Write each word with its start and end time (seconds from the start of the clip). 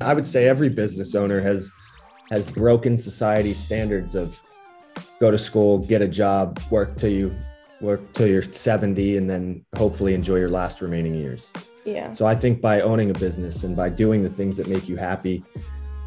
I 0.00 0.14
would 0.14 0.26
say 0.26 0.48
every 0.48 0.68
business 0.68 1.14
owner 1.14 1.40
has 1.40 1.70
has 2.30 2.48
broken 2.48 2.96
society's 2.96 3.58
standards 3.58 4.14
of 4.14 4.40
go 5.20 5.30
to 5.30 5.38
school, 5.38 5.78
get 5.78 6.02
a 6.02 6.08
job, 6.08 6.60
work 6.70 6.96
till 6.96 7.10
you 7.10 7.34
work 7.80 8.00
till 8.14 8.26
you're 8.26 8.42
70 8.42 9.18
and 9.18 9.28
then 9.28 9.64
hopefully 9.76 10.14
enjoy 10.14 10.36
your 10.36 10.48
last 10.48 10.80
remaining 10.80 11.14
years. 11.14 11.50
Yeah. 11.84 12.12
So 12.12 12.26
I 12.26 12.34
think 12.34 12.60
by 12.60 12.80
owning 12.80 13.10
a 13.10 13.14
business 13.14 13.64
and 13.64 13.76
by 13.76 13.90
doing 13.90 14.22
the 14.22 14.30
things 14.30 14.56
that 14.56 14.66
make 14.66 14.88
you 14.88 14.96
happy, 14.96 15.44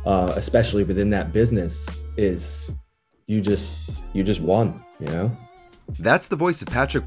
uh, 0.05 0.33
especially 0.35 0.83
within 0.83 1.09
that 1.11 1.31
business, 1.31 1.87
is 2.17 2.71
you 3.27 3.39
just 3.39 3.91
you 4.13 4.23
just 4.23 4.41
won, 4.41 4.83
you 4.99 5.07
know? 5.07 5.37
That's 5.99 6.27
the 6.27 6.35
voice 6.35 6.61
of 6.61 6.67
Patrick 6.67 7.05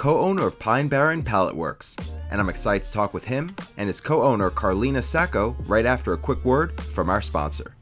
Balazzo, 0.00 0.02
co-owner 0.02 0.46
of 0.46 0.58
Pine 0.58 0.88
Barren 0.88 1.22
Pallet 1.22 1.54
Works. 1.54 1.96
And 2.30 2.40
I'm 2.40 2.48
excited 2.48 2.86
to 2.86 2.92
talk 2.92 3.12
with 3.14 3.24
him 3.24 3.54
and 3.76 3.86
his 3.86 4.00
co-owner 4.00 4.50
Carlina 4.50 5.02
Sacco 5.02 5.56
right 5.66 5.86
after 5.86 6.12
a 6.12 6.18
quick 6.18 6.44
word 6.44 6.80
from 6.80 7.10
our 7.10 7.20
sponsor. 7.20 7.76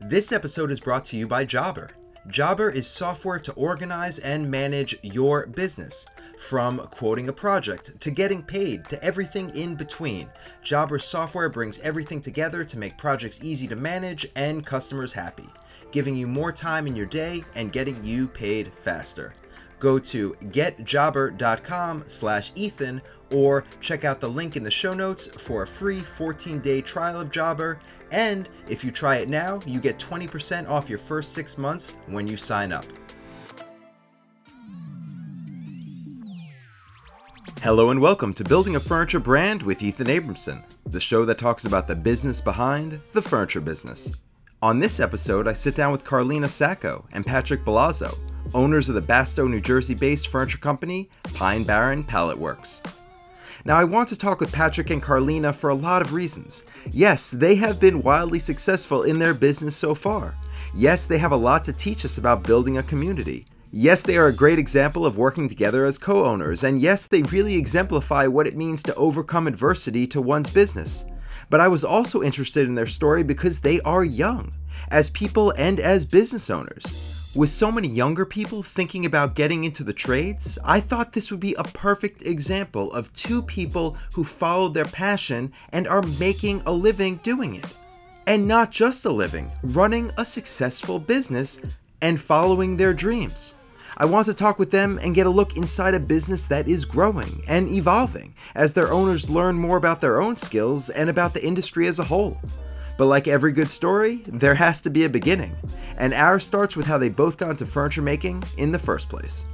This 0.00 0.32
episode 0.32 0.70
is 0.70 0.80
brought 0.80 1.04
to 1.06 1.16
you 1.16 1.26
by 1.26 1.44
Jobber. 1.44 1.90
Jobber 2.28 2.70
is 2.70 2.86
software 2.86 3.38
to 3.40 3.52
organize 3.52 4.18
and 4.20 4.50
manage 4.50 4.96
your 5.02 5.46
business. 5.46 6.06
From 6.38 6.78
quoting 6.78 7.28
a 7.28 7.32
project 7.32 8.00
to 8.00 8.10
getting 8.10 8.42
paid 8.42 8.84
to 8.86 9.02
everything 9.04 9.50
in 9.50 9.76
between, 9.76 10.28
Jobber 10.64 10.98
software 10.98 11.48
brings 11.48 11.78
everything 11.80 12.20
together 12.20 12.64
to 12.64 12.78
make 12.78 12.98
projects 12.98 13.44
easy 13.44 13.68
to 13.68 13.76
manage 13.76 14.26
and 14.34 14.66
customers 14.66 15.12
happy, 15.12 15.48
giving 15.92 16.16
you 16.16 16.26
more 16.26 16.50
time 16.50 16.88
in 16.88 16.96
your 16.96 17.06
day 17.06 17.44
and 17.54 17.72
getting 17.72 18.02
you 18.02 18.26
paid 18.26 18.72
faster. 18.74 19.34
Go 19.82 19.98
to 19.98 20.36
getjobber.com 20.44 22.04
slash 22.06 22.52
Ethan 22.54 23.02
or 23.32 23.64
check 23.80 24.04
out 24.04 24.20
the 24.20 24.28
link 24.28 24.56
in 24.56 24.62
the 24.62 24.70
show 24.70 24.94
notes 24.94 25.26
for 25.26 25.64
a 25.64 25.66
free 25.66 25.98
14-day 25.98 26.82
trial 26.82 27.20
of 27.20 27.32
Jobber. 27.32 27.80
And 28.12 28.48
if 28.68 28.84
you 28.84 28.92
try 28.92 29.16
it 29.16 29.28
now, 29.28 29.58
you 29.66 29.80
get 29.80 29.98
20% 29.98 30.68
off 30.68 30.88
your 30.88 31.00
first 31.00 31.32
six 31.32 31.58
months 31.58 31.96
when 32.06 32.28
you 32.28 32.36
sign 32.36 32.70
up. 32.70 32.84
Hello 37.60 37.90
and 37.90 38.00
welcome 38.00 38.32
to 38.34 38.44
Building 38.44 38.76
a 38.76 38.80
Furniture 38.80 39.18
Brand 39.18 39.64
with 39.64 39.82
Ethan 39.82 40.06
Abramson, 40.06 40.62
the 40.86 41.00
show 41.00 41.24
that 41.24 41.38
talks 41.38 41.64
about 41.64 41.88
the 41.88 41.96
business 41.96 42.40
behind 42.40 43.00
the 43.14 43.22
furniture 43.22 43.60
business. 43.60 44.12
On 44.62 44.78
this 44.78 45.00
episode, 45.00 45.48
I 45.48 45.54
sit 45.54 45.74
down 45.74 45.90
with 45.90 46.04
Carlina 46.04 46.48
Sacco 46.48 47.04
and 47.10 47.26
Patrick 47.26 47.64
Balazzo, 47.64 48.16
owners 48.54 48.88
of 48.88 48.94
the 48.94 49.02
Bastow, 49.02 49.48
New 49.48 49.60
Jersey 49.60 49.94
based 49.94 50.28
furniture 50.28 50.58
company 50.58 51.08
Pine 51.34 51.64
Barren 51.64 52.04
Pallet 52.04 52.38
Works. 52.38 52.82
Now, 53.64 53.78
I 53.78 53.84
want 53.84 54.08
to 54.08 54.18
talk 54.18 54.40
with 54.40 54.52
Patrick 54.52 54.90
and 54.90 55.00
Carlina 55.00 55.52
for 55.52 55.70
a 55.70 55.74
lot 55.74 56.02
of 56.02 56.14
reasons. 56.14 56.64
Yes, 56.90 57.30
they 57.30 57.54
have 57.54 57.78
been 57.78 58.02
wildly 58.02 58.40
successful 58.40 59.04
in 59.04 59.18
their 59.18 59.34
business 59.34 59.76
so 59.76 59.94
far. 59.94 60.34
Yes, 60.74 61.06
they 61.06 61.18
have 61.18 61.32
a 61.32 61.36
lot 61.36 61.64
to 61.66 61.72
teach 61.72 62.04
us 62.04 62.18
about 62.18 62.42
building 62.42 62.78
a 62.78 62.82
community. 62.82 63.46
Yes, 63.70 64.02
they 64.02 64.18
are 64.18 64.26
a 64.26 64.34
great 64.34 64.58
example 64.58 65.06
of 65.06 65.16
working 65.16 65.48
together 65.48 65.86
as 65.86 65.96
co 65.96 66.24
owners, 66.24 66.64
and 66.64 66.80
yes, 66.80 67.06
they 67.06 67.22
really 67.22 67.56
exemplify 67.56 68.26
what 68.26 68.46
it 68.46 68.56
means 68.56 68.82
to 68.82 68.94
overcome 68.96 69.46
adversity 69.46 70.06
to 70.08 70.20
one's 70.20 70.50
business. 70.50 71.04
But 71.48 71.60
I 71.60 71.68
was 71.68 71.84
also 71.84 72.22
interested 72.22 72.66
in 72.66 72.74
their 72.74 72.86
story 72.86 73.22
because 73.22 73.60
they 73.60 73.80
are 73.82 74.04
young, 74.04 74.52
as 74.90 75.08
people 75.10 75.54
and 75.56 75.78
as 75.78 76.04
business 76.04 76.50
owners. 76.50 77.21
With 77.34 77.48
so 77.48 77.72
many 77.72 77.88
younger 77.88 78.26
people 78.26 78.62
thinking 78.62 79.06
about 79.06 79.34
getting 79.34 79.64
into 79.64 79.82
the 79.82 79.94
trades, 79.94 80.58
I 80.66 80.80
thought 80.80 81.14
this 81.14 81.30
would 81.30 81.40
be 81.40 81.54
a 81.54 81.64
perfect 81.64 82.26
example 82.26 82.92
of 82.92 83.10
two 83.14 83.40
people 83.40 83.96
who 84.12 84.22
followed 84.22 84.74
their 84.74 84.84
passion 84.84 85.50
and 85.72 85.88
are 85.88 86.02
making 86.20 86.60
a 86.66 86.72
living 86.72 87.16
doing 87.22 87.54
it. 87.54 87.78
And 88.26 88.46
not 88.46 88.70
just 88.70 89.06
a 89.06 89.10
living, 89.10 89.50
running 89.62 90.10
a 90.18 90.26
successful 90.26 90.98
business 90.98 91.62
and 92.02 92.20
following 92.20 92.76
their 92.76 92.92
dreams. 92.92 93.54
I 93.96 94.04
want 94.04 94.26
to 94.26 94.34
talk 94.34 94.58
with 94.58 94.70
them 94.70 94.98
and 95.02 95.14
get 95.14 95.26
a 95.26 95.30
look 95.30 95.56
inside 95.56 95.94
a 95.94 96.00
business 96.00 96.44
that 96.48 96.68
is 96.68 96.84
growing 96.84 97.42
and 97.48 97.66
evolving 97.66 98.34
as 98.54 98.74
their 98.74 98.92
owners 98.92 99.30
learn 99.30 99.56
more 99.56 99.78
about 99.78 100.02
their 100.02 100.20
own 100.20 100.36
skills 100.36 100.90
and 100.90 101.08
about 101.08 101.32
the 101.32 101.42
industry 101.42 101.86
as 101.86 101.98
a 101.98 102.04
whole. 102.04 102.38
But 102.96 103.06
like 103.06 103.28
every 103.28 103.52
good 103.52 103.70
story, 103.70 104.22
there 104.26 104.54
has 104.54 104.80
to 104.82 104.90
be 104.90 105.04
a 105.04 105.08
beginning, 105.08 105.56
and 105.96 106.12
ours 106.12 106.44
starts 106.44 106.76
with 106.76 106.86
how 106.86 106.98
they 106.98 107.08
both 107.08 107.38
got 107.38 107.50
into 107.50 107.66
furniture 107.66 108.02
making 108.02 108.42
in 108.58 108.72
the 108.72 108.78
first 108.78 109.08
place. 109.08 109.44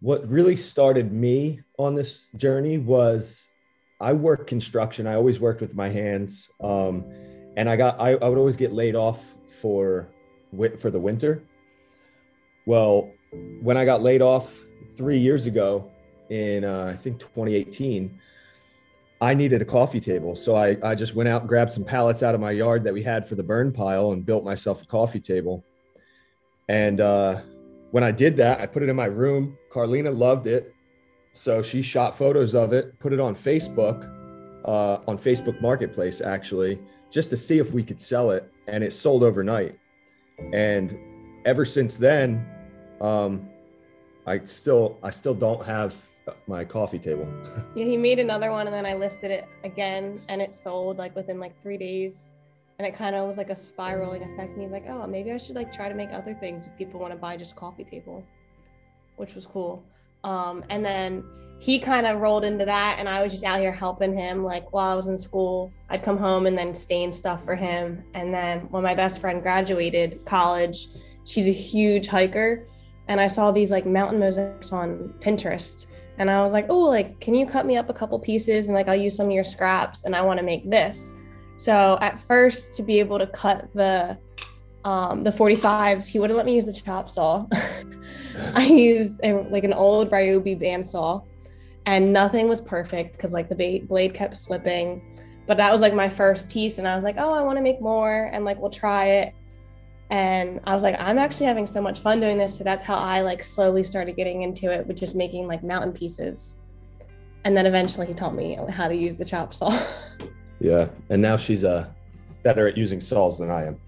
What 0.00 0.28
really 0.28 0.56
started 0.56 1.12
me 1.12 1.60
on 1.78 1.94
this 1.94 2.28
journey 2.36 2.78
was 2.78 3.48
I 4.00 4.12
work 4.12 4.46
construction. 4.46 5.06
I 5.06 5.14
always 5.14 5.40
worked 5.40 5.60
with 5.60 5.74
my 5.74 5.88
hands. 5.88 6.48
Um, 6.60 7.04
and 7.58 7.68
I 7.68 7.74
got 7.74 8.00
I, 8.00 8.12
I 8.12 8.28
would 8.28 8.38
always 8.38 8.56
get 8.56 8.72
laid 8.72 8.94
off 8.94 9.34
for 9.60 10.08
for 10.78 10.90
the 10.90 11.00
winter. 11.00 11.42
Well, 12.66 13.10
when 13.60 13.76
I 13.76 13.84
got 13.84 14.00
laid 14.00 14.22
off 14.22 14.56
three 14.96 15.18
years 15.18 15.46
ago 15.46 15.90
in 16.30 16.64
uh, 16.64 16.92
I 16.92 16.94
think 16.94 17.18
2018, 17.18 18.16
I 19.20 19.34
needed 19.34 19.60
a 19.60 19.64
coffee 19.64 20.00
table. 20.00 20.36
So 20.36 20.54
I, 20.54 20.76
I 20.82 20.94
just 20.94 21.14
went 21.14 21.28
out 21.28 21.42
and 21.42 21.48
grabbed 21.48 21.72
some 21.72 21.84
pallets 21.84 22.22
out 22.22 22.34
of 22.34 22.40
my 22.40 22.52
yard 22.52 22.84
that 22.84 22.94
we 22.94 23.02
had 23.02 23.26
for 23.26 23.34
the 23.34 23.42
burn 23.42 23.72
pile 23.72 24.12
and 24.12 24.24
built 24.24 24.44
myself 24.44 24.82
a 24.82 24.86
coffee 24.86 25.20
table. 25.20 25.64
And 26.68 27.00
uh, 27.00 27.40
when 27.90 28.04
I 28.04 28.12
did 28.12 28.36
that, 28.36 28.60
I 28.60 28.66
put 28.66 28.82
it 28.82 28.88
in 28.88 28.96
my 28.96 29.06
room. 29.06 29.58
Carlina 29.70 30.10
loved 30.10 30.46
it. 30.46 30.72
So 31.32 31.62
she 31.62 31.82
shot 31.82 32.16
photos 32.16 32.54
of 32.54 32.72
it, 32.72 32.98
put 33.00 33.12
it 33.12 33.20
on 33.20 33.34
Facebook, 33.34 34.08
uh, 34.64 34.98
on 35.08 35.18
Facebook 35.18 35.60
Marketplace, 35.60 36.20
actually, 36.20 36.78
just 37.10 37.30
to 37.30 37.36
see 37.36 37.58
if 37.58 37.72
we 37.72 37.82
could 37.82 38.00
sell 38.00 38.30
it. 38.30 38.50
And 38.66 38.84
it 38.84 38.92
sold 38.92 39.22
overnight. 39.22 39.78
And 40.52 40.96
ever 41.44 41.64
since 41.64 41.96
then, 41.96 42.46
um, 43.00 43.48
I 44.26 44.44
still 44.44 44.98
I 45.02 45.10
still 45.10 45.34
don't 45.34 45.64
have 45.64 46.06
my 46.46 46.64
coffee 46.64 46.98
table. 46.98 47.28
yeah, 47.74 47.84
he 47.84 47.96
made 47.96 48.18
another 48.18 48.50
one 48.50 48.66
and 48.66 48.74
then 48.74 48.86
I 48.86 48.94
listed 48.94 49.30
it 49.30 49.46
again 49.64 50.20
and 50.28 50.40
it 50.40 50.54
sold 50.54 50.98
like 50.98 51.14
within 51.14 51.38
like 51.38 51.60
three 51.62 51.76
days. 51.76 52.32
And 52.78 52.86
it 52.86 52.94
kind 52.94 53.16
of 53.16 53.26
was 53.26 53.36
like 53.36 53.50
a 53.50 53.56
spiraling 53.56 54.22
effect. 54.22 54.52
And 54.52 54.62
he's 54.62 54.70
like, 54.70 54.84
oh, 54.88 55.06
maybe 55.06 55.32
I 55.32 55.36
should 55.36 55.56
like 55.56 55.72
try 55.72 55.88
to 55.88 55.94
make 55.94 56.10
other 56.12 56.34
things 56.34 56.68
if 56.68 56.76
people 56.76 57.00
want 57.00 57.12
to 57.12 57.18
buy 57.18 57.36
just 57.36 57.56
coffee 57.56 57.84
table, 57.84 58.24
which 59.16 59.34
was 59.34 59.46
cool. 59.46 59.84
Um, 60.22 60.64
and 60.68 60.84
then 60.84 61.24
he 61.60 61.80
kind 61.80 62.06
of 62.06 62.20
rolled 62.20 62.44
into 62.44 62.64
that 62.64 62.96
and 62.98 63.08
I 63.08 63.22
was 63.22 63.32
just 63.32 63.44
out 63.44 63.58
here 63.58 63.72
helping 63.72 64.14
him 64.14 64.44
like 64.44 64.72
while 64.72 64.92
I 64.92 64.94
was 64.94 65.08
in 65.08 65.18
school. 65.18 65.72
I'd 65.90 66.04
come 66.04 66.18
home 66.18 66.46
and 66.46 66.56
then 66.56 66.74
stain 66.74 67.12
stuff 67.12 67.44
for 67.44 67.56
him. 67.56 68.04
And 68.14 68.32
then 68.32 68.60
when 68.70 68.82
my 68.82 68.94
best 68.94 69.20
friend 69.20 69.42
graduated 69.42 70.24
college, 70.24 70.88
she's 71.24 71.48
a 71.48 71.52
huge 71.52 72.06
hiker. 72.06 72.66
And 73.08 73.20
I 73.20 73.26
saw 73.26 73.50
these 73.50 73.70
like 73.70 73.86
mountain 73.86 74.20
mosaics 74.20 74.72
on 74.72 75.14
Pinterest 75.20 75.86
and 76.18 76.30
I 76.30 76.42
was 76.42 76.52
like, 76.52 76.66
oh, 76.68 76.80
like, 76.80 77.20
can 77.20 77.34
you 77.34 77.46
cut 77.46 77.64
me 77.64 77.76
up 77.76 77.88
a 77.88 77.94
couple 77.94 78.18
pieces 78.18 78.66
and 78.66 78.74
like 78.74 78.88
I'll 78.88 78.96
use 78.96 79.16
some 79.16 79.26
of 79.26 79.32
your 79.32 79.44
scraps 79.44 80.04
and 80.04 80.14
I 80.14 80.22
want 80.22 80.38
to 80.38 80.44
make 80.44 80.68
this. 80.68 81.14
So 81.56 81.96
at 82.00 82.20
first, 82.20 82.76
to 82.76 82.82
be 82.82 82.98
able 82.98 83.18
to 83.18 83.26
cut 83.28 83.68
the 83.74 84.18
um, 84.84 85.24
the 85.24 85.30
45s, 85.30 86.08
he 86.08 86.18
wouldn't 86.18 86.36
let 86.36 86.46
me 86.46 86.54
use 86.54 86.66
the 86.66 86.72
chop 86.72 87.10
saw. 87.10 87.46
I 88.54 88.64
used 88.64 89.20
a, 89.22 89.42
like 89.50 89.64
an 89.64 89.72
old 89.72 90.10
Ryobi 90.10 90.60
bandsaw, 90.60 91.24
and 91.86 92.12
nothing 92.12 92.48
was 92.48 92.60
perfect 92.60 93.16
because 93.16 93.32
like 93.32 93.48
the 93.48 93.80
blade 93.88 94.14
kept 94.14 94.36
slipping. 94.36 95.16
But 95.46 95.56
that 95.56 95.72
was 95.72 95.80
like 95.80 95.94
my 95.94 96.08
first 96.08 96.48
piece, 96.48 96.78
and 96.78 96.86
I 96.86 96.94
was 96.94 97.04
like, 97.04 97.16
oh, 97.18 97.32
I 97.32 97.42
want 97.42 97.58
to 97.58 97.62
make 97.62 97.80
more, 97.80 98.30
and 98.32 98.44
like 98.44 98.60
we'll 98.60 98.70
try 98.70 99.06
it. 99.06 99.34
And 100.10 100.60
I 100.64 100.72
was 100.72 100.82
like, 100.82 100.96
I'm 100.98 101.18
actually 101.18 101.46
having 101.46 101.66
so 101.66 101.82
much 101.82 102.00
fun 102.00 102.20
doing 102.20 102.38
this. 102.38 102.56
So 102.56 102.64
that's 102.64 102.84
how 102.84 102.96
I 102.96 103.20
like 103.20 103.44
slowly 103.44 103.84
started 103.84 104.16
getting 104.16 104.42
into 104.42 104.72
it 104.72 104.86
with 104.86 104.96
just 104.96 105.14
making 105.14 105.46
like 105.46 105.62
mountain 105.62 105.92
pieces. 105.92 106.58
And 107.44 107.56
then 107.56 107.66
eventually 107.66 108.06
he 108.06 108.14
taught 108.14 108.34
me 108.34 108.58
how 108.70 108.88
to 108.88 108.94
use 108.94 109.16
the 109.16 109.24
chop 109.24 109.52
saw. 109.52 109.78
yeah. 110.60 110.88
And 111.10 111.20
now 111.20 111.36
she's 111.36 111.62
uh, 111.62 111.88
better 112.42 112.66
at 112.66 112.76
using 112.76 113.00
saws 113.00 113.38
than 113.38 113.50
I 113.50 113.66
am. 113.66 113.78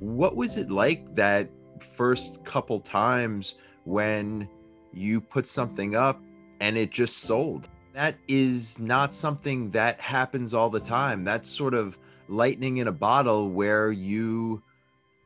What 0.00 0.36
was 0.36 0.56
it 0.56 0.70
like 0.70 1.14
that 1.14 1.50
first 1.96 2.44
couple 2.44 2.80
times 2.80 3.56
when 3.84 4.48
you 4.92 5.20
put 5.20 5.46
something 5.46 5.94
up 5.96 6.20
and 6.60 6.76
it 6.76 6.90
just 6.90 7.18
sold? 7.18 7.68
That 7.94 8.16
is 8.28 8.78
not 8.78 9.14
something 9.14 9.70
that 9.70 9.98
happens 10.00 10.52
all 10.54 10.70
the 10.70 10.80
time. 10.80 11.24
That's 11.24 11.50
sort 11.50 11.74
of 11.74 11.98
lightning 12.28 12.76
in 12.78 12.88
a 12.88 12.92
bottle 12.92 13.50
where 13.50 13.90
you 13.90 14.62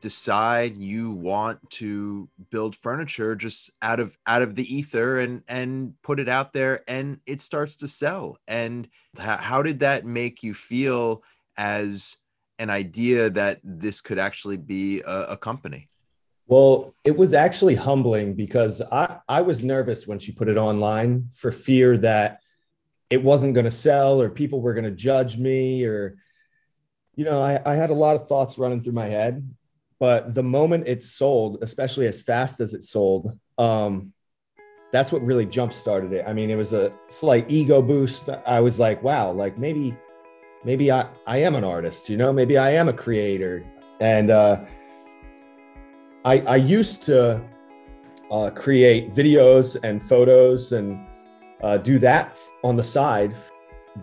decide 0.01 0.77
you 0.77 1.11
want 1.11 1.69
to 1.69 2.29
build 2.51 2.75
furniture 2.75 3.35
just 3.35 3.71
out 3.81 3.99
of 3.99 4.17
out 4.27 4.41
of 4.41 4.55
the 4.55 4.75
ether 4.75 5.19
and 5.19 5.43
and 5.47 5.93
put 6.03 6.19
it 6.19 6.29
out 6.29 6.53
there 6.53 6.81
and 6.87 7.19
it 7.25 7.41
starts 7.41 7.75
to 7.77 7.87
sell. 7.87 8.37
And 8.47 8.87
how, 9.17 9.37
how 9.37 9.61
did 9.63 9.79
that 9.79 10.05
make 10.05 10.43
you 10.43 10.53
feel 10.53 11.23
as 11.57 12.17
an 12.59 12.69
idea 12.69 13.29
that 13.31 13.59
this 13.63 14.01
could 14.01 14.19
actually 14.19 14.57
be 14.57 15.01
a, 15.01 15.25
a 15.29 15.37
company? 15.37 15.87
Well, 16.47 16.93
it 17.03 17.17
was 17.17 17.33
actually 17.33 17.75
humbling 17.75 18.35
because 18.35 18.81
I, 18.91 19.17
I 19.27 19.41
was 19.41 19.63
nervous 19.63 20.05
when 20.05 20.19
she 20.19 20.31
put 20.31 20.47
it 20.47 20.57
online 20.57 21.29
for 21.33 21.51
fear 21.51 21.97
that 21.97 22.39
it 23.09 23.23
wasn't 23.23 23.55
going 23.55 23.65
to 23.65 23.71
sell 23.71 24.21
or 24.21 24.29
people 24.29 24.61
were 24.61 24.73
going 24.73 24.85
to 24.85 24.91
judge 24.91 25.37
me 25.37 25.85
or 25.85 26.17
you 27.15 27.23
know 27.23 27.41
I, 27.41 27.59
I 27.65 27.75
had 27.75 27.89
a 27.89 27.93
lot 27.93 28.15
of 28.15 28.27
thoughts 28.27 28.57
running 28.57 28.81
through 28.81 28.93
my 28.93 29.05
head 29.05 29.47
but 29.99 30.33
the 30.33 30.43
moment 30.43 30.87
it 30.87 31.03
sold 31.03 31.59
especially 31.61 32.07
as 32.07 32.21
fast 32.21 32.59
as 32.59 32.73
it 32.73 32.83
sold 32.83 33.37
um, 33.57 34.13
that's 34.95 35.11
what 35.11 35.21
really 35.23 35.45
jump 35.45 35.73
started 35.73 36.13
it. 36.13 36.23
I 36.25 36.31
mean 36.31 36.49
it 36.49 36.55
was 36.55 36.71
a 36.71 36.93
slight 37.07 37.45
ego 37.49 37.81
boost. 37.81 38.29
I 38.45 38.61
was 38.61 38.79
like 38.79 39.03
wow 39.03 39.29
like 39.31 39.57
maybe 39.57 39.95
maybe 40.63 40.89
i 40.89 41.05
i 41.27 41.37
am 41.37 41.55
an 41.55 41.65
artist 41.65 42.09
you 42.09 42.17
know? 42.17 42.31
Maybe 42.31 42.57
i 42.57 42.69
am 42.71 42.87
a 42.87 42.93
creator. 42.93 43.65
And 43.99 44.29
uh, 44.31 44.63
i 46.23 46.39
i 46.39 46.55
used 46.55 47.03
to 47.03 47.41
uh, 48.31 48.49
create 48.51 49.13
videos 49.13 49.77
and 49.83 50.01
photos 50.01 50.71
and 50.71 51.05
uh, 51.61 51.77
do 51.77 51.99
that 51.99 52.39
on 52.63 52.75
the 52.75 52.83
side. 52.83 53.35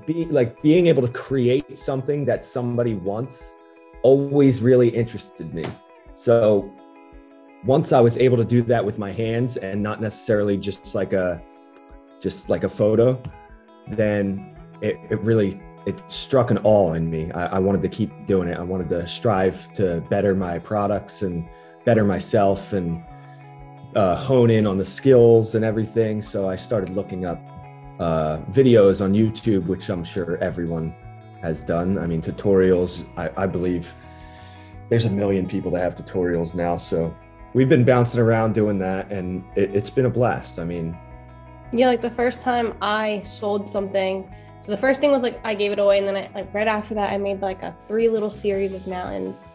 Be 0.07 0.27
like 0.27 0.61
being 0.63 0.87
able 0.89 1.03
to 1.03 1.13
create 1.13 1.79
something 1.79 2.25
that 2.27 2.45
somebody 2.45 2.95
wants 2.95 3.55
always 4.03 4.63
really 4.63 4.89
interested 4.89 5.53
me 5.55 5.65
so 6.15 6.71
once 7.65 7.93
i 7.93 8.01
was 8.01 8.17
able 8.19 8.37
to 8.37 8.45
do 8.45 8.63
that 8.63 8.85
with 8.85 8.99
my 8.99 9.13
hands 9.13 9.57
and 9.57 9.83
not 9.83 10.01
necessarily 10.01 10.57
just 10.57 10.95
like 10.95 11.13
a 11.13 11.43
just 12.21 12.49
like 12.49 12.65
a 12.65 12.69
photo 12.69 13.21
then 13.89 14.57
it, 14.81 14.99
it 15.11 15.21
really 15.21 15.61
it 15.87 16.01
struck 16.11 16.51
an 16.51 16.59
awe 16.59 16.93
in 16.93 17.11
me 17.11 17.31
I, 17.33 17.47
I 17.47 17.59
wanted 17.59 17.83
to 17.83 17.89
keep 17.89 18.27
doing 18.27 18.49
it 18.49 18.59
i 18.59 18.63
wanted 18.63 18.89
to 18.91 19.07
strive 19.07 19.73
to 19.75 20.01
better 20.11 20.35
my 20.35 20.59
products 20.59 21.23
and 21.23 21.49
better 21.85 22.05
myself 22.05 22.73
and 22.73 23.03
uh, 23.95 24.17
hone 24.17 24.51
in 24.51 24.67
on 24.67 24.79
the 24.79 24.85
skills 24.85 25.55
and 25.55 25.65
everything. 25.65 26.23
So 26.23 26.49
I 26.49 26.57
started 26.57 26.91
looking 26.91 27.27
up 27.27 27.41
uh, 27.99 28.39
videos 28.51 29.03
on 29.03 29.13
YouTube, 29.13 29.67
which 29.67 29.89
I'm 29.89 30.05
sure 30.05 30.37
everyone 30.39 30.95
has 31.43 31.63
done. 31.63 31.99
I 31.99 32.07
mean, 32.07 32.23
tutorials, 32.23 33.07
I, 33.17 33.31
I 33.43 33.47
believe 33.47 33.95
there's 34.93 35.07
a 35.07 35.11
million 35.11 35.49
people 35.49 35.71
that 35.71 35.81
have 35.81 35.95
tutorials 35.95 36.55
now. 36.55 36.77
So 36.77 37.17
we've 37.55 37.69
been 37.69 37.83
bouncing 37.83 38.21
around 38.21 38.53
doing 38.53 38.79
that 38.81 39.11
and 39.11 39.43
it, 39.57 39.75
it's 39.75 39.89
been 39.89 40.05
a 40.05 40.11
blast. 40.11 40.59
I 40.59 40.65
mean, 40.65 40.95
yeah, 41.73 41.87
like 41.87 42.03
the 42.03 42.11
first 42.11 42.43
time 42.43 42.77
I 42.83 43.23
sold 43.23 43.71
something. 43.71 44.31
So 44.61 44.71
the 44.71 44.77
first 44.77 45.01
thing 45.01 45.11
was 45.11 45.23
like 45.23 45.41
I 45.45 45.55
gave 45.55 45.73
it 45.73 45.79
away, 45.79 45.97
and 45.97 46.07
then 46.07 46.17
I, 46.19 46.31
like 46.35 46.53
right 46.53 46.69
after 46.69 46.93
that, 46.93 47.11
I 47.11 47.17
made 47.17 47.41
like 47.41 47.63
a 47.63 47.75
three 47.89 48.11
little 48.11 48.31
series 48.31 48.75
of 48.75 48.87
mountains, 48.87 49.49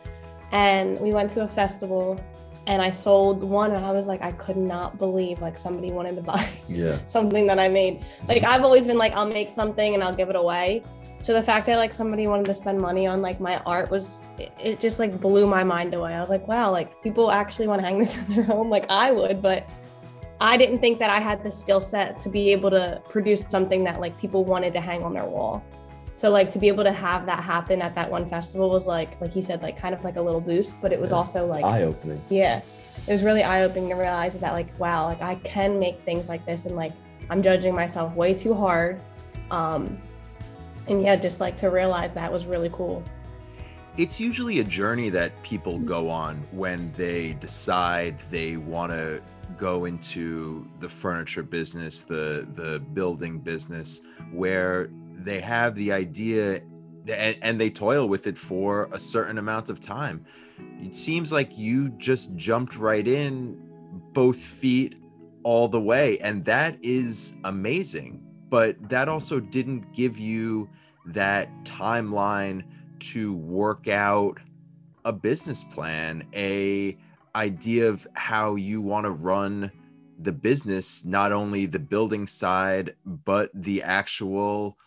and 0.51 0.99
we 0.99 1.13
went 1.13 1.29
to 1.29 1.43
a 1.43 1.47
festival, 1.47 2.19
and 2.65 2.81
I 2.81 2.89
sold 2.89 3.43
one 3.43 3.73
and 3.73 3.85
I 3.85 3.91
was 3.91 4.07
like 4.07 4.23
I 4.23 4.31
could 4.31 4.57
not 4.57 4.97
believe 4.97 5.39
like 5.39 5.57
somebody 5.57 5.91
wanted 5.91 6.15
to 6.15 6.23
buy 6.23 6.49
yeah. 6.67 6.97
something 7.07 7.45
that 7.45 7.59
I 7.59 7.67
made. 7.69 8.03
Like 8.27 8.43
I've 8.43 8.63
always 8.63 8.87
been 8.87 8.97
like 8.97 9.13
I'll 9.13 9.29
make 9.29 9.51
something 9.51 9.93
and 9.93 10.03
I'll 10.03 10.15
give 10.15 10.31
it 10.31 10.35
away. 10.35 10.83
So 11.27 11.33
the 11.33 11.43
fact 11.43 11.65
that 11.65 11.75
like 11.75 11.93
somebody 11.93 12.25
wanted 12.25 12.45
to 12.45 12.53
spend 12.53 12.79
money 12.79 13.05
on 13.05 13.21
like 13.21 13.41
my 13.41 13.57
art 13.65 13.91
was 13.91 14.21
it, 14.39 14.49
it 14.57 14.79
just 14.79 14.97
like 14.97 15.19
blew 15.19 15.45
my 15.45 15.61
mind 15.61 15.93
away. 15.93 16.13
I 16.13 16.21
was 16.21 16.29
like, 16.29 16.47
wow, 16.47 16.71
like 16.71 17.03
people 17.03 17.31
actually 17.31 17.67
want 17.67 17.81
to 17.81 17.85
hang 17.85 17.99
this 17.99 18.17
in 18.17 18.33
their 18.33 18.43
home 18.45 18.69
like 18.69 18.85
I 18.89 19.11
would, 19.11 19.41
but 19.41 19.69
I 20.39 20.55
didn't 20.55 20.79
think 20.79 20.99
that 20.99 21.09
I 21.09 21.19
had 21.19 21.43
the 21.43 21.51
skill 21.51 21.81
set 21.81 22.21
to 22.21 22.29
be 22.29 22.49
able 22.53 22.69
to 22.69 23.01
produce 23.09 23.43
something 23.49 23.83
that 23.83 23.99
like 23.99 24.17
people 24.17 24.45
wanted 24.45 24.71
to 24.71 24.79
hang 24.79 25.03
on 25.03 25.13
their 25.13 25.25
wall. 25.25 25.65
So 26.13 26.29
like 26.29 26.49
to 26.51 26.59
be 26.59 26.69
able 26.69 26.85
to 26.85 26.93
have 26.93 27.25
that 27.25 27.43
happen 27.43 27.81
at 27.81 27.93
that 27.95 28.09
one 28.09 28.29
festival 28.29 28.69
was 28.69 28.87
like 28.87 29.19
like 29.19 29.33
he 29.33 29.41
said 29.41 29.61
like 29.61 29.77
kind 29.77 29.93
of 29.93 30.05
like 30.05 30.15
a 30.15 30.21
little 30.21 30.39
boost, 30.39 30.79
but 30.81 30.93
it 30.93 31.01
was 31.01 31.11
Yeah. 31.11 31.17
also 31.17 31.45
like 31.45 31.65
eye 31.65 31.83
opening. 31.83 32.23
yeah 32.29 32.61
it 33.05 33.11
was 33.11 33.21
really 33.21 33.43
eye-opening 33.43 33.89
to 33.89 33.95
realize 33.95 34.35
that 34.37 34.53
like 34.53 34.67
wow 34.79 35.05
like 35.05 35.21
i 35.21 35.35
can 35.35 35.77
make 35.77 36.01
things 36.03 36.27
like 36.29 36.45
this 36.45 36.65
and 36.65 36.75
like 36.75 36.93
i'm 37.29 37.43
judging 37.43 37.73
myself 37.75 38.13
way 38.15 38.33
too 38.33 38.53
hard 38.53 38.99
um 39.51 39.97
and 40.87 41.01
yeah 41.01 41.15
just 41.15 41.39
like 41.39 41.57
to 41.57 41.69
realize 41.69 42.13
that 42.13 42.31
was 42.31 42.45
really 42.45 42.69
cool 42.73 43.03
It's 43.97 44.19
usually 44.19 44.59
a 44.59 44.63
journey 44.63 45.09
that 45.09 45.31
people 45.41 45.79
go 45.79 46.07
on 46.09 46.45
when 46.51 46.91
they 46.93 47.33
decide 47.33 48.19
they 48.29 48.57
want 48.57 48.91
to 48.91 49.21
go 49.57 49.85
into 49.85 50.67
the 50.79 50.89
furniture 50.89 51.43
business, 51.43 52.03
the 52.03 52.47
the 52.53 52.79
building 52.93 53.39
business, 53.39 54.01
where 54.31 54.89
they 55.15 55.39
have 55.39 55.73
the 55.75 55.91
idea 55.91 56.61
and, 57.11 57.37
and 57.41 57.59
they 57.59 57.69
toil 57.69 58.07
with 58.07 58.27
it 58.27 58.37
for 58.37 58.89
a 58.91 58.99
certain 58.99 59.37
amount 59.37 59.69
of 59.69 59.79
time. 59.79 60.25
It 60.79 60.95
seems 60.95 61.31
like 61.31 61.57
you 61.57 61.89
just 61.97 62.35
jumped 62.35 62.77
right 62.77 63.07
in, 63.07 63.57
both 64.13 64.37
feet 64.37 65.01
all 65.43 65.67
the 65.67 65.81
way, 65.81 66.19
and 66.19 66.43
that 66.45 66.77
is 66.81 67.35
amazing. 67.45 68.21
But 68.49 68.89
that 68.89 69.09
also 69.09 69.39
didn't 69.39 69.91
give 69.93 70.17
you 70.17 70.69
that 71.07 71.49
timeline 71.63 72.63
to 72.99 73.33
work 73.33 73.87
out 73.87 74.39
a 75.05 75.13
business 75.13 75.63
plan, 75.63 76.23
a 76.33 76.97
idea 77.35 77.87
of 77.87 78.07
how 78.15 78.55
you 78.55 78.81
want 78.81 79.05
to 79.05 79.11
run 79.11 79.71
the 80.19 80.31
business, 80.31 81.05
not 81.05 81.31
only 81.31 81.65
the 81.65 81.79
building 81.79 82.25
side, 82.25 82.95
but 83.05 83.51
the 83.53 83.83
actual 83.83 84.77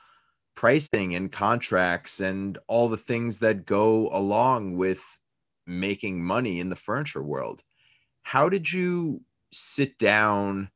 pricing 0.54 1.14
and 1.14 1.30
contracts 1.30 2.20
and 2.20 2.58
all 2.66 2.88
the 2.88 2.96
things 2.96 3.38
that 3.38 3.64
go 3.64 4.08
along 4.12 4.76
with 4.76 5.02
making 5.66 6.22
money 6.22 6.60
in 6.60 6.68
the 6.68 6.76
furniture 6.76 7.22
world. 7.22 7.62
How 8.22 8.48
did 8.48 8.70
you 8.70 9.22
sit 9.52 9.98
down 9.98 10.70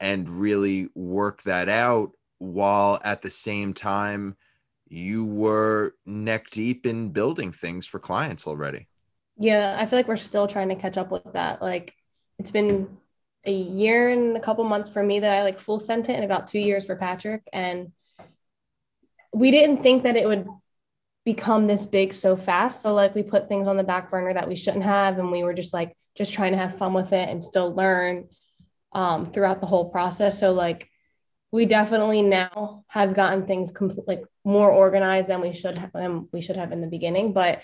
and 0.00 0.28
really 0.28 0.88
work 0.94 1.42
that 1.44 1.68
out 1.68 2.12
while 2.40 3.00
at 3.04 3.22
the 3.22 3.30
same 3.30 3.72
time 3.72 4.36
you 4.88 5.24
were 5.24 5.94
neck 6.04 6.50
deep 6.50 6.84
in 6.84 7.10
building 7.10 7.52
things 7.52 7.86
for 7.86 8.00
clients 8.00 8.46
already? 8.46 8.88
yeah 9.38 9.76
i 9.78 9.86
feel 9.86 9.98
like 9.98 10.08
we're 10.08 10.16
still 10.16 10.46
trying 10.46 10.68
to 10.68 10.74
catch 10.74 10.98
up 10.98 11.10
with 11.10 11.22
that. 11.32 11.62
Like 11.62 11.94
it's 12.38 12.50
been 12.50 12.98
a 13.46 13.52
year 13.52 14.10
and 14.10 14.36
a 14.36 14.40
couple 14.40 14.64
months 14.64 14.90
for 14.90 15.02
me 15.02 15.20
that 15.20 15.38
i 15.38 15.42
like 15.42 15.58
full 15.58 15.80
sent 15.80 16.10
it 16.10 16.12
and 16.12 16.24
about 16.24 16.46
two 16.46 16.58
years 16.58 16.84
for 16.84 16.94
patrick 16.94 17.40
and 17.54 17.90
we 19.32 19.50
didn't 19.50 19.78
think 19.78 20.02
that 20.02 20.16
it 20.16 20.26
would 20.26 20.46
become 21.24 21.66
this 21.66 21.86
big 21.86 22.14
so 22.14 22.36
fast. 22.36 22.82
So 22.82 22.94
like 22.94 23.14
we 23.14 23.22
put 23.22 23.48
things 23.48 23.68
on 23.68 23.76
the 23.76 23.84
back 23.84 24.10
burner 24.10 24.34
that 24.34 24.48
we 24.48 24.56
shouldn't 24.56 24.84
have 24.84 25.18
and 25.18 25.30
we 25.30 25.44
were 25.44 25.54
just 25.54 25.72
like 25.72 25.96
just 26.16 26.32
trying 26.32 26.52
to 26.52 26.58
have 26.58 26.78
fun 26.78 26.92
with 26.92 27.12
it 27.12 27.28
and 27.28 27.42
still 27.42 27.74
learn 27.74 28.28
um, 28.92 29.30
throughout 29.30 29.60
the 29.60 29.66
whole 29.66 29.90
process. 29.90 30.40
So 30.40 30.52
like 30.52 30.89
we 31.52 31.66
definitely 31.66 32.22
now 32.22 32.84
have 32.88 33.14
gotten 33.14 33.44
things 33.44 33.70
complete 33.70 34.06
like 34.06 34.22
more 34.44 34.70
organized 34.70 35.28
than 35.28 35.40
we 35.40 35.52
should 35.52 35.78
have 35.78 35.92
than 35.92 36.28
we 36.32 36.40
should 36.40 36.56
have 36.56 36.72
in 36.72 36.80
the 36.80 36.86
beginning 36.86 37.32
but 37.32 37.62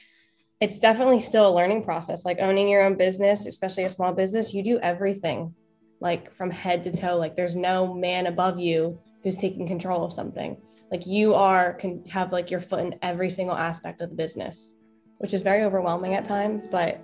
it's 0.60 0.78
definitely 0.78 1.20
still 1.20 1.48
a 1.48 1.54
learning 1.54 1.82
process 1.82 2.24
like 2.24 2.38
owning 2.40 2.68
your 2.68 2.82
own 2.82 2.96
business 2.96 3.46
especially 3.46 3.84
a 3.84 3.88
small 3.88 4.12
business 4.12 4.54
you 4.54 4.62
do 4.62 4.78
everything 4.80 5.54
like 6.00 6.32
from 6.34 6.50
head 6.50 6.82
to 6.82 6.92
toe 6.92 7.16
like 7.16 7.36
there's 7.36 7.56
no 7.56 7.94
man 7.94 8.26
above 8.26 8.58
you 8.58 8.98
who's 9.22 9.36
taking 9.36 9.66
control 9.66 10.04
of 10.04 10.12
something 10.12 10.56
like 10.90 11.06
you 11.06 11.34
are 11.34 11.74
can 11.74 12.04
have 12.06 12.32
like 12.32 12.50
your 12.50 12.60
foot 12.60 12.80
in 12.80 12.94
every 13.02 13.30
single 13.30 13.56
aspect 13.56 14.00
of 14.00 14.10
the 14.10 14.16
business 14.16 14.74
which 15.18 15.32
is 15.32 15.40
very 15.40 15.62
overwhelming 15.62 16.14
at 16.14 16.24
times 16.24 16.68
but 16.68 17.00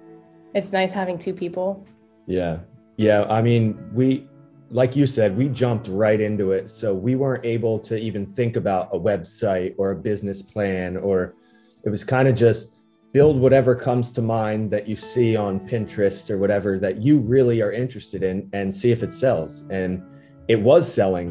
it's 0.54 0.72
nice 0.72 0.92
having 0.92 1.18
two 1.18 1.32
people 1.32 1.86
Yeah. 2.26 2.60
Yeah. 2.96 3.24
I 3.28 3.42
mean, 3.42 3.78
we, 3.92 4.28
like 4.72 4.96
you 4.96 5.04
said, 5.06 5.36
we 5.36 5.48
jumped 5.48 5.86
right 5.88 6.20
into 6.20 6.52
it. 6.52 6.70
So 6.70 6.94
we 6.94 7.14
weren't 7.14 7.44
able 7.44 7.78
to 7.80 7.98
even 7.98 8.24
think 8.24 8.56
about 8.56 8.88
a 8.92 8.98
website 8.98 9.74
or 9.76 9.90
a 9.90 9.96
business 9.96 10.42
plan, 10.42 10.96
or 10.96 11.34
it 11.84 11.90
was 11.90 12.02
kind 12.04 12.26
of 12.26 12.34
just 12.34 12.74
build 13.12 13.38
whatever 13.38 13.74
comes 13.74 14.10
to 14.12 14.22
mind 14.22 14.70
that 14.70 14.88
you 14.88 14.96
see 14.96 15.36
on 15.36 15.60
Pinterest 15.60 16.30
or 16.30 16.38
whatever 16.38 16.78
that 16.78 17.02
you 17.02 17.18
really 17.18 17.60
are 17.60 17.70
interested 17.70 18.22
in 18.22 18.48
and 18.54 18.74
see 18.74 18.90
if 18.90 19.02
it 19.02 19.12
sells. 19.12 19.64
And 19.70 20.02
it 20.48 20.60
was 20.60 20.90
selling. 20.92 21.28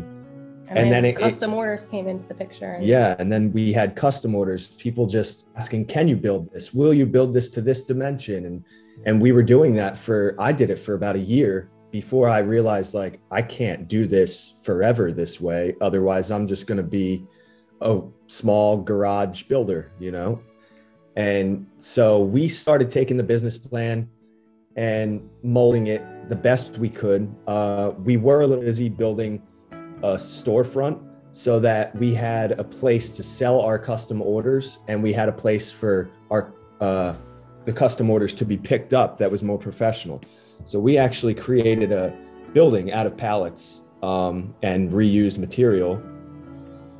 and, 0.67 0.77
And 0.77 0.91
then, 0.91 1.03
then 1.03 1.05
it- 1.05 1.15
custom 1.17 1.53
orders 1.53 1.86
came 1.86 2.07
into 2.07 2.27
the 2.27 2.36
picture 2.36 2.74
and 2.74 2.86
Yeah. 2.86 3.15
And 3.17 3.31
then 3.31 3.51
we 3.51 3.74
had 3.74 3.95
custom 3.95 4.36
orders, 4.36 4.67
people 4.67 5.07
just 5.07 5.48
asking, 5.57 5.86
can 5.86 6.07
you 6.07 6.15
build 6.15 6.51
this? 6.53 6.74
Will 6.74 6.93
you 6.93 7.07
build 7.07 7.33
this 7.33 7.50
to 7.51 7.62
this 7.62 7.83
dimension? 7.83 8.45
And 8.45 8.63
and 9.05 9.19
we 9.19 9.31
were 9.31 9.41
doing 9.41 9.74
that 9.75 9.98
for 9.98 10.36
I 10.38 10.51
did 10.51 10.69
it 10.69 10.77
for 10.77 10.93
about 10.93 11.15
a 11.15 11.19
year 11.19 11.71
before 11.91 12.29
I 12.29 12.39
realized 12.39 12.93
like 12.93 13.19
I 13.29 13.41
can't 13.41 13.88
do 13.88 14.07
this 14.07 14.53
forever 14.62 15.12
this 15.12 15.39
way. 15.39 15.75
Otherwise, 15.81 16.31
I'm 16.31 16.48
just 16.48 16.67
gonna 16.67 16.83
be 16.83 17.25
a 17.81 18.01
small 18.27 18.77
garage 18.77 19.43
builder, 19.43 19.91
you 20.00 20.12
know? 20.12 20.41
And 21.15 21.67
so 21.79 22.24
we 22.24 22.48
started 22.48 22.89
taking 22.89 23.17
the 23.17 23.24
business 23.24 23.57
plan 23.57 24.10
and 24.77 25.29
molding 25.43 25.88
it 25.88 26.29
the 26.29 26.36
best 26.36 26.77
we 26.77 26.89
could. 26.89 27.33
Uh, 27.48 27.91
we 28.03 28.15
were 28.15 28.41
a 28.41 28.48
little 28.48 28.63
busy 28.63 28.88
building 28.88 29.41
a 30.03 30.15
storefront 30.15 31.01
so 31.33 31.60
that 31.60 31.95
we 31.95 32.13
had 32.13 32.60
a 32.60 32.63
place 32.63 33.12
to 33.12 33.24
sell 33.24 33.62
our 33.62 33.77
custom 33.77 34.21
orders 34.21 34.79
and 34.88 35.01
we 35.01 35.12
had 35.13 35.29
a 35.29 35.31
place 35.31 35.71
for 35.71 36.10
our 36.29 36.53
uh, 36.79 37.15
the 37.65 37.74
custom 37.74 38.10
orders 38.10 38.33
to 38.33 38.45
be 38.45 38.57
picked 38.57 38.93
up 38.93 39.17
that 39.17 39.29
was 39.29 39.43
more 39.43 39.57
professional. 39.57 40.21
So 40.65 40.79
we 40.79 40.97
actually 40.97 41.33
created 41.33 41.91
a 41.91 42.15
building 42.53 42.91
out 42.91 43.05
of 43.05 43.17
pallets 43.17 43.81
um, 44.03 44.55
and 44.61 44.91
reused 44.91 45.37
material. 45.37 46.01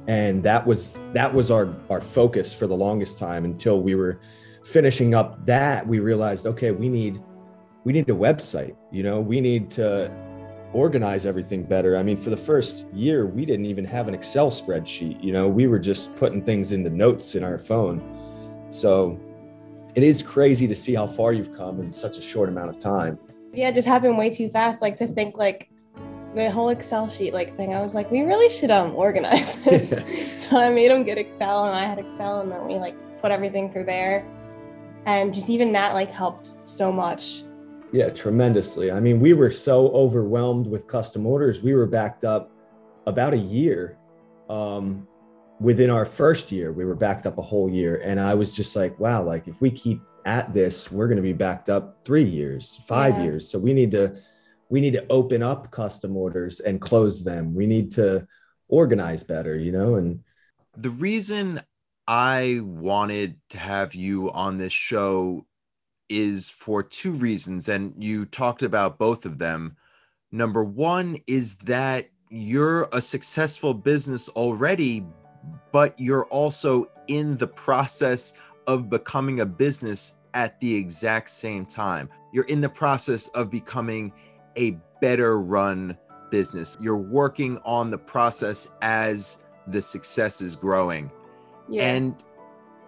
And 0.08 0.44
that 0.44 0.66
was 0.66 1.00
that 1.14 1.34
was 1.34 1.52
our 1.52 1.74
our 1.90 2.02
focus 2.02 2.54
for 2.54 2.68
the 2.68 2.76
longest 2.76 3.18
time 3.18 3.46
until 3.46 3.82
we 3.82 3.96
were 3.96 4.20
finishing 4.64 5.14
up 5.14 5.46
that. 5.46 5.86
We 5.88 6.00
realized 6.00 6.48
okay 6.48 6.72
we 6.72 6.90
need 6.90 7.22
we 7.84 7.94
need 7.94 8.10
a 8.10 8.14
website 8.14 8.76
you 8.92 9.04
know? 9.04 9.20
We 9.20 9.42
need 9.42 9.70
to 9.72 10.12
organize 10.74 11.26
everything 11.26 11.64
better. 11.64 11.98
I 11.98 12.04
mean 12.04 12.18
for 12.18 12.32
the 12.32 12.38
first 12.38 12.88
year 12.94 13.28
we 13.28 13.46
didn't 13.46 13.68
even 13.68 13.86
have 13.86 14.08
an 14.08 14.16
excel 14.16 14.50
spreadsheet 14.50 15.24
you 15.24 15.32
know? 15.32 15.48
We 15.48 15.68
were 15.68 15.80
just 15.80 16.16
putting 16.16 16.44
things 16.44 16.72
into 16.72 16.90
notes 16.90 17.36
in 17.36 17.44
our 17.44 17.60
phone. 17.60 18.68
So 18.72 19.20
it 19.94 20.04
is 20.04 20.24
crazy 20.24 20.68
to 20.68 20.76
see 20.76 20.96
how 20.96 21.06
far 21.06 21.32
you've 21.32 21.56
come 21.56 21.80
in 21.80 21.94
such 21.94 22.18
a 22.18 22.22
short 22.22 22.50
amount 22.50 22.70
of 22.70 22.80
time 22.80 23.20
yeah 23.54 23.70
it 23.70 23.76
just 23.76 23.88
happened 23.88 24.18
way 24.18 24.30
too 24.30 24.50
fast 24.50 24.82
like 24.82 24.98
to 24.98 25.08
think 25.08 25.38
like 25.38 25.72
the 26.36 26.50
whole 26.50 26.70
Excel 26.70 27.10
sheet 27.10 27.34
like 27.34 27.56
thing. 27.58 27.74
I 27.74 27.82
was 27.82 27.94
like, 27.94 28.10
we 28.12 28.22
really 28.22 28.50
should 28.50 28.72
um 28.72 28.96
organize 28.96 29.56
this. 29.64 29.90
so 30.42 30.58
I 30.58 30.70
made 30.70 30.92
him 30.92 31.04
get 31.04 31.18
Excel 31.18 31.66
and 31.66 31.76
I 31.76 31.86
had 31.86 32.00
Excel 32.00 32.42
and 32.42 32.52
then 32.52 32.66
we 32.66 32.76
like 32.76 32.96
put 33.22 33.32
everything 33.32 33.72
through 33.72 33.86
there. 33.86 34.26
And 35.06 35.34
just 35.34 35.50
even 35.50 35.72
that 35.74 35.94
like 35.94 36.12
helped 36.12 36.52
so 36.66 36.92
much. 36.92 37.44
Yeah, 37.92 38.10
tremendously. 38.10 38.92
I 38.92 39.00
mean, 39.00 39.20
we 39.20 39.34
were 39.34 39.52
so 39.52 39.90
overwhelmed 39.90 40.68
with 40.68 40.88
custom 40.88 41.26
orders. 41.26 41.62
We 41.62 41.74
were 41.74 41.88
backed 41.88 42.24
up 42.24 42.52
about 43.06 43.34
a 43.34 43.38
year. 43.38 43.98
Um, 44.50 45.08
within 45.60 45.90
our 45.90 46.06
first 46.06 46.52
year, 46.52 46.72
we 46.72 46.86
were 46.86 46.96
backed 46.96 47.26
up 47.26 47.38
a 47.38 47.42
whole 47.42 47.70
year. 47.70 48.02
And 48.04 48.20
I 48.20 48.34
was 48.34 48.56
just 48.56 48.76
like, 48.76 48.98
wow, 49.00 49.24
like 49.24 49.48
if 49.48 49.62
we 49.62 49.72
keep 49.72 50.00
at 50.26 50.54
this, 50.54 50.92
we're 50.92 51.08
going 51.08 51.18
to 51.18 51.22
be 51.22 51.34
backed 51.34 51.70
up 51.70 52.00
three 52.06 52.24
years, 52.24 52.80
five 52.88 53.18
yeah. 53.18 53.24
years. 53.24 53.50
So 53.50 53.60
we 53.60 53.74
need 53.74 53.92
to 53.92 54.16
we 54.70 54.80
need 54.80 54.94
to 54.94 55.06
open 55.10 55.44
up 55.44 55.70
custom 55.72 56.16
orders 56.16 56.62
and 56.62 56.80
close 56.80 57.24
them. 57.24 57.54
We 57.54 57.68
need 57.68 57.92
to 57.94 58.26
organize 58.70 59.22
better, 59.22 59.58
you 59.58 59.72
know, 59.72 59.96
and 59.96 60.22
the 60.78 60.90
reason 60.90 61.60
I 62.08 62.62
wanted 62.64 63.38
to 63.50 63.58
have 63.58 63.94
you 63.94 64.32
on 64.32 64.58
this 64.58 64.72
show 64.72 65.46
is 66.08 66.50
for 66.50 66.84
two 66.84 67.12
reasons 67.12 67.68
and 67.68 67.94
you 68.02 68.26
talked 68.26 68.64
about 68.64 68.98
both 68.98 69.26
of 69.26 69.38
them. 69.38 69.76
Number 70.32 70.64
1 70.64 71.18
is 71.28 71.58
that 71.60 72.10
you're 72.30 72.88
a 72.94 73.02
successful 73.02 73.74
business 73.74 74.30
already 74.30 75.06
but 75.72 76.00
you're 76.00 76.26
also 76.26 76.90
in 77.08 77.38
the 77.38 77.48
process 77.48 78.34
of 78.72 78.90
becoming 78.90 79.42
a 79.42 79.46
business 79.46 80.22
at 80.34 80.60
the 80.62 80.74
exact 80.74 81.30
same 81.30 81.66
time. 81.66 82.10
You're 82.32 82.46
in 82.46 82.62
the 82.62 82.70
process 82.70 83.28
of 83.30 83.52
becoming 83.52 84.14
a 84.58 84.78
better 85.02 85.40
run 85.40 85.98
business. 86.30 86.78
You're 86.80 86.96
working 86.96 87.58
on 87.66 87.92
the 87.92 87.98
process 87.98 88.70
as 88.82 89.44
the 89.68 89.82
success 89.82 90.42
is 90.42 90.56
growing. 90.56 91.12
Yeah. 91.68 91.84
And 91.84 92.16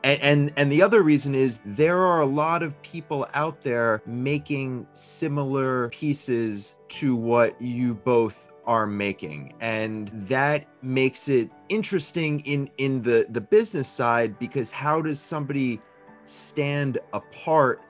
and, 0.04 0.22
and 0.22 0.54
and 0.58 0.72
the 0.72 0.82
other 0.82 1.02
reason 1.02 1.34
is 1.34 1.62
there 1.66 2.02
are 2.02 2.22
a 2.22 2.26
lot 2.26 2.62
of 2.62 2.80
people 2.82 3.26
out 3.34 3.62
there 3.64 4.02
making 4.06 4.86
similar 4.94 5.90
pieces 5.90 6.78
to 6.90 7.16
what 7.16 7.60
you 7.62 7.96
both 7.96 8.52
are 8.66 8.86
making. 8.86 9.54
And 9.62 10.10
that 10.14 10.66
makes 10.82 11.30
it 11.30 11.50
interesting 11.70 12.42
in 12.42 12.70
in 12.78 13.02
the 13.02 13.26
the 13.30 13.42
business 13.42 13.88
side 13.88 14.38
because 14.40 14.72
how 14.72 15.02
does 15.02 15.20
somebody 15.20 15.82
stand 16.26 17.00
apart 17.14 17.82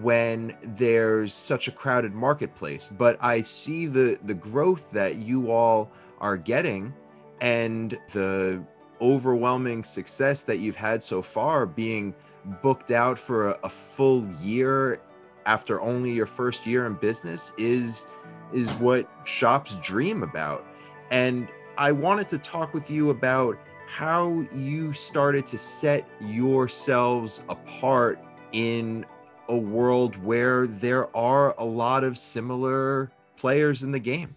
when 0.00 0.56
there's 0.62 1.32
such 1.34 1.68
a 1.68 1.72
crowded 1.72 2.12
marketplace? 2.12 2.88
But 2.88 3.18
i 3.22 3.40
see 3.40 3.86
the 3.86 4.18
the 4.24 4.34
growth 4.34 4.90
that 4.92 5.16
you 5.16 5.50
all 5.50 5.90
are 6.20 6.36
getting 6.36 6.94
and 7.40 7.98
the 8.12 8.64
overwhelming 9.02 9.84
success 9.84 10.42
that 10.42 10.58
you've 10.58 10.76
had 10.76 11.02
so 11.02 11.20
far 11.20 11.66
being 11.66 12.14
booked 12.62 12.90
out 12.90 13.18
for 13.18 13.50
a, 13.50 13.58
a 13.64 13.68
full 13.68 14.26
year 14.40 15.00
after 15.44 15.80
only 15.80 16.12
your 16.12 16.26
first 16.26 16.66
year 16.66 16.86
in 16.86 16.94
business 16.94 17.52
is 17.58 18.06
is 18.52 18.72
what 18.74 19.08
shops 19.24 19.76
dream 19.76 20.22
about 20.22 20.64
and 21.10 21.48
i 21.76 21.90
wanted 21.90 22.28
to 22.28 22.38
talk 22.38 22.72
with 22.72 22.90
you 22.90 23.10
about 23.10 23.58
how 23.86 24.46
you 24.54 24.92
started 24.92 25.44
to 25.46 25.58
set 25.58 26.08
yourselves 26.20 27.44
apart 27.50 28.18
in 28.52 29.04
a 29.48 29.56
world 29.56 30.16
where 30.24 30.66
there 30.66 31.14
are 31.14 31.54
a 31.58 31.64
lot 31.64 32.02
of 32.02 32.16
similar 32.16 33.12
players 33.36 33.82
in 33.82 33.92
the 33.92 33.98
game. 33.98 34.34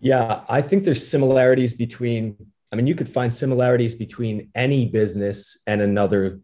Yeah, 0.00 0.42
I 0.48 0.62
think 0.62 0.84
there's 0.84 1.06
similarities 1.06 1.74
between, 1.74 2.36
I 2.76 2.78
mean, 2.78 2.86
you 2.86 2.94
could 2.94 3.08
find 3.08 3.32
similarities 3.32 3.94
between 3.94 4.50
any 4.54 4.84
business 4.84 5.58
and 5.66 5.80
another 5.80 6.40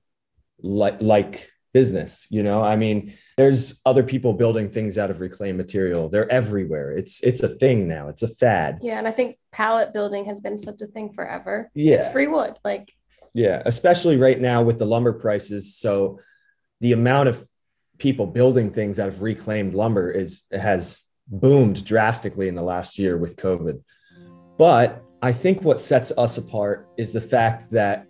like, 0.62 1.03
like 1.03 1.51
business, 1.75 2.27
you 2.31 2.43
know? 2.43 2.62
I 2.62 2.75
mean, 2.75 3.12
there's 3.37 3.79
other 3.85 4.03
people 4.03 4.33
building 4.33 4.71
things 4.71 4.97
out 4.97 5.11
of 5.11 5.21
reclaimed 5.21 5.59
material. 5.59 6.09
They're 6.09 6.31
everywhere. 6.33 6.93
It's 6.93 7.23
it's 7.23 7.43
a 7.43 7.49
thing 7.49 7.87
now. 7.87 8.09
It's 8.09 8.23
a 8.23 8.29
fad. 8.29 8.79
Yeah, 8.81 8.97
and 8.97 9.07
I 9.07 9.11
think 9.11 9.37
pallet 9.51 9.93
building 9.93 10.25
has 10.25 10.41
been 10.41 10.57
such 10.57 10.81
a 10.81 10.87
thing 10.87 11.12
forever. 11.12 11.71
Yeah. 11.75 11.97
It's 11.97 12.09
free 12.09 12.29
wood. 12.29 12.59
Like 12.65 12.95
Yeah, 13.35 13.62
especially 13.67 14.17
right 14.17 14.41
now 14.41 14.62
with 14.62 14.79
the 14.79 14.87
lumber 14.87 15.12
prices. 15.12 15.77
So 15.77 16.19
the 16.81 16.93
amount 16.93 17.29
of 17.29 17.47
people 17.99 18.27
building 18.27 18.71
things 18.71 18.99
out 18.99 19.09
of 19.09 19.21
reclaimed 19.21 19.75
lumber 19.75 20.11
is 20.11 20.45
has 20.51 21.05
boomed 21.29 21.85
drastically 21.85 22.49
in 22.49 22.55
the 22.55 22.62
last 22.62 22.99
year 22.99 23.19
with 23.19 23.37
COVID. 23.37 23.83
But 24.59 25.03
I 25.23 25.33
think 25.33 25.63
what 25.63 25.81
sets 25.81 26.13
us 26.19 26.39
apart 26.39 26.89
is 26.97 27.13
the 27.13 27.21
fact 27.21 27.71
that 27.71 28.07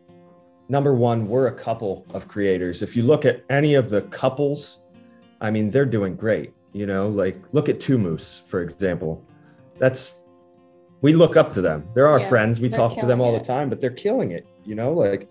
number 0.69 0.95
one, 0.95 1.29
we're 1.29 1.49
a 1.49 1.55
couple 1.55 2.07
of 2.15 2.29
creators. 2.29 2.83
If 2.83 2.97
you 2.97 3.03
look 3.03 3.25
at 3.25 3.45
any 3.51 3.75
of 3.75 3.91
the 3.91 4.03
couples, 4.03 4.81
I 5.41 5.51
mean, 5.51 5.71
they're 5.71 5.87
doing 5.87 6.17
great. 6.17 6.53
You 6.73 6.87
know, 6.87 7.09
like 7.09 7.43
look 7.53 7.69
at 7.69 7.81
Two 7.81 7.99
Moose, 7.99 8.43
for 8.47 8.63
example. 8.63 9.23
That's 9.79 10.19
we 11.03 11.13
look 11.13 11.37
up 11.37 11.53
to 11.55 11.61
them. 11.61 11.87
They're 11.95 12.09
our 12.09 12.21
yeah, 12.21 12.29
friends. 12.29 12.61
We 12.61 12.71
talk 12.71 12.99
to 12.99 13.07
them 13.07 13.21
all 13.21 13.35
it. 13.35 13.41
the 13.41 13.45
time, 13.45 13.69
but 13.69 13.81
they're 13.81 13.91
killing 13.91 14.31
it. 14.31 14.47
You 14.65 14.75
know, 14.75 14.93
like 14.93 15.29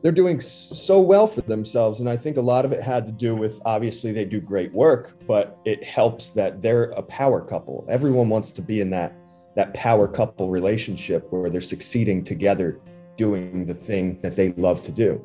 they're 0.00 0.12
doing 0.12 0.40
so 0.40 1.00
well 1.00 1.26
for 1.26 1.40
themselves. 1.42 2.00
And 2.00 2.08
I 2.08 2.16
think 2.16 2.36
a 2.36 2.40
lot 2.40 2.64
of 2.64 2.72
it 2.72 2.80
had 2.80 3.06
to 3.06 3.12
do 3.12 3.34
with 3.34 3.60
obviously 3.64 4.12
they 4.12 4.24
do 4.24 4.40
great 4.40 4.72
work, 4.72 5.16
but 5.26 5.58
it 5.64 5.82
helps 5.82 6.28
that 6.30 6.62
they're 6.62 6.90
a 6.90 7.02
power 7.02 7.40
couple. 7.40 7.84
Everyone 7.88 8.28
wants 8.28 8.52
to 8.52 8.62
be 8.62 8.80
in 8.80 8.90
that 8.90 9.14
that 9.54 9.72
power 9.74 10.08
couple 10.08 10.50
relationship 10.50 11.26
where 11.30 11.48
they're 11.50 11.60
succeeding 11.60 12.24
together 12.24 12.80
doing 13.16 13.66
the 13.66 13.74
thing 13.74 14.20
that 14.20 14.36
they 14.36 14.52
love 14.52 14.82
to 14.82 14.92
do. 14.92 15.24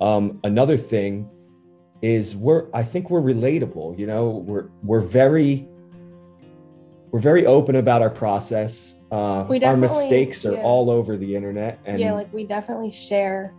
Um, 0.00 0.38
another 0.44 0.76
thing 0.76 1.28
is 2.02 2.36
we're 2.36 2.66
I 2.72 2.82
think 2.82 3.10
we're 3.10 3.22
relatable, 3.22 3.98
you 3.98 4.06
know, 4.06 4.28
we're 4.28 4.68
we're 4.82 5.00
very 5.00 5.66
we're 7.10 7.20
very 7.20 7.46
open 7.46 7.76
about 7.76 8.02
our 8.02 8.10
process. 8.10 8.94
Uh, 9.10 9.46
our 9.64 9.76
mistakes 9.76 10.44
are 10.44 10.52
yeah. 10.52 10.62
all 10.62 10.90
over 10.90 11.16
the 11.16 11.34
internet 11.34 11.78
and 11.86 11.98
yeah 11.98 12.12
like 12.12 12.30
we 12.30 12.44
definitely 12.44 12.90
share 12.90 13.54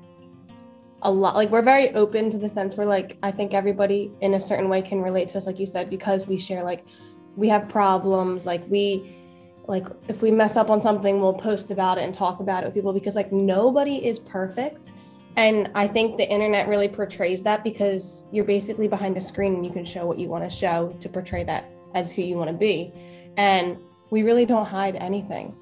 a 1.02 1.12
lot 1.12 1.34
like 1.34 1.50
we're 1.50 1.64
very 1.64 1.90
open 1.96 2.30
to 2.30 2.38
the 2.38 2.48
sense 2.48 2.78
where 2.78 2.86
like 2.86 3.18
i 3.24 3.32
think 3.32 3.56
everybody 3.56 4.12
in 4.22 4.36
a 4.36 4.40
certain 4.40 4.70
way 4.70 4.80
can 4.80 5.02
relate 5.02 5.28
to 5.28 5.40
us 5.40 5.48
like 5.48 5.58
you 5.58 5.66
said 5.66 5.90
because 5.90 6.28
we 6.28 6.38
share 6.38 6.62
like 6.62 6.86
we 7.36 7.50
have 7.50 7.68
problems 7.68 8.46
like 8.46 8.64
we 8.70 9.19
like 9.70 9.86
if 10.08 10.22
we 10.24 10.32
mess 10.32 10.58
up 10.58 10.70
on 10.72 10.82
something 10.82 11.22
we'll 11.22 11.32
post 11.32 11.70
about 11.70 12.00
it 12.00 12.04
and 12.04 12.14
talk 12.14 12.40
about 12.40 12.64
it 12.64 12.66
with 12.66 12.74
people 12.74 12.92
because 12.92 13.16
like 13.16 13.32
nobody 13.32 14.06
is 14.06 14.20
perfect. 14.20 14.92
And 15.38 15.70
i 15.76 15.88
think 15.88 16.18
the 16.18 16.28
internet 16.28 16.68
really 16.68 16.90
portrays 16.90 17.44
that 17.44 17.64
because 17.64 18.26
you're 18.32 18.50
basically 18.58 18.88
behind 18.88 19.16
a 19.16 19.22
screen 19.22 19.54
and 19.54 19.66
you 19.66 19.72
can 19.72 19.86
show 19.86 20.06
what 20.06 20.18
you 20.18 20.28
want 20.28 20.44
to 20.44 20.50
show 20.50 20.94
to 21.00 21.08
portray 21.08 21.44
that 21.46 21.70
as 21.94 22.12
who 22.12 22.24
you 22.24 22.36
want 22.36 22.50
to 22.50 22.58
be. 22.58 22.92
And 23.38 23.78
we 24.10 24.24
really 24.24 24.46
don't 24.46 24.66
hide 24.66 24.96
anything. 24.96 25.56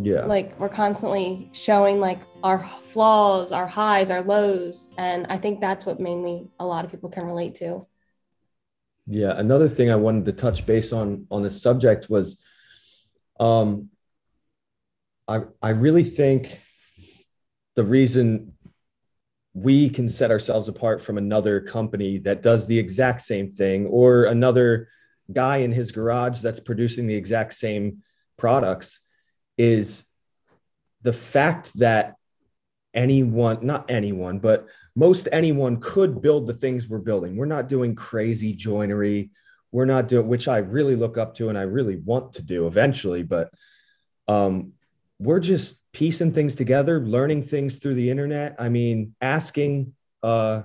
Yeah. 0.00 0.24
Like 0.24 0.58
we're 0.58 0.70
constantly 0.70 1.50
showing 1.52 2.00
like 2.00 2.20
our 2.42 2.66
flaws 2.88 3.52
our 3.52 3.66
highs 3.66 4.08
our 4.10 4.22
lows. 4.22 4.88
And 4.96 5.26
i 5.28 5.36
think 5.36 5.60
that's 5.60 5.84
what 5.84 6.00
mainly 6.00 6.48
a 6.58 6.64
lot 6.64 6.86
of 6.86 6.90
people 6.90 7.10
can 7.10 7.26
relate 7.26 7.54
to. 7.56 7.86
Yeah 9.06 9.34
another 9.36 9.68
thing 9.68 9.90
i 9.90 9.96
wanted 9.96 10.24
to 10.24 10.32
touch 10.32 10.64
base 10.64 10.90
on 10.90 11.26
on 11.30 11.42
this 11.42 11.60
subject 11.60 12.08
was 12.08 12.38
um 13.40 13.88
i 15.28 15.40
i 15.62 15.70
really 15.70 16.04
think 16.04 16.60
the 17.74 17.84
reason 17.84 18.52
we 19.54 19.90
can 19.90 20.08
set 20.08 20.30
ourselves 20.30 20.68
apart 20.68 21.02
from 21.02 21.18
another 21.18 21.60
company 21.60 22.18
that 22.18 22.42
does 22.42 22.66
the 22.66 22.78
exact 22.78 23.20
same 23.20 23.50
thing 23.50 23.86
or 23.86 24.24
another 24.24 24.88
guy 25.32 25.58
in 25.58 25.72
his 25.72 25.92
garage 25.92 26.40
that's 26.40 26.60
producing 26.60 27.06
the 27.06 27.14
exact 27.14 27.52
same 27.54 28.02
products 28.38 29.00
is 29.58 30.04
the 31.02 31.12
fact 31.12 31.76
that 31.78 32.14
anyone, 32.94 33.58
not 33.62 33.90
anyone, 33.90 34.38
but 34.38 34.66
most 34.94 35.28
anyone 35.32 35.80
could 35.80 36.20
build 36.20 36.46
the 36.46 36.54
things 36.54 36.88
we're 36.88 36.98
building. 36.98 37.36
We're 37.36 37.46
not 37.46 37.68
doing 37.68 37.94
crazy 37.94 38.54
joinery. 38.54 39.30
We're 39.72 39.86
not 39.86 40.06
doing, 40.06 40.28
which 40.28 40.48
I 40.48 40.58
really 40.58 40.96
look 40.96 41.18
up 41.18 41.34
to 41.36 41.48
and 41.48 41.58
I 41.58 41.62
really 41.62 41.96
want 41.96 42.34
to 42.34 42.42
do 42.42 42.66
eventually, 42.66 43.22
but 43.22 43.50
um, 44.28 44.72
we're 45.18 45.40
just 45.40 45.80
piecing 45.92 46.32
things 46.32 46.54
together, 46.54 47.00
learning 47.00 47.42
things 47.42 47.78
through 47.78 47.94
the 47.94 48.10
internet. 48.10 48.56
I 48.58 48.68
mean, 48.68 49.14
asking, 49.20 49.94
uh, 50.22 50.62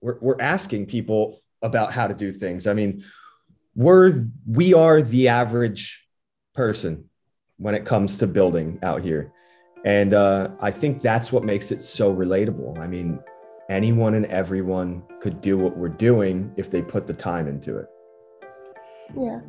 we're, 0.00 0.18
we're 0.20 0.40
asking 0.40 0.86
people 0.86 1.40
about 1.62 1.92
how 1.92 2.06
to 2.06 2.14
do 2.14 2.32
things. 2.32 2.66
I 2.66 2.74
mean, 2.74 3.04
we're, 3.74 4.26
we 4.46 4.74
are 4.74 5.02
the 5.02 5.28
average 5.28 6.06
person 6.54 7.08
when 7.56 7.74
it 7.74 7.84
comes 7.84 8.18
to 8.18 8.26
building 8.26 8.78
out 8.82 9.02
here. 9.02 9.32
And 9.84 10.12
uh, 10.12 10.50
I 10.60 10.70
think 10.70 11.00
that's 11.00 11.32
what 11.32 11.44
makes 11.44 11.70
it 11.70 11.82
so 11.82 12.14
relatable. 12.14 12.78
I 12.78 12.86
mean, 12.86 13.20
anyone 13.68 14.14
and 14.14 14.26
everyone 14.26 15.02
could 15.20 15.40
do 15.40 15.56
what 15.56 15.76
we're 15.76 15.88
doing 15.88 16.52
if 16.56 16.70
they 16.70 16.82
put 16.82 17.06
the 17.06 17.14
time 17.14 17.48
into 17.48 17.78
it. 17.78 17.86
Yeah. 19.16 19.40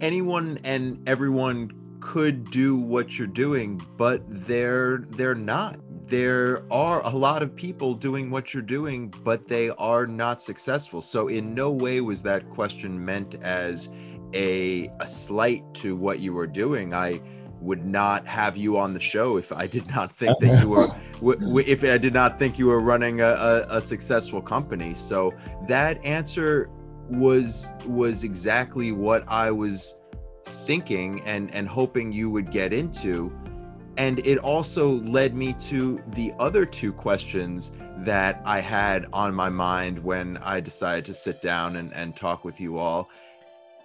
Anyone 0.00 0.58
and 0.64 1.06
everyone 1.08 1.70
could 2.00 2.50
do 2.50 2.76
what 2.76 3.18
you're 3.18 3.28
doing, 3.28 3.80
but 3.96 4.22
they're 4.28 4.98
they're 5.10 5.34
not. 5.34 5.78
There 6.06 6.64
are 6.70 7.00
a 7.06 7.10
lot 7.10 7.42
of 7.42 7.54
people 7.54 7.94
doing 7.94 8.30
what 8.30 8.52
you're 8.52 8.62
doing, 8.62 9.08
but 9.22 9.48
they 9.48 9.70
are 9.70 10.06
not 10.06 10.42
successful. 10.42 11.00
So 11.00 11.28
in 11.28 11.54
no 11.54 11.70
way 11.70 12.00
was 12.00 12.22
that 12.22 12.50
question 12.50 13.02
meant 13.02 13.36
as 13.36 13.90
a 14.34 14.90
a 15.00 15.06
slight 15.06 15.62
to 15.74 15.96
what 15.96 16.18
you 16.18 16.32
were 16.32 16.46
doing. 16.46 16.92
I 16.92 17.22
would 17.60 17.86
not 17.86 18.26
have 18.26 18.56
you 18.56 18.76
on 18.76 18.92
the 18.92 19.00
show 19.00 19.36
if 19.36 19.52
I 19.52 19.68
did 19.68 19.86
not 19.88 20.10
think 20.10 20.36
that 20.40 20.60
you 20.60 20.68
were 20.68 20.94
if 21.60 21.84
I 21.84 21.96
did 21.96 22.12
not 22.12 22.38
think 22.38 22.58
you 22.58 22.66
were 22.66 22.80
running 22.80 23.20
a, 23.20 23.28
a, 23.28 23.76
a 23.76 23.80
successful 23.80 24.42
company. 24.42 24.94
So 24.94 25.32
that 25.68 26.04
answer 26.04 26.68
was 27.18 27.70
was 27.86 28.24
exactly 28.24 28.92
what 28.92 29.24
I 29.28 29.50
was 29.50 29.98
thinking 30.66 31.20
and 31.24 31.52
and 31.54 31.68
hoping 31.68 32.12
you 32.12 32.30
would 32.30 32.50
get 32.50 32.72
into 32.72 33.32
and 33.98 34.20
it 34.26 34.38
also 34.38 35.00
led 35.00 35.34
me 35.34 35.52
to 35.54 36.02
the 36.08 36.32
other 36.38 36.64
two 36.64 36.92
questions 36.92 37.72
that 37.98 38.40
I 38.44 38.60
had 38.60 39.06
on 39.12 39.34
my 39.34 39.48
mind 39.48 40.02
when 40.02 40.38
I 40.38 40.60
decided 40.60 41.04
to 41.06 41.14
sit 41.14 41.42
down 41.42 41.76
and, 41.76 41.92
and 41.94 42.16
talk 42.16 42.44
with 42.44 42.60
you 42.60 42.78
all 42.78 43.10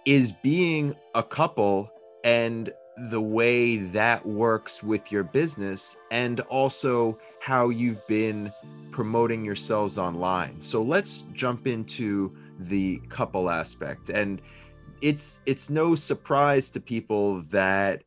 is 0.06 0.32
being 0.32 0.96
a 1.14 1.22
couple 1.22 1.92
and 2.24 2.72
the 3.10 3.20
way 3.20 3.76
that 3.76 4.24
works 4.26 4.82
with 4.82 5.12
your 5.12 5.22
business 5.22 5.96
and 6.10 6.40
also 6.40 7.18
how 7.40 7.68
you've 7.68 8.04
been 8.08 8.52
promoting 8.90 9.44
yourselves 9.44 9.98
online. 9.98 10.60
So 10.60 10.82
let's 10.82 11.22
jump 11.32 11.66
into 11.66 12.34
the 12.58 12.98
couple 13.08 13.48
aspect 13.48 14.10
and 14.10 14.42
it's 15.00 15.40
it's 15.46 15.70
no 15.70 15.94
surprise 15.94 16.70
to 16.70 16.80
people 16.80 17.42
that 17.42 18.02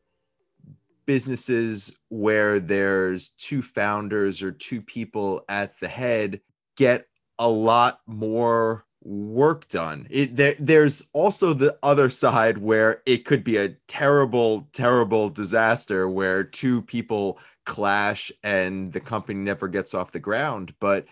businesses 1.06 1.96
where 2.08 2.60
there's 2.60 3.30
two 3.30 3.62
founders 3.62 4.42
or 4.42 4.52
two 4.52 4.80
people 4.80 5.44
at 5.48 5.78
the 5.80 5.88
head 5.88 6.40
get 6.76 7.06
a 7.38 7.48
lot 7.48 8.00
more 8.06 8.84
work 9.02 9.68
done. 9.68 10.06
It, 10.10 10.36
there, 10.36 10.54
there's 10.60 11.08
also 11.12 11.52
the 11.52 11.76
other 11.82 12.08
side 12.08 12.58
where 12.58 13.02
it 13.04 13.24
could 13.24 13.42
be 13.42 13.56
a 13.56 13.70
terrible, 13.88 14.68
terrible 14.72 15.28
disaster 15.28 16.08
where 16.08 16.44
two 16.44 16.82
people 16.82 17.38
clash 17.66 18.30
and 18.44 18.92
the 18.92 19.00
company 19.00 19.40
never 19.40 19.68
gets 19.68 19.94
off 19.94 20.12
the 20.12 20.20
ground. 20.20 20.74
But 20.78 21.06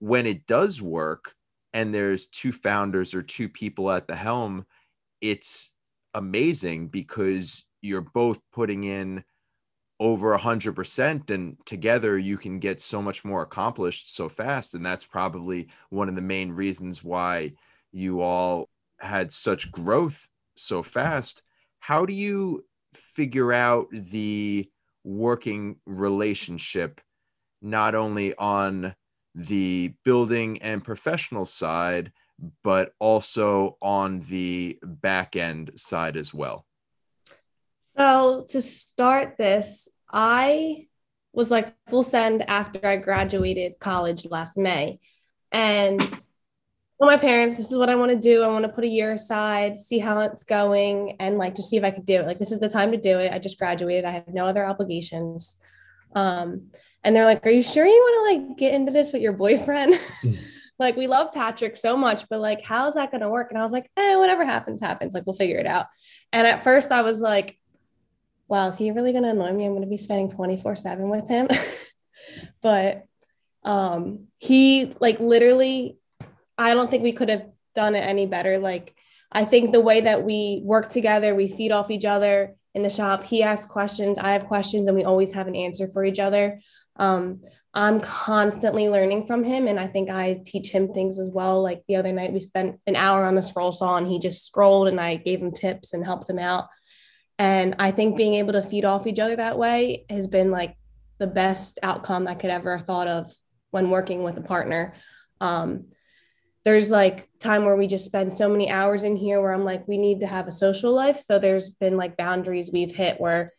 when 0.00 0.26
it 0.26 0.46
does 0.46 0.82
work 0.82 1.34
and 1.74 1.92
there's 1.92 2.26
two 2.28 2.52
founders 2.52 3.12
or 3.14 3.22
two 3.22 3.48
people 3.48 3.90
at 3.90 4.06
the 4.06 4.14
helm, 4.14 4.64
it's 5.20 5.74
amazing 6.14 6.88
because 6.88 7.64
you're 7.82 8.00
both 8.00 8.40
putting 8.52 8.84
in 8.84 9.24
over 10.00 10.32
a 10.32 10.38
hundred 10.38 10.74
percent 10.74 11.30
and 11.30 11.56
together 11.66 12.16
you 12.16 12.36
can 12.36 12.58
get 12.58 12.80
so 12.80 13.02
much 13.02 13.24
more 13.24 13.42
accomplished 13.42 14.14
so 14.14 14.28
fast. 14.28 14.74
And 14.74 14.86
that's 14.86 15.04
probably 15.04 15.68
one 15.90 16.08
of 16.08 16.14
the 16.14 16.22
main 16.22 16.52
reasons 16.52 17.02
why 17.02 17.52
you 17.92 18.20
all 18.20 18.68
had 19.00 19.30
such 19.32 19.70
growth 19.70 20.28
so 20.56 20.82
fast. 20.82 21.42
How 21.80 22.06
do 22.06 22.14
you 22.14 22.64
figure 22.92 23.52
out 23.52 23.88
the 23.90 24.70
working 25.02 25.76
relationship 25.86 27.00
not 27.60 27.94
only 27.94 28.34
on 28.36 28.94
the 29.34 29.94
building 30.04 30.60
and 30.62 30.84
professional 30.84 31.44
side 31.44 32.12
but 32.62 32.92
also 32.98 33.76
on 33.80 34.20
the 34.20 34.78
back 34.82 35.36
end 35.36 35.78
side 35.78 36.16
as 36.16 36.34
well? 36.34 36.66
So, 37.96 38.44
to 38.48 38.60
start 38.60 39.36
this, 39.38 39.88
I 40.10 40.88
was 41.32 41.50
like 41.50 41.74
full 41.88 42.02
send 42.02 42.48
after 42.48 42.86
I 42.86 42.96
graduated 42.96 43.78
college 43.78 44.26
last 44.30 44.56
May. 44.56 44.98
And 45.52 46.00
told 46.00 46.20
my 47.00 47.16
parents, 47.16 47.56
this 47.56 47.70
is 47.70 47.76
what 47.76 47.90
I 47.90 47.94
want 47.94 48.10
to 48.10 48.18
do. 48.18 48.42
I 48.42 48.48
want 48.48 48.64
to 48.64 48.72
put 48.72 48.84
a 48.84 48.88
year 48.88 49.12
aside, 49.12 49.78
see 49.78 50.00
how 50.00 50.20
it's 50.20 50.44
going, 50.44 51.16
and 51.20 51.38
like 51.38 51.54
to 51.56 51.62
see 51.62 51.76
if 51.76 51.84
I 51.84 51.92
could 51.92 52.06
do 52.06 52.16
it. 52.16 52.26
Like, 52.26 52.38
this 52.38 52.52
is 52.52 52.60
the 52.60 52.68
time 52.68 52.90
to 52.92 52.96
do 52.96 53.18
it. 53.18 53.32
I 53.32 53.38
just 53.38 53.58
graduated, 53.58 54.04
I 54.04 54.10
have 54.10 54.28
no 54.28 54.46
other 54.46 54.66
obligations. 54.66 55.58
Um, 56.14 56.70
and 57.04 57.14
they're 57.14 57.24
like, 57.24 57.46
Are 57.46 57.50
you 57.50 57.62
sure 57.62 57.86
you 57.86 57.92
want 57.92 58.38
to 58.38 58.48
like 58.50 58.58
get 58.58 58.74
into 58.74 58.90
this 58.90 59.12
with 59.12 59.22
your 59.22 59.34
boyfriend? 59.34 59.94
like 60.78 60.96
we 60.96 61.06
love 61.06 61.32
Patrick 61.32 61.76
so 61.76 61.96
much, 61.96 62.24
but 62.28 62.40
like, 62.40 62.62
how's 62.62 62.94
that 62.94 63.10
going 63.10 63.20
to 63.20 63.28
work? 63.28 63.50
And 63.50 63.58
I 63.58 63.62
was 63.62 63.72
like, 63.72 63.90
eh, 63.96 64.16
whatever 64.16 64.44
happens, 64.44 64.80
happens. 64.80 65.14
Like, 65.14 65.24
we'll 65.26 65.36
figure 65.36 65.58
it 65.58 65.66
out. 65.66 65.86
And 66.32 66.46
at 66.46 66.64
first 66.64 66.90
I 66.90 67.02
was 67.02 67.20
like, 67.20 67.58
wow, 68.48 68.68
is 68.68 68.78
he 68.78 68.90
really 68.90 69.12
going 69.12 69.24
to 69.24 69.30
annoy 69.30 69.52
me? 69.52 69.64
I'm 69.64 69.72
going 69.72 69.82
to 69.82 69.88
be 69.88 69.96
spending 69.96 70.30
24 70.30 70.76
seven 70.76 71.10
with 71.10 71.28
him. 71.28 71.48
but 72.62 73.04
um, 73.62 74.26
he 74.38 74.92
like 75.00 75.20
literally, 75.20 75.98
I 76.58 76.74
don't 76.74 76.90
think 76.90 77.02
we 77.02 77.12
could 77.12 77.28
have 77.28 77.46
done 77.74 77.94
it 77.94 78.00
any 78.00 78.26
better. 78.26 78.58
Like, 78.58 78.94
I 79.30 79.44
think 79.44 79.72
the 79.72 79.80
way 79.80 80.02
that 80.02 80.22
we 80.22 80.60
work 80.64 80.88
together, 80.88 81.34
we 81.34 81.48
feed 81.48 81.72
off 81.72 81.90
each 81.90 82.04
other 82.04 82.54
in 82.74 82.82
the 82.82 82.90
shop. 82.90 83.24
He 83.24 83.42
asks 83.42 83.66
questions, 83.66 84.18
I 84.18 84.32
have 84.32 84.46
questions, 84.46 84.86
and 84.86 84.96
we 84.96 85.04
always 85.04 85.32
have 85.32 85.48
an 85.48 85.56
answer 85.56 85.88
for 85.88 86.04
each 86.04 86.18
other. 86.18 86.60
Um, 86.96 87.40
I'm 87.74 88.00
constantly 88.00 88.88
learning 88.88 89.26
from 89.26 89.42
him. 89.42 89.66
And 89.66 89.80
I 89.80 89.88
think 89.88 90.08
I 90.08 90.40
teach 90.46 90.70
him 90.70 90.92
things 90.92 91.18
as 91.18 91.28
well. 91.28 91.60
Like 91.60 91.82
the 91.88 91.96
other 91.96 92.12
night, 92.12 92.32
we 92.32 92.40
spent 92.40 92.78
an 92.86 92.94
hour 92.94 93.24
on 93.24 93.34
the 93.34 93.42
scroll 93.42 93.72
saw 93.72 93.96
and 93.96 94.06
he 94.06 94.20
just 94.20 94.46
scrolled 94.46 94.86
and 94.86 95.00
I 95.00 95.16
gave 95.16 95.40
him 95.40 95.50
tips 95.50 95.92
and 95.92 96.04
helped 96.04 96.30
him 96.30 96.38
out. 96.38 96.68
And 97.36 97.74
I 97.80 97.90
think 97.90 98.16
being 98.16 98.34
able 98.34 98.52
to 98.52 98.62
feed 98.62 98.84
off 98.84 99.08
each 99.08 99.18
other 99.18 99.34
that 99.36 99.58
way 99.58 100.06
has 100.08 100.28
been 100.28 100.52
like 100.52 100.76
the 101.18 101.26
best 101.26 101.80
outcome 101.82 102.28
I 102.28 102.36
could 102.36 102.50
ever 102.50 102.76
have 102.76 102.86
thought 102.86 103.08
of 103.08 103.32
when 103.72 103.90
working 103.90 104.22
with 104.22 104.36
a 104.36 104.42
partner. 104.42 104.94
Um, 105.40 105.86
there's 106.64 106.90
like 106.90 107.28
time 107.40 107.64
where 107.64 107.76
we 107.76 107.88
just 107.88 108.04
spend 108.04 108.32
so 108.32 108.48
many 108.48 108.70
hours 108.70 109.02
in 109.02 109.16
here 109.16 109.40
where 109.40 109.52
I'm 109.52 109.64
like, 109.64 109.86
we 109.88 109.98
need 109.98 110.20
to 110.20 110.28
have 110.28 110.46
a 110.46 110.52
social 110.52 110.94
life. 110.94 111.20
So 111.20 111.40
there's 111.40 111.70
been 111.70 111.96
like 111.96 112.16
boundaries 112.16 112.70
we've 112.72 112.94
hit 112.94 113.20
where 113.20 113.52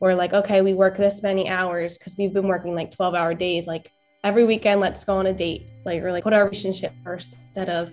we're 0.00 0.14
like, 0.14 0.32
okay, 0.32 0.60
we 0.60 0.74
work 0.74 0.96
this 0.96 1.22
many 1.22 1.48
hours 1.48 1.98
because 1.98 2.16
we've 2.16 2.32
been 2.32 2.46
working 2.46 2.74
like 2.74 2.90
12 2.90 3.14
hour 3.14 3.34
days. 3.34 3.66
Like 3.66 3.90
every 4.22 4.44
weekend, 4.44 4.80
let's 4.80 5.04
go 5.04 5.16
on 5.16 5.26
a 5.26 5.32
date, 5.32 5.66
like, 5.84 6.02
or 6.02 6.12
like 6.12 6.24
put 6.24 6.32
our 6.32 6.44
relationship 6.44 6.92
first 7.02 7.34
instead 7.46 7.68
of 7.68 7.92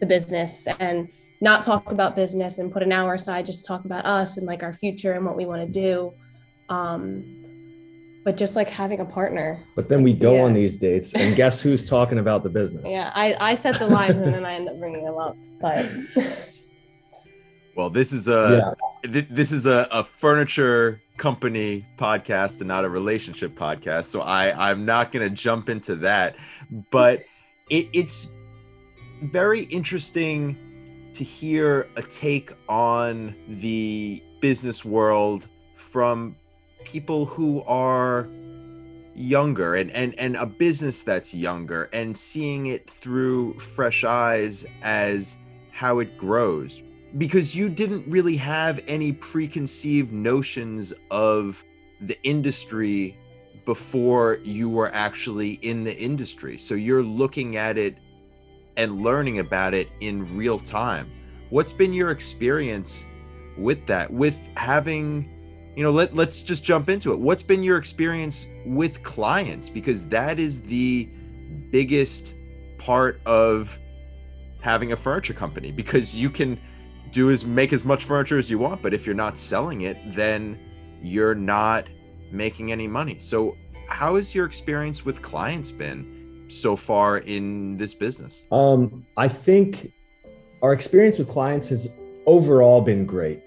the 0.00 0.06
business 0.06 0.68
and 0.78 1.08
not 1.40 1.62
talk 1.62 1.90
about 1.90 2.16
business 2.16 2.58
and 2.58 2.72
put 2.72 2.82
an 2.82 2.92
hour 2.92 3.14
aside, 3.14 3.46
just 3.46 3.60
to 3.60 3.66
talk 3.66 3.84
about 3.84 4.04
us 4.04 4.36
and 4.36 4.46
like 4.46 4.62
our 4.62 4.72
future 4.72 5.12
and 5.12 5.24
what 5.24 5.36
we 5.36 5.46
want 5.46 5.62
to 5.62 5.80
do. 5.80 6.12
Um, 6.68 7.44
but 8.24 8.36
just 8.36 8.56
like 8.56 8.68
having 8.68 9.00
a 9.00 9.04
partner. 9.04 9.64
But 9.76 9.88
then 9.88 10.02
we 10.02 10.12
go 10.12 10.34
yeah. 10.34 10.42
on 10.42 10.52
these 10.52 10.78
dates 10.78 11.14
and 11.14 11.36
guess 11.36 11.60
who's 11.60 11.88
talking 11.88 12.18
about 12.18 12.42
the 12.42 12.48
business? 12.48 12.84
Yeah, 12.84 13.12
I, 13.14 13.36
I 13.38 13.54
set 13.54 13.78
the 13.78 13.86
lines 13.86 14.16
and 14.16 14.34
then 14.34 14.44
I 14.44 14.54
end 14.54 14.68
up 14.68 14.78
bringing 14.80 15.04
them 15.04 15.16
up. 15.16 15.36
But 15.60 15.88
well, 17.76 17.88
this 17.88 18.12
is 18.12 18.26
a 18.26 18.74
yeah. 19.04 19.10
th- 19.12 19.28
this 19.30 19.52
is 19.52 19.66
a, 19.66 19.86
a 19.92 20.02
furniture 20.02 21.00
company 21.16 21.86
podcast 21.96 22.58
and 22.60 22.68
not 22.68 22.84
a 22.84 22.90
relationship 22.90 23.54
podcast. 23.54 24.06
So 24.06 24.20
I 24.22 24.70
I'm 24.70 24.84
not 24.84 25.12
going 25.12 25.28
to 25.28 25.34
jump 25.34 25.68
into 25.68 25.96
that, 25.96 26.36
but 26.90 27.20
it, 27.70 27.88
it's 27.92 28.30
very 29.22 29.62
interesting 29.64 30.56
to 31.14 31.24
hear 31.24 31.88
a 31.96 32.02
take 32.02 32.52
on 32.68 33.34
the 33.48 34.22
business 34.40 34.84
world 34.84 35.48
from 35.74 36.36
people 36.84 37.24
who 37.24 37.62
are 37.62 38.28
younger 39.14 39.74
and 39.74 39.90
and 39.92 40.14
and 40.18 40.36
a 40.36 40.44
business 40.44 41.02
that's 41.02 41.34
younger 41.34 41.88
and 41.94 42.16
seeing 42.16 42.66
it 42.66 42.88
through 42.88 43.58
fresh 43.58 44.04
eyes 44.04 44.66
as 44.82 45.38
how 45.70 45.98
it 46.00 46.18
grows 46.18 46.82
because 47.18 47.54
you 47.54 47.68
didn't 47.68 48.04
really 48.06 48.36
have 48.36 48.82
any 48.86 49.12
preconceived 49.12 50.12
notions 50.12 50.92
of 51.10 51.64
the 52.00 52.20
industry 52.22 53.16
before 53.64 54.38
you 54.42 54.68
were 54.68 54.92
actually 54.92 55.54
in 55.62 55.82
the 55.82 55.96
industry. 55.96 56.58
So 56.58 56.74
you're 56.74 57.02
looking 57.02 57.56
at 57.56 57.78
it 57.78 57.96
and 58.76 59.02
learning 59.02 59.38
about 59.38 59.74
it 59.74 59.88
in 60.00 60.36
real 60.36 60.58
time. 60.58 61.10
What's 61.50 61.72
been 61.72 61.92
your 61.92 62.10
experience 62.10 63.06
with 63.56 63.86
that, 63.86 64.12
with 64.12 64.38
having 64.56 65.32
you 65.76 65.82
know 65.82 65.90
let, 65.90 66.14
let's 66.14 66.42
just 66.42 66.64
jump 66.64 66.88
into 66.88 67.12
it 67.12 67.18
what's 67.18 67.42
been 67.42 67.62
your 67.62 67.76
experience 67.76 68.48
with 68.64 69.02
clients 69.02 69.68
because 69.68 70.06
that 70.06 70.40
is 70.40 70.62
the 70.62 71.04
biggest 71.70 72.34
part 72.78 73.20
of 73.26 73.78
having 74.60 74.92
a 74.92 74.96
furniture 74.96 75.34
company 75.34 75.70
because 75.70 76.16
you 76.16 76.30
can 76.30 76.58
do 77.12 77.30
as 77.30 77.44
make 77.44 77.72
as 77.72 77.84
much 77.84 78.04
furniture 78.04 78.38
as 78.38 78.50
you 78.50 78.58
want 78.58 78.82
but 78.82 78.92
if 78.92 79.06
you're 79.06 79.14
not 79.14 79.38
selling 79.38 79.82
it 79.82 79.96
then 80.14 80.58
you're 81.02 81.34
not 81.34 81.88
making 82.30 82.72
any 82.72 82.88
money 82.88 83.18
so 83.18 83.56
how 83.88 84.16
has 84.16 84.34
your 84.34 84.46
experience 84.46 85.04
with 85.04 85.22
clients 85.22 85.70
been 85.70 86.44
so 86.48 86.76
far 86.76 87.18
in 87.18 87.76
this 87.76 87.94
business 87.94 88.44
um 88.52 89.04
i 89.16 89.28
think 89.28 89.92
our 90.62 90.72
experience 90.72 91.18
with 91.18 91.28
clients 91.28 91.68
has 91.68 91.88
overall 92.26 92.80
been 92.80 93.04
great 93.06 93.42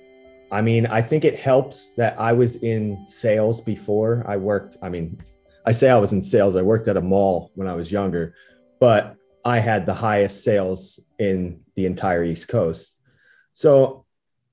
I 0.52 0.62
mean, 0.62 0.88
I 0.88 1.02
think 1.02 1.26
it 1.26 1.36
helps 1.38 1.92
that 1.92 2.20
I 2.20 2.34
was 2.34 2.56
in 2.58 3.06
sales 3.06 3.62
before. 3.62 4.24
I 4.28 4.38
worked, 4.38 4.78
I 4.82 4.90
mean, 4.90 5.22
I 5.66 5.72
say 5.72 5.90
I 5.90 5.98
was 6.00 6.14
in 6.14 6.22
sales. 6.22 6.56
I 6.56 6.62
worked 6.62 6.88
at 6.88 6.98
a 6.98 7.02
mall 7.02 7.52
when 7.54 7.68
I 7.68 7.76
was 7.76 7.92
younger, 7.92 8.34
but 8.80 9.16
I 9.46 9.60
had 9.60 9.86
the 9.86 9.94
highest 9.94 10.44
sales 10.44 11.00
in 11.20 11.62
the 11.76 11.86
entire 11.86 12.24
East 12.24 12.48
Coast. 12.48 12.96
So 13.60 14.06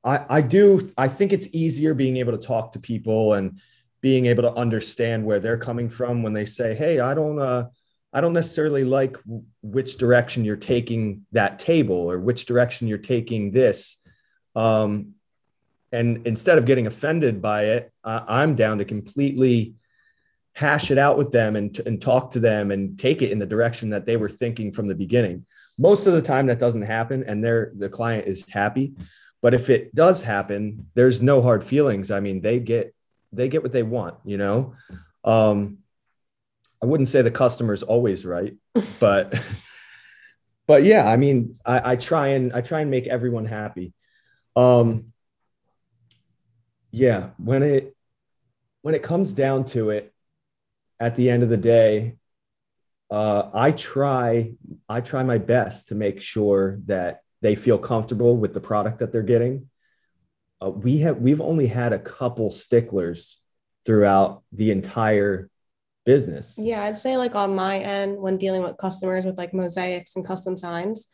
I, 0.02 0.26
I 0.28 0.40
do, 0.40 0.90
I 0.98 1.06
think 1.06 1.32
it's 1.32 1.46
easier 1.52 1.94
being 1.94 2.16
able 2.16 2.36
to 2.36 2.44
talk 2.44 2.72
to 2.72 2.80
people 2.80 3.34
and 3.34 3.60
being 4.00 4.26
able 4.26 4.42
to 4.42 4.52
understand 4.54 5.24
where 5.24 5.38
they're 5.38 5.56
coming 5.56 5.88
from 5.88 6.24
when 6.24 6.32
they 6.32 6.44
say, 6.44 6.74
Hey, 6.74 6.98
I 6.98 7.14
don't, 7.14 7.38
uh, 7.38 7.68
I 8.12 8.20
don't 8.20 8.32
necessarily 8.32 8.82
like 8.82 9.16
which 9.62 9.96
direction 9.96 10.44
you're 10.44 10.56
taking 10.56 11.24
that 11.30 11.60
table 11.60 12.10
or 12.10 12.18
which 12.18 12.46
direction 12.46 12.88
you're 12.88 12.98
taking 12.98 13.52
this. 13.52 13.96
Um, 14.56 15.14
and 15.92 16.26
instead 16.26 16.58
of 16.58 16.66
getting 16.66 16.88
offended 16.88 17.40
by 17.40 17.66
it 17.66 17.92
uh, 18.02 18.22
i'm 18.26 18.56
down 18.56 18.78
to 18.78 18.84
completely 18.84 19.74
hash 20.54 20.90
it 20.90 20.98
out 20.98 21.16
with 21.16 21.30
them 21.30 21.54
and, 21.54 21.78
and 21.86 22.02
talk 22.02 22.32
to 22.32 22.40
them 22.40 22.72
and 22.72 22.98
take 22.98 23.22
it 23.22 23.30
in 23.30 23.38
the 23.38 23.46
direction 23.46 23.90
that 23.90 24.04
they 24.04 24.16
were 24.16 24.28
thinking 24.28 24.72
from 24.72 24.88
the 24.88 24.96
beginning 24.96 25.46
most 25.78 26.06
of 26.06 26.14
the 26.14 26.22
time 26.22 26.46
that 26.46 26.58
doesn't 26.58 26.82
happen 26.82 27.24
and 27.26 27.44
they're 27.44 27.72
the 27.76 27.88
client 27.88 28.26
is 28.26 28.48
happy 28.48 28.94
but 29.42 29.54
if 29.54 29.70
it 29.70 29.94
does 29.94 30.22
happen 30.22 30.86
there's 30.94 31.22
no 31.22 31.42
hard 31.42 31.64
feelings. 31.64 32.10
I 32.10 32.20
mean 32.20 32.40
they 32.40 32.58
get 32.58 32.94
they 33.32 33.48
get 33.48 33.62
what 33.62 33.72
they 33.72 33.82
want 33.82 34.16
you 34.24 34.38
know? 34.38 34.74
Um 35.24 35.78
i 36.82 36.86
wouldn't 36.86 37.08
say 37.08 37.22
the 37.22 37.30
customer's 37.30 37.82
always 37.82 38.26
right 38.26 38.54
but 39.00 39.34
but 40.66 40.84
yeah 40.84 41.08
i 41.08 41.16
mean 41.16 41.58
I, 41.64 41.92
I 41.92 41.96
try 41.96 42.28
and 42.28 42.52
i 42.52 42.60
try 42.60 42.80
and 42.80 42.90
make 42.90 43.06
everyone 43.06 43.46
happy. 43.46 43.92
Um 44.54 45.12
yeah 46.90 47.30
when 47.38 47.62
it 47.62 47.96
when 48.82 48.94
it 48.94 49.02
comes 49.02 49.32
down 49.32 49.64
to 49.66 49.90
it 49.90 50.12
at 51.00 51.16
the 51.16 51.28
end 51.30 51.42
of 51.42 51.48
the 51.48 51.56
day 51.56 52.16
uh, 53.10 53.50
i 53.54 53.70
try 53.72 54.52
i 54.88 55.00
try 55.00 55.22
my 55.22 55.38
best 55.38 55.88
to 55.88 55.94
make 55.94 56.20
sure 56.20 56.80
that 56.86 57.22
they 57.42 57.54
feel 57.54 57.78
comfortable 57.78 58.36
with 58.36 58.54
the 58.54 58.60
product 58.60 58.98
that 58.98 59.12
they're 59.12 59.22
getting. 59.22 59.68
Uh, 60.60 60.70
we 60.70 60.98
have 60.98 61.18
we've 61.18 61.40
only 61.40 61.66
had 61.66 61.92
a 61.92 61.98
couple 61.98 62.50
sticklers 62.50 63.40
throughout 63.84 64.42
the 64.52 64.70
entire 64.70 65.50
business. 66.04 66.58
Yeah 66.60 66.82
i'd 66.84 66.98
say 66.98 67.16
like 67.16 67.34
on 67.34 67.54
my 67.54 67.78
end 67.78 68.16
when 68.18 68.36
dealing 68.36 68.62
with 68.62 68.78
customers 68.78 69.24
with 69.24 69.36
like 69.38 69.52
mosaics 69.52 70.16
and 70.16 70.26
custom 70.26 70.56
signs 70.56 71.08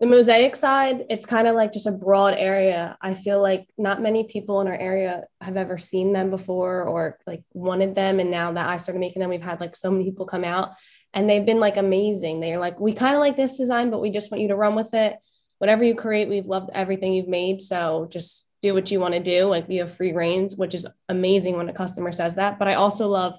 the 0.00 0.06
mosaic 0.06 0.54
side, 0.54 1.06
it's 1.10 1.26
kind 1.26 1.48
of 1.48 1.56
like 1.56 1.72
just 1.72 1.88
a 1.88 1.92
broad 1.92 2.34
area. 2.34 2.96
I 3.00 3.14
feel 3.14 3.42
like 3.42 3.68
not 3.76 4.00
many 4.00 4.24
people 4.24 4.60
in 4.60 4.68
our 4.68 4.76
area 4.76 5.24
have 5.40 5.56
ever 5.56 5.76
seen 5.76 6.12
them 6.12 6.30
before 6.30 6.84
or 6.84 7.18
like 7.26 7.42
wanted 7.52 7.96
them. 7.96 8.20
And 8.20 8.30
now 8.30 8.52
that 8.52 8.68
I 8.68 8.76
started 8.76 9.00
making 9.00 9.20
them, 9.20 9.30
we've 9.30 9.42
had 9.42 9.60
like 9.60 9.74
so 9.74 9.90
many 9.90 10.04
people 10.04 10.24
come 10.24 10.44
out 10.44 10.70
and 11.12 11.28
they've 11.28 11.44
been 11.44 11.58
like 11.58 11.76
amazing. 11.76 12.38
They're 12.38 12.60
like, 12.60 12.78
we 12.78 12.92
kind 12.92 13.16
of 13.16 13.20
like 13.20 13.36
this 13.36 13.56
design, 13.56 13.90
but 13.90 14.00
we 14.00 14.10
just 14.10 14.30
want 14.30 14.40
you 14.40 14.48
to 14.48 14.56
run 14.56 14.76
with 14.76 14.94
it. 14.94 15.16
Whatever 15.58 15.82
you 15.82 15.96
create, 15.96 16.28
we've 16.28 16.46
loved 16.46 16.70
everything 16.72 17.12
you've 17.12 17.26
made. 17.26 17.60
So 17.60 18.06
just 18.08 18.46
do 18.62 18.74
what 18.74 18.92
you 18.92 19.00
want 19.00 19.14
to 19.14 19.20
do. 19.20 19.46
Like 19.46 19.68
you 19.68 19.80
have 19.80 19.96
free 19.96 20.12
reins, 20.12 20.54
which 20.54 20.76
is 20.76 20.86
amazing 21.08 21.56
when 21.56 21.68
a 21.68 21.74
customer 21.74 22.12
says 22.12 22.36
that. 22.36 22.60
But 22.60 22.68
I 22.68 22.74
also 22.74 23.08
love 23.08 23.36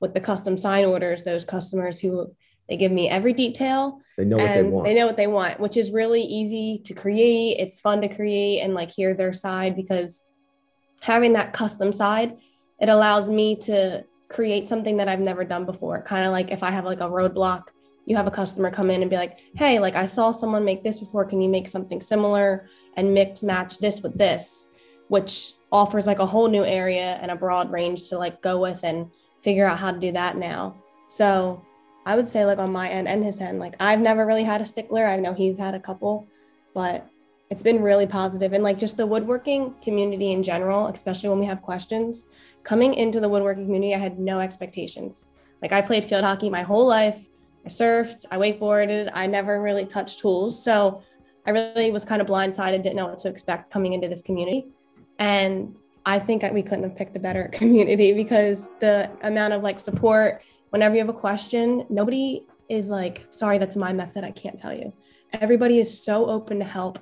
with 0.00 0.14
the 0.14 0.20
custom 0.20 0.56
sign 0.56 0.86
orders, 0.86 1.22
those 1.22 1.44
customers 1.44 1.98
who 1.98 2.34
they 2.68 2.76
give 2.76 2.92
me 2.92 3.08
every 3.08 3.32
detail. 3.32 4.00
They 4.16 4.24
know 4.24 4.36
what 4.36 4.54
they 4.54 4.62
want. 4.62 4.84
They 4.84 4.94
know 4.94 5.06
what 5.06 5.16
they 5.16 5.26
want, 5.26 5.60
which 5.60 5.76
is 5.76 5.90
really 5.90 6.22
easy 6.22 6.82
to 6.84 6.94
create. 6.94 7.58
It's 7.58 7.80
fun 7.80 8.00
to 8.02 8.08
create 8.08 8.60
and 8.60 8.74
like 8.74 8.90
hear 8.90 9.14
their 9.14 9.32
side 9.32 9.74
because 9.74 10.22
having 11.00 11.32
that 11.34 11.52
custom 11.52 11.92
side, 11.92 12.36
it 12.80 12.88
allows 12.88 13.30
me 13.30 13.56
to 13.56 14.04
create 14.28 14.68
something 14.68 14.98
that 14.98 15.08
I've 15.08 15.20
never 15.20 15.44
done 15.44 15.64
before. 15.64 16.02
Kind 16.02 16.26
of 16.26 16.32
like 16.32 16.50
if 16.50 16.62
I 16.62 16.70
have 16.70 16.84
like 16.84 17.00
a 17.00 17.08
roadblock, 17.08 17.68
you 18.04 18.16
have 18.16 18.26
a 18.26 18.30
customer 18.30 18.70
come 18.70 18.90
in 18.90 19.02
and 19.02 19.10
be 19.10 19.16
like, 19.16 19.38
hey, 19.54 19.78
like 19.78 19.94
I 19.94 20.06
saw 20.06 20.32
someone 20.32 20.64
make 20.64 20.82
this 20.82 20.98
before. 20.98 21.24
Can 21.24 21.40
you 21.40 21.48
make 21.48 21.68
something 21.68 22.00
similar 22.00 22.68
and 22.96 23.14
mix 23.14 23.42
match 23.42 23.78
this 23.78 24.02
with 24.02 24.16
this? 24.16 24.68
Which 25.08 25.54
offers 25.70 26.06
like 26.06 26.18
a 26.18 26.26
whole 26.26 26.48
new 26.48 26.64
area 26.64 27.18
and 27.22 27.30
a 27.30 27.36
broad 27.36 27.70
range 27.70 28.08
to 28.08 28.18
like 28.18 28.42
go 28.42 28.60
with 28.60 28.82
and 28.82 29.10
figure 29.42 29.66
out 29.66 29.78
how 29.78 29.92
to 29.92 29.98
do 29.98 30.12
that 30.12 30.36
now. 30.36 30.76
So 31.06 31.62
I 32.08 32.16
would 32.16 32.26
say 32.26 32.46
like 32.46 32.58
on 32.58 32.72
my 32.72 32.88
end 32.88 33.06
and 33.06 33.22
his 33.22 33.38
end, 33.38 33.58
like 33.58 33.74
I've 33.78 34.00
never 34.00 34.24
really 34.24 34.42
had 34.42 34.62
a 34.62 34.66
stickler. 34.66 35.06
I 35.06 35.18
know 35.18 35.34
he's 35.34 35.58
had 35.58 35.74
a 35.74 35.78
couple, 35.78 36.26
but 36.72 37.06
it's 37.50 37.62
been 37.62 37.82
really 37.82 38.06
positive 38.06 38.54
and 38.54 38.64
like 38.64 38.78
just 38.78 38.96
the 38.96 39.06
woodworking 39.06 39.74
community 39.84 40.32
in 40.32 40.42
general, 40.42 40.86
especially 40.86 41.28
when 41.28 41.38
we 41.38 41.44
have 41.44 41.60
questions. 41.60 42.24
Coming 42.62 42.94
into 42.94 43.20
the 43.20 43.28
woodworking 43.28 43.66
community, 43.66 43.94
I 43.94 43.98
had 43.98 44.18
no 44.18 44.40
expectations. 44.40 45.32
Like 45.60 45.72
I 45.72 45.82
played 45.82 46.02
field 46.02 46.24
hockey 46.24 46.48
my 46.48 46.62
whole 46.62 46.86
life. 46.86 47.28
I 47.66 47.68
surfed, 47.68 48.24
I 48.30 48.38
wakeboarded, 48.38 49.10
I 49.12 49.26
never 49.26 49.60
really 49.60 49.84
touched 49.84 50.20
tools. 50.20 50.64
So 50.64 51.02
I 51.46 51.50
really 51.50 51.90
was 51.90 52.06
kind 52.06 52.22
of 52.22 52.26
blindsided, 52.26 52.82
didn't 52.82 52.96
know 52.96 53.08
what 53.08 53.18
to 53.18 53.28
expect 53.28 53.70
coming 53.70 53.92
into 53.92 54.08
this 54.08 54.22
community. 54.22 54.68
And 55.18 55.76
I 56.06 56.20
think 56.20 56.42
we 56.54 56.62
couldn't 56.62 56.84
have 56.84 56.96
picked 56.96 57.16
a 57.16 57.20
better 57.20 57.48
community 57.52 58.14
because 58.14 58.70
the 58.80 59.10
amount 59.20 59.52
of 59.52 59.62
like 59.62 59.78
support 59.78 60.40
whenever 60.70 60.94
you 60.94 61.00
have 61.00 61.08
a 61.08 61.18
question, 61.18 61.86
nobody 61.88 62.46
is 62.68 62.88
like, 62.88 63.26
sorry, 63.30 63.58
that's 63.58 63.76
my 63.76 63.92
method. 63.92 64.24
I 64.24 64.30
can't 64.30 64.58
tell 64.58 64.72
you. 64.72 64.92
Everybody 65.32 65.78
is 65.78 66.02
so 66.02 66.28
open 66.28 66.58
to 66.58 66.64
help. 66.64 66.98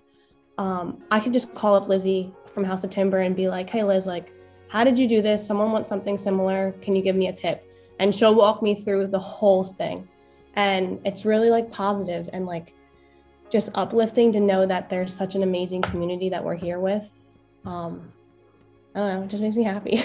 Um, 0.59 1.02
I 1.11 1.20
could 1.20 1.33
just 1.33 1.55
call 1.55 1.74
up 1.74 1.88
Lizzie 1.88 2.33
from 2.52 2.64
House 2.64 2.85
of 2.85 2.90
Timber 2.90 3.20
and 3.20 3.37
be 3.37 3.48
like, 3.48 3.68
hey, 3.68 3.85
Liz, 3.85 4.07
like, 4.07 4.33
how 4.68 4.85
did 4.85 4.98
you 4.98 5.07
do 5.09 5.22
this? 5.22 5.46
Someone 5.46 5.72
wants 5.72 5.88
something 5.88 6.16
similar. 6.16 6.72
Can 6.83 6.96
you 6.96 7.02
give 7.02 7.16
me 7.16 7.29
a 7.29 7.33
tip? 7.33 7.68
And 7.98 8.14
she'll 8.14 8.35
walk 8.35 8.62
me 8.62 8.83
through 8.83 9.09
the 9.09 9.18
whole 9.18 9.64
thing. 9.64 10.09
And 10.55 11.00
it's 11.05 11.24
really 11.24 11.50
like 11.50 11.70
positive 11.70 12.29
and 12.33 12.46
like 12.46 12.74
just 13.50 13.70
uplifting 13.74 14.33
to 14.33 14.40
know 14.40 14.66
that 14.66 14.88
there's 14.88 15.14
such 15.14 15.35
an 15.35 15.42
amazing 15.42 15.83
community 15.83 16.29
that 16.31 16.42
we're 16.42 16.57
here 16.57 16.81
with. 16.81 17.09
Um, 17.64 18.12
I 18.94 19.00
don't 19.00 19.14
know, 19.14 19.22
it 19.24 19.29
just 19.29 19.42
makes 19.42 19.57
me 19.57 19.62
happy. 19.62 20.02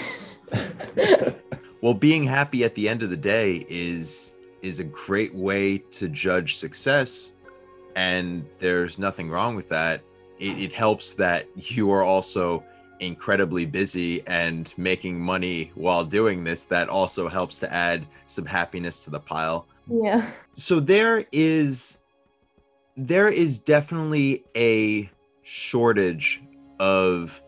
well 1.82 1.94
being 1.94 2.24
happy 2.24 2.64
at 2.64 2.74
the 2.74 2.88
end 2.88 3.02
of 3.02 3.10
the 3.10 3.16
day 3.16 3.66
is 3.68 4.36
is 4.62 4.78
a 4.78 4.84
great 4.84 5.34
way 5.34 5.76
to 5.76 6.08
judge 6.08 6.56
success 6.56 7.32
and 7.96 8.46
there's 8.58 8.98
nothing 8.98 9.30
wrong 9.30 9.54
with 9.54 9.68
that. 9.68 10.02
It, 10.38 10.58
it, 10.58 10.72
helps 10.72 11.14
that 11.14 11.46
you 11.56 11.90
are 11.92 12.02
also 12.02 12.64
incredibly 13.00 13.66
busy 13.66 14.26
and 14.26 14.72
making 14.76 15.20
money 15.20 15.72
while 15.74 16.04
doing 16.04 16.44
this 16.44 16.64
that 16.64 16.88
also 16.88 17.28
helps 17.28 17.58
to 17.60 17.72
add 17.72 18.06
some 18.26 18.46
happiness 18.46 19.00
to 19.00 19.10
the 19.10 19.20
pile. 19.20 19.66
Yeah. 19.88 20.30
So 20.56 20.80
there 20.80 21.24
is 21.32 21.98
there 22.96 23.28
is 23.28 23.58
definitely 23.58 24.44
a 24.56 25.10
shortage 25.42 26.42
of 26.78 27.42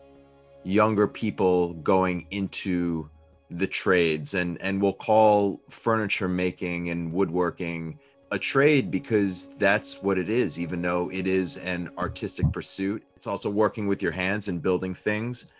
younger 0.63 1.07
people 1.07 1.73
going 1.75 2.25
into 2.31 3.09
the 3.51 3.67
trades 3.67 4.33
and 4.33 4.59
and 4.61 4.81
we'll 4.81 4.93
call 4.93 5.61
furniture 5.69 6.27
making 6.27 6.89
and 6.89 7.11
woodworking 7.13 7.99
a 8.31 8.39
trade 8.39 8.89
because 8.89 9.55
that's 9.57 10.01
what 10.01 10.17
it 10.17 10.29
is 10.29 10.59
even 10.59 10.81
though 10.81 11.09
it 11.11 11.27
is 11.27 11.57
an 11.57 11.89
artistic 11.97 12.51
pursuit. 12.51 13.03
It's 13.15 13.27
also 13.27 13.49
working 13.49 13.87
with 13.87 14.01
your 14.01 14.11
hands 14.11 14.47
and 14.47 14.61
building 14.61 14.93
things. 14.93 15.51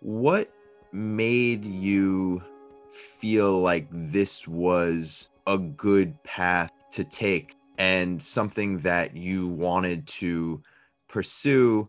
What 0.00 0.50
made 0.92 1.64
you 1.64 2.42
feel 2.90 3.60
like 3.60 3.86
this 3.90 4.48
was 4.48 5.28
a 5.46 5.58
good 5.58 6.22
path 6.22 6.70
to 6.92 7.04
take 7.04 7.56
and 7.78 8.22
something 8.22 8.78
that 8.80 9.16
you 9.16 9.48
wanted 9.48 10.06
to 10.06 10.62
pursue 11.08 11.88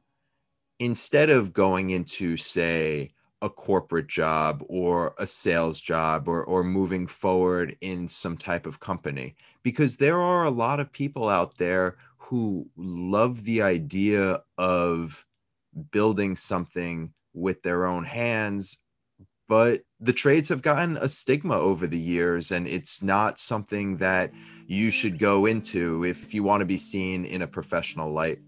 instead 0.80 1.30
of 1.30 1.54
going 1.54 1.92
into 1.92 2.36
say 2.38 3.12
a 3.46 3.50
corporate 3.50 4.08
job 4.08 4.64
or 4.68 5.14
a 5.20 5.28
sales 5.28 5.80
job 5.80 6.28
or 6.28 6.44
or 6.44 6.64
moving 6.64 7.06
forward 7.06 7.78
in 7.82 8.08
some 8.08 8.36
type 8.36 8.66
of 8.66 8.80
company 8.80 9.36
because 9.62 9.98
there 9.98 10.20
are 10.20 10.46
a 10.46 10.50
lot 10.50 10.80
of 10.80 10.92
people 10.92 11.30
out 11.30 11.58
there 11.60 11.96
who 12.18 12.68
love 12.76 13.44
the 13.44 13.62
idea 13.62 14.42
of 14.58 15.24
building 15.92 16.36
something 16.36 17.14
with 17.36 17.62
their 17.62 17.86
own 17.86 18.04
hands 18.04 18.78
but 19.48 19.82
the 20.00 20.14
trades 20.14 20.50
have 20.50 20.64
gotten 20.64 20.98
a 20.98 21.08
stigma 21.08 21.56
over 21.56 21.86
the 21.86 22.00
years 22.00 22.52
and 22.52 22.68
it's 22.68 23.04
not 23.04 23.38
something 23.38 23.98
that 23.98 24.32
you 24.66 24.90
should 24.90 25.20
go 25.20 25.46
into 25.46 26.04
if 26.04 26.34
you 26.34 26.42
want 26.42 26.62
to 26.62 26.66
be 26.66 26.80
seen 26.80 27.26
in 27.26 27.44
a 27.44 27.48
professional 27.48 28.12
light. 28.12 28.40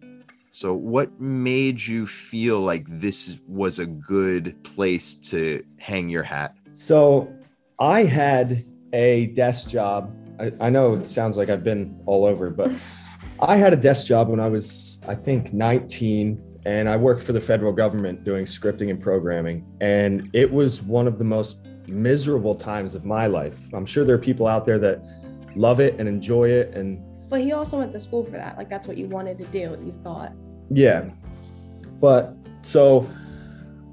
So, 0.60 0.74
what 0.74 1.22
made 1.22 1.80
you 1.80 2.08
feel 2.08 2.62
like 2.62 2.84
this 2.88 3.40
was 3.48 3.78
a 3.78 3.86
good 3.86 4.56
place 4.64 5.14
to 5.30 5.64
hang 5.78 6.10
your 6.10 6.24
hat? 6.24 6.56
So, 6.74 7.32
I 7.78 8.06
had 8.06 8.66
a 8.92 9.28
desk 9.36 9.70
job. 9.70 10.12
I, 10.40 10.52
I 10.60 10.70
know 10.72 10.94
it 10.94 11.06
sounds 11.06 11.38
like 11.38 11.50
I've 11.50 11.64
been 11.64 12.02
all 12.08 12.26
over, 12.26 12.50
but 12.50 12.72
I 13.40 13.58
had 13.58 13.72
a 13.72 13.76
desk 13.76 14.08
job 14.08 14.30
when 14.30 14.40
I 14.40 14.50
was, 14.50 14.98
I 15.08 15.14
think, 15.14 15.54
19 15.54 16.42
and 16.66 16.90
I 16.90 16.98
worked 16.98 17.22
for 17.22 17.34
the 17.34 17.42
federal 17.42 17.72
government 17.72 18.24
doing 18.24 18.46
scripting 18.46 18.90
and 18.90 19.00
programming. 19.00 19.64
And 19.80 20.28
it 20.34 20.52
was 20.52 20.82
one 20.82 21.06
of 21.06 21.20
the 21.20 21.24
most 21.24 21.60
miserable 21.86 22.56
times 22.56 22.96
of 22.96 23.06
my 23.06 23.28
life. 23.28 23.60
I'm 23.74 23.86
sure 23.86 24.04
there 24.04 24.16
are 24.16 24.18
people 24.18 24.48
out 24.48 24.66
there 24.66 24.80
that 24.80 25.04
love 25.56 25.80
it 25.80 26.00
and 26.00 26.10
enjoy 26.10 26.50
it. 26.50 26.74
And 26.74 27.00
but 27.30 27.42
he 27.42 27.52
also 27.52 27.78
went 27.78 27.92
to 27.92 28.00
school 28.00 28.24
for 28.24 28.32
that. 28.32 28.58
Like 28.58 28.70
that's 28.70 28.88
what 28.88 28.98
you 28.98 29.06
wanted 29.06 29.38
to 29.38 29.46
do. 29.46 29.78
You 29.86 29.94
thought. 30.04 30.34
Yeah, 30.70 31.10
but 32.00 32.36
so 32.62 33.10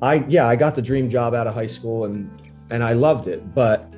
I 0.02 0.24
yeah 0.28 0.46
I 0.46 0.56
got 0.56 0.74
the 0.74 0.82
dream 0.82 1.08
job 1.08 1.34
out 1.34 1.46
of 1.46 1.54
high 1.54 1.66
school 1.66 2.04
and 2.04 2.30
and 2.70 2.82
I 2.82 2.92
loved 2.92 3.26
it. 3.26 3.54
But 3.54 3.88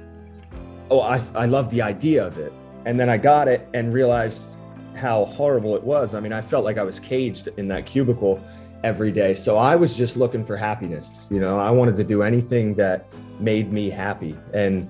oh 0.90 1.00
I 1.00 1.22
I 1.34 1.46
loved 1.46 1.70
the 1.70 1.82
idea 1.82 2.26
of 2.26 2.38
it. 2.38 2.52
And 2.84 3.00
then 3.00 3.10
I 3.10 3.18
got 3.18 3.48
it 3.48 3.68
and 3.74 3.92
realized 3.92 4.58
how 4.94 5.24
horrible 5.24 5.74
it 5.74 5.82
was. 5.82 6.14
I 6.14 6.20
mean, 6.20 6.32
I 6.32 6.40
felt 6.40 6.64
like 6.64 6.78
I 6.78 6.84
was 6.84 7.00
caged 7.00 7.48
in 7.56 7.68
that 7.68 7.84
cubicle 7.84 8.40
every 8.84 9.10
day. 9.10 9.34
So 9.34 9.56
I 9.56 9.74
was 9.74 9.96
just 9.96 10.16
looking 10.16 10.44
for 10.44 10.56
happiness. 10.56 11.26
You 11.30 11.40
know, 11.40 11.58
I 11.58 11.70
wanted 11.70 11.96
to 11.96 12.04
do 12.04 12.22
anything 12.22 12.74
that 12.74 13.06
made 13.40 13.72
me 13.72 13.90
happy. 13.90 14.36
And 14.54 14.88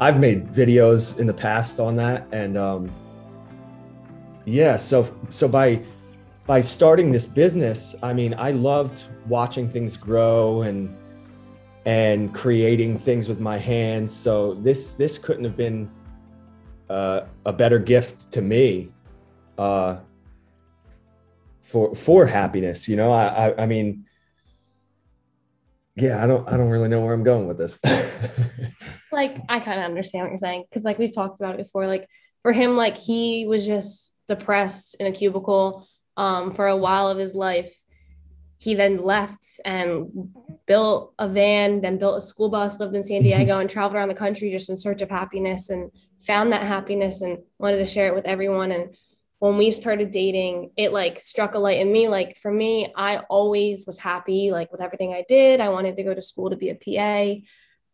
I've 0.00 0.18
made 0.18 0.48
videos 0.48 1.18
in 1.18 1.26
the 1.26 1.34
past 1.34 1.78
on 1.78 1.96
that. 1.96 2.26
And 2.32 2.56
um, 2.56 2.90
yeah, 4.46 4.78
so 4.78 5.14
so 5.28 5.46
by 5.46 5.82
by 6.46 6.60
starting 6.60 7.10
this 7.10 7.26
business, 7.26 7.94
I 8.02 8.12
mean, 8.12 8.34
I 8.36 8.50
loved 8.50 9.04
watching 9.26 9.68
things 9.68 9.96
grow 9.96 10.62
and 10.62 10.96
and 11.86 12.34
creating 12.34 12.98
things 12.98 13.28
with 13.28 13.40
my 13.40 13.56
hands. 13.56 14.14
So 14.14 14.54
this 14.54 14.92
this 14.92 15.18
couldn't 15.18 15.44
have 15.44 15.56
been 15.56 15.90
uh, 16.88 17.22
a 17.46 17.52
better 17.52 17.78
gift 17.78 18.30
to 18.32 18.42
me. 18.42 18.90
Uh, 19.58 20.00
for 21.70 21.94
for 21.94 22.26
happiness 22.26 22.88
you 22.88 22.96
know 22.96 23.12
i 23.12 23.46
i, 23.46 23.62
I 23.62 23.66
mean 23.66 24.04
yeah 25.94 26.22
i 26.22 26.26
don't 26.26 26.48
i 26.52 26.56
don't 26.56 26.68
really 26.68 26.88
know 26.88 27.00
where 27.00 27.14
i'm 27.14 27.22
going 27.22 27.46
with 27.46 27.58
this 27.58 27.78
like 29.12 29.36
i 29.48 29.60
kind 29.60 29.78
of 29.78 29.84
understand 29.84 30.24
what 30.24 30.30
you're 30.30 30.38
saying 30.38 30.64
because 30.68 30.82
like 30.82 30.98
we've 30.98 31.14
talked 31.14 31.40
about 31.40 31.54
it 31.54 31.58
before 31.58 31.86
like 31.86 32.08
for 32.42 32.52
him 32.52 32.76
like 32.76 32.96
he 32.96 33.46
was 33.46 33.64
just 33.64 34.16
depressed 34.26 34.96
in 34.98 35.06
a 35.06 35.12
cubicle 35.12 35.86
um, 36.16 36.52
for 36.52 36.66
a 36.66 36.76
while 36.76 37.08
of 37.08 37.18
his 37.18 37.34
life 37.34 37.72
he 38.58 38.74
then 38.74 39.02
left 39.02 39.58
and 39.64 40.34
built 40.66 41.14
a 41.18 41.28
van 41.28 41.80
then 41.80 41.98
built 41.98 42.18
a 42.18 42.20
school 42.20 42.48
bus 42.48 42.78
lived 42.78 42.94
in 42.94 43.02
san 43.02 43.22
diego 43.22 43.58
and 43.58 43.70
traveled 43.70 43.96
around 43.96 44.08
the 44.08 44.14
country 44.14 44.50
just 44.50 44.68
in 44.68 44.76
search 44.76 45.02
of 45.02 45.10
happiness 45.10 45.70
and 45.70 45.90
found 46.26 46.52
that 46.52 46.66
happiness 46.66 47.22
and 47.22 47.38
wanted 47.58 47.78
to 47.78 47.86
share 47.86 48.08
it 48.08 48.14
with 48.14 48.26
everyone 48.26 48.72
and 48.72 48.94
when 49.40 49.56
we 49.56 49.70
started 49.70 50.10
dating, 50.10 50.70
it 50.76 50.92
like 50.92 51.18
struck 51.18 51.54
a 51.54 51.58
light 51.58 51.80
in 51.80 51.90
me. 51.90 52.08
Like 52.08 52.36
for 52.36 52.52
me, 52.52 52.92
I 52.94 53.18
always 53.30 53.86
was 53.86 53.98
happy, 53.98 54.50
like 54.50 54.70
with 54.70 54.82
everything 54.82 55.14
I 55.14 55.24
did. 55.26 55.62
I 55.62 55.70
wanted 55.70 55.96
to 55.96 56.02
go 56.02 56.14
to 56.14 56.20
school 56.20 56.50
to 56.50 56.56
be 56.56 56.68
a 56.68 56.74
PA. 56.74 57.40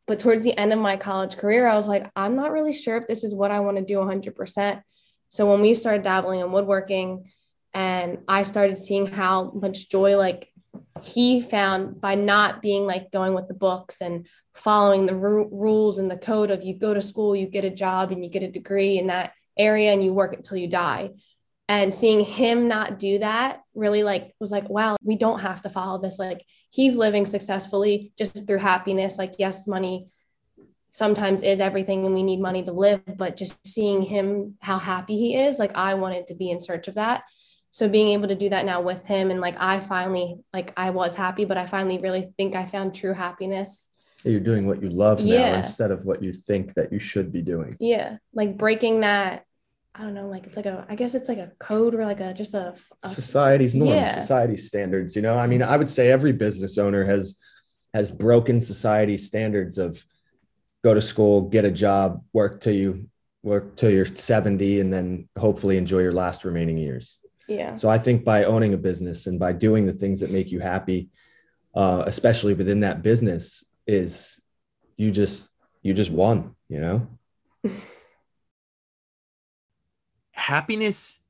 But 0.09 0.19
towards 0.19 0.43
the 0.43 0.59
end 0.59 0.73
of 0.73 0.81
my 0.81 0.97
college 0.97 1.37
career, 1.37 1.69
I 1.69 1.77
was 1.77 1.87
like, 1.87 2.11
I'm 2.17 2.35
not 2.35 2.51
really 2.51 2.73
sure 2.73 2.97
if 2.97 3.07
this 3.07 3.23
is 3.23 3.33
what 3.33 3.53
I 3.53 3.61
want 3.61 3.77
to 3.77 3.85
do 3.85 3.99
100%. 3.99 4.83
So 5.29 5.49
when 5.49 5.61
we 5.61 5.75
started 5.75 6.03
dabbling 6.03 6.41
in 6.41 6.51
woodworking, 6.51 7.31
and 7.77 8.21
I 8.27 8.43
started 8.45 8.79
seeing 8.79 9.07
how 9.07 9.51
much 9.51 9.91
joy 9.91 10.17
like 10.17 10.49
he 11.03 11.43
found 11.43 12.01
by 12.01 12.15
not 12.15 12.62
being 12.62 12.87
like 12.87 13.12
going 13.12 13.35
with 13.35 13.49
the 13.49 13.55
books 13.55 14.01
and 14.01 14.27
following 14.55 15.05
the 15.05 15.15
ru- 15.15 15.51
rules 15.53 15.99
and 15.99 16.11
the 16.11 16.17
code 16.17 16.51
of 16.51 16.65
you 16.65 16.75
go 16.75 16.95
to 16.95 17.03
school, 17.03 17.37
you 17.37 17.47
get 17.47 17.67
a 17.67 17.71
job 17.71 18.12
and 18.12 18.25
you 18.25 18.31
get 18.31 18.43
a 18.43 18.51
degree 18.51 18.97
in 18.97 19.09
that 19.09 19.35
area 19.59 19.93
and 19.93 20.03
you 20.03 20.15
work 20.15 20.33
until 20.35 20.57
you 20.57 20.69
die. 20.69 21.11
And 21.69 21.93
seeing 21.93 22.21
him 22.21 22.67
not 22.67 22.99
do 22.99 23.19
that 23.19 23.61
really 23.75 24.03
like 24.03 24.35
was 24.41 24.51
like 24.51 24.71
wow 24.71 24.97
we 25.03 25.17
don't 25.17 25.41
have 25.41 25.61
to 25.62 25.69
follow 25.69 26.01
this. 26.01 26.19
Like 26.19 26.47
he's 26.71 26.97
living 26.97 27.27
successfully 27.27 28.11
just 28.17 28.47
through 28.47 28.59
happiness. 28.61 29.19
Like 29.19 29.35
yes 29.39 29.67
money 29.67 30.07
sometimes 30.89 31.43
is 31.43 31.61
everything 31.61 32.07
and 32.07 32.15
we 32.15 32.23
need 32.23 32.41
money 32.41 32.62
to 32.62 32.73
live 32.73 33.03
but 33.19 33.37
just 33.37 33.67
seeing 33.67 34.01
him 34.01 34.57
how 34.61 34.79
happy 34.79 35.19
he 35.19 35.37
is 35.37 35.59
like 35.59 35.73
i 35.75 35.95
wanted 35.95 36.27
to 36.29 36.35
be 36.35 36.51
in 36.51 36.61
search 36.61 36.87
of 36.87 36.95
that 36.95 37.25
so 37.77 37.91
being 37.91 38.09
able 38.09 38.27
to 38.27 38.35
do 38.35 38.49
that 38.49 38.65
now 38.65 38.81
with 38.81 39.05
him 39.05 39.31
and 39.31 39.39
like 39.39 39.55
i 39.61 39.79
finally 39.81 40.39
like 40.55 40.73
i 40.79 40.89
was 40.89 41.15
happy 41.15 41.45
but 41.45 41.59
i 41.59 41.67
finally 41.67 41.99
really 41.99 42.33
think 42.39 42.55
i 42.55 42.65
found 42.65 42.95
true 42.95 43.12
happiness 43.12 43.91
you're 44.25 44.41
doing 44.41 44.67
what 44.67 44.83
you 44.83 44.89
love 44.89 45.19
now 45.21 45.27
yeah. 45.27 45.59
instead 45.59 45.91
of 45.91 46.07
what 46.07 46.23
you 46.23 46.33
think 46.33 46.73
that 46.73 46.91
you 46.91 46.99
should 46.99 47.31
be 47.31 47.43
doing 47.43 47.77
yeah 47.79 48.17
like 48.33 48.57
breaking 48.57 49.01
that 49.01 49.45
I 49.99 50.03
don't 50.03 50.12
know, 50.12 50.29
like 50.29 50.47
it's 50.47 50.59
like 50.59 50.67
a, 50.67 50.85
I 50.91 50.95
guess 50.95 51.15
it's 51.15 51.27
like 51.27 51.39
a 51.39 51.53
code 51.59 51.95
or 51.95 52.05
like 52.05 52.21
a 52.21 52.35
just 52.35 52.53
a, 52.53 52.75
a 53.03 53.09
society's 53.09 53.75
norm, 53.75 53.95
yeah. 53.95 54.21
society's 54.21 54.67
standards. 54.67 55.17
You 55.17 55.23
know, 55.23 55.39
I 55.39 55.47
mean, 55.47 55.62
I 55.62 55.79
would 55.79 55.89
say 55.89 56.12
every 56.12 56.33
business 56.33 56.77
owner 56.77 57.03
has 57.07 57.35
has 57.95 58.11
broken 58.11 58.61
society 58.61 59.17
standards 59.17 59.79
of 59.79 60.05
go 60.85 60.93
to 60.93 61.01
school, 61.01 61.49
get 61.49 61.65
a 61.65 61.71
job, 61.71 62.23
work 62.35 62.61
till 62.61 62.75
you 62.75 63.09
work 63.43 63.77
till 63.77 63.91
you're 63.91 64.05
70, 64.05 64.81
and 64.81 64.93
then 64.93 65.31
hopefully 65.39 65.79
enjoy 65.79 66.01
your 66.01 66.12
last 66.12 66.45
remaining 66.45 66.77
years. 66.77 67.17
Yeah. 67.49 67.75
So 67.77 67.89
I 67.89 67.99
think 67.99 68.25
by 68.25 68.45
owning 68.45 68.75
a 68.75 68.79
business 68.79 69.27
and 69.27 69.39
by 69.39 69.53
doing 69.53 69.87
the 69.87 69.93
things 69.93 70.21
that 70.21 70.31
make 70.31 70.51
you 70.51 70.61
happy, 70.61 71.09
uh, 71.75 72.05
especially 72.07 72.55
within 72.55 72.81
that 72.81 73.03
business, 73.03 73.63
is 73.87 74.41
you 74.97 75.11
just 75.11 75.49
you 75.83 75.95
just 75.95 76.11
won. 76.11 76.55
You 76.69 76.81
know. 76.81 77.09
happiness 80.37 81.23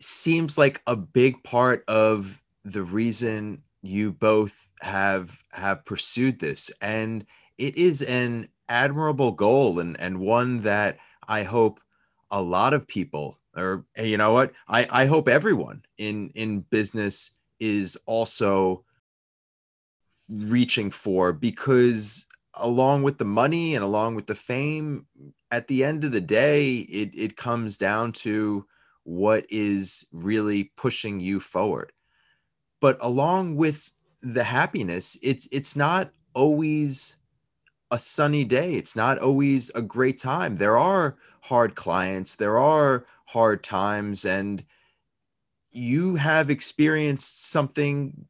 seems 0.00 0.58
like 0.58 0.82
a 0.86 0.96
big 0.96 1.42
part 1.44 1.84
of 1.86 2.42
the 2.64 2.82
reason 2.82 3.62
you 3.82 4.10
both 4.10 4.68
have 4.80 5.38
have 5.52 5.84
pursued 5.84 6.40
this 6.40 6.70
and 6.80 7.24
it 7.58 7.76
is 7.76 8.02
an 8.02 8.48
admirable 8.68 9.32
goal 9.32 9.78
and 9.78 10.00
and 10.00 10.18
one 10.18 10.62
that 10.62 10.98
i 11.28 11.42
hope 11.42 11.78
a 12.30 12.40
lot 12.42 12.72
of 12.72 12.88
people 12.88 13.38
or 13.56 13.84
you 13.98 14.16
know 14.16 14.32
what 14.32 14.52
i 14.68 14.86
i 14.90 15.06
hope 15.06 15.28
everyone 15.28 15.82
in 15.98 16.30
in 16.34 16.60
business 16.70 17.36
is 17.60 17.96
also 18.06 18.84
reaching 20.28 20.90
for 20.90 21.32
because 21.32 22.26
along 22.54 23.02
with 23.02 23.18
the 23.18 23.24
money 23.24 23.74
and 23.74 23.84
along 23.84 24.14
with 24.14 24.26
the 24.26 24.34
fame 24.34 25.06
at 25.50 25.68
the 25.68 25.84
end 25.84 26.04
of 26.04 26.12
the 26.12 26.20
day, 26.20 26.78
it, 26.78 27.10
it 27.14 27.36
comes 27.36 27.76
down 27.76 28.12
to 28.12 28.66
what 29.04 29.44
is 29.50 30.06
really 30.12 30.72
pushing 30.76 31.20
you 31.20 31.38
forward. 31.38 31.92
But 32.80 32.98
along 33.00 33.56
with 33.56 33.90
the 34.20 34.44
happiness, 34.44 35.18
it's 35.22 35.48
it's 35.52 35.76
not 35.76 36.10
always 36.34 37.16
a 37.90 37.98
sunny 37.98 38.44
day. 38.44 38.74
It's 38.74 38.96
not 38.96 39.18
always 39.18 39.70
a 39.74 39.82
great 39.82 40.18
time. 40.18 40.56
There 40.56 40.78
are 40.78 41.16
hard 41.42 41.74
clients, 41.74 42.36
there 42.36 42.58
are 42.58 43.06
hard 43.34 43.62
times, 43.62 44.24
and 44.24 44.64
you 45.70 46.16
have 46.16 46.48
experienced 46.48 47.50
something 47.50 48.26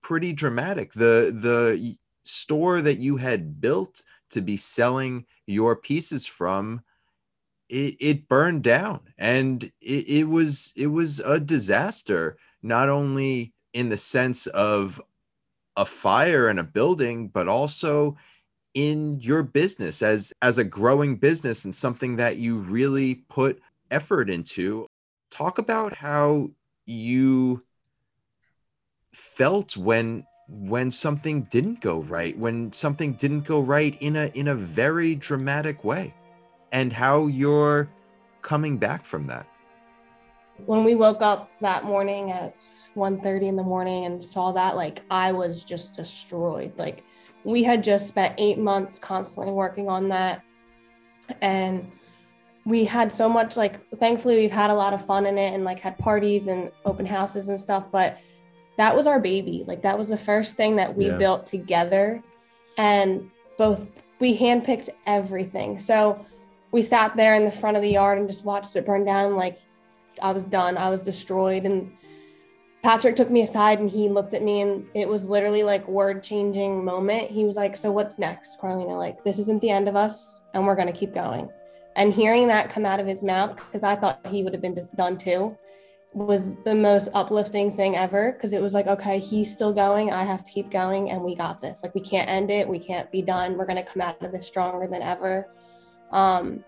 pretty 0.00 0.32
dramatic. 0.32 0.92
The 0.94 1.30
the 1.34 1.96
store 2.22 2.80
that 2.80 2.98
you 2.98 3.18
had 3.18 3.60
built 3.60 4.02
to 4.30 4.40
be 4.40 4.56
selling 4.56 5.26
your 5.46 5.76
pieces 5.76 6.24
from 6.24 6.82
it, 7.68 7.96
it 8.00 8.28
burned 8.28 8.62
down 8.62 9.00
and 9.18 9.64
it, 9.80 10.08
it 10.08 10.28
was 10.28 10.72
it 10.76 10.86
was 10.86 11.20
a 11.20 11.38
disaster 11.38 12.36
not 12.62 12.88
only 12.88 13.52
in 13.72 13.88
the 13.90 13.96
sense 13.96 14.46
of 14.48 15.00
a 15.76 15.84
fire 15.84 16.48
in 16.48 16.58
a 16.58 16.64
building 16.64 17.28
but 17.28 17.48
also 17.48 18.16
in 18.74 19.20
your 19.20 19.42
business 19.42 20.02
as 20.02 20.32
as 20.42 20.58
a 20.58 20.64
growing 20.64 21.16
business 21.16 21.64
and 21.64 21.74
something 21.74 22.16
that 22.16 22.36
you 22.36 22.58
really 22.58 23.16
put 23.28 23.60
effort 23.90 24.30
into 24.30 24.86
talk 25.30 25.58
about 25.58 25.94
how 25.94 26.50
you 26.86 27.62
felt 29.12 29.76
when 29.76 30.24
when 30.48 30.90
something 30.90 31.42
didn't 31.44 31.80
go 31.80 32.00
right, 32.02 32.38
when 32.38 32.70
something 32.72 33.14
didn't 33.14 33.42
go 33.42 33.60
right 33.60 33.96
in 34.00 34.16
a 34.16 34.26
in 34.34 34.48
a 34.48 34.54
very 34.54 35.14
dramatic 35.14 35.84
way, 35.84 36.14
and 36.72 36.92
how 36.92 37.26
you're 37.26 37.88
coming 38.42 38.76
back 38.76 39.04
from 39.04 39.26
that. 39.26 39.46
When 40.66 40.84
we 40.84 40.94
woke 40.94 41.22
up 41.22 41.50
that 41.60 41.84
morning 41.84 42.30
at 42.30 42.54
1:30 42.94 43.48
in 43.48 43.56
the 43.56 43.62
morning 43.62 44.04
and 44.04 44.22
saw 44.22 44.52
that, 44.52 44.76
like 44.76 45.02
I 45.10 45.32
was 45.32 45.64
just 45.64 45.94
destroyed. 45.94 46.72
Like 46.76 47.02
we 47.44 47.62
had 47.62 47.82
just 47.82 48.08
spent 48.08 48.34
eight 48.38 48.58
months 48.58 48.98
constantly 48.98 49.52
working 49.52 49.88
on 49.88 50.08
that. 50.10 50.42
And 51.40 51.90
we 52.66 52.84
had 52.84 53.12
so 53.12 53.28
much 53.28 53.56
like 53.56 53.86
thankfully 53.98 54.36
we've 54.36 54.50
had 54.50 54.70
a 54.70 54.74
lot 54.74 54.94
of 54.94 55.04
fun 55.04 55.26
in 55.26 55.36
it 55.36 55.52
and 55.54 55.64
like 55.64 55.80
had 55.80 55.98
parties 55.98 56.46
and 56.46 56.70
open 56.84 57.04
houses 57.04 57.48
and 57.48 57.60
stuff 57.60 57.84
but 57.92 58.18
that 58.76 58.96
was 58.96 59.06
our 59.06 59.20
baby. 59.20 59.64
Like 59.66 59.82
that 59.82 59.96
was 59.96 60.08
the 60.08 60.16
first 60.16 60.56
thing 60.56 60.76
that 60.76 60.96
we 60.96 61.06
Yeah. 61.06 61.16
built 61.16 61.46
together 61.46 62.22
and 62.76 63.30
both 63.56 63.86
we 64.18 64.36
handpicked 64.36 64.88
everything. 65.06 65.78
So 65.78 66.24
we 66.72 66.82
sat 66.82 67.16
there 67.16 67.34
in 67.34 67.44
the 67.44 67.50
front 67.50 67.76
of 67.76 67.82
the 67.82 67.90
yard 67.90 68.18
and 68.18 68.28
just 68.28 68.44
watched 68.44 68.74
it 68.76 68.86
burn 68.86 69.04
down 69.04 69.26
and 69.26 69.36
like 69.36 69.58
i 70.22 70.32
was 70.32 70.44
done. 70.44 70.76
I 70.76 70.90
was 70.90 71.02
destroyed. 71.02 71.66
And 71.66 71.92
patrick 72.82 73.16
took 73.16 73.30
me 73.30 73.42
aside 73.42 73.78
and 73.78 73.90
he 73.90 74.08
looked 74.08 74.34
at 74.34 74.42
me 74.42 74.60
and 74.60 74.86
it 74.94 75.08
was 75.08 75.28
literally 75.28 75.62
like 75.62 75.86
word 75.86 76.22
changing 76.22 76.84
moment. 76.84 77.30
He 77.30 77.44
was 77.44 77.56
like 77.56 77.76
so 77.76 77.92
what's 77.92 78.18
next 78.18 78.60
carlina? 78.60 78.96
Like 78.96 79.22
this 79.22 79.38
isn't 79.38 79.60
the 79.60 79.70
end 79.70 79.88
of 79.88 79.96
us 79.96 80.40
and 80.52 80.66
we're 80.66 80.76
going 80.76 80.92
to 80.92 80.98
keep 80.98 81.14
going 81.14 81.48
and 81.96 82.12
hearing 82.12 82.48
that 82.48 82.70
come 82.70 82.84
out 82.84 83.00
of 83.00 83.06
his 83.06 83.22
mouth 83.22 83.54
because 83.56 83.82
i 83.82 83.94
thought 83.94 84.24
he 84.26 84.42
would 84.42 84.52
have 84.52 84.62
been 84.62 84.76
done 84.96 85.16
too 85.16 85.56
was 86.14 86.54
the 86.62 86.74
most 86.74 87.08
uplifting 87.12 87.76
thing 87.76 87.96
ever. 87.96 88.32
Because 88.32 88.52
it 88.52 88.62
was 88.62 88.72
like 88.72 88.86
okay 88.86 89.18
he's 89.18 89.50
still 89.50 89.72
going 89.72 90.12
i 90.12 90.22
have 90.22 90.44
to 90.44 90.52
keep 90.52 90.70
going 90.70 91.10
and 91.10 91.20
we 91.20 91.34
got 91.34 91.60
this. 91.60 91.82
Like 91.82 91.94
we 91.94 92.00
can't 92.00 92.28
end 92.28 92.50
it 92.50 92.68
we 92.68 92.78
can't 92.78 93.10
be 93.10 93.20
done 93.20 93.58
we're 93.58 93.66
going 93.66 93.84
to 93.84 93.90
come 93.90 94.00
out 94.00 94.22
of 94.22 94.32
this 94.32 94.46
stronger 94.46 94.86
than 94.86 95.02
ever. 95.02 95.48
Um 96.12 96.64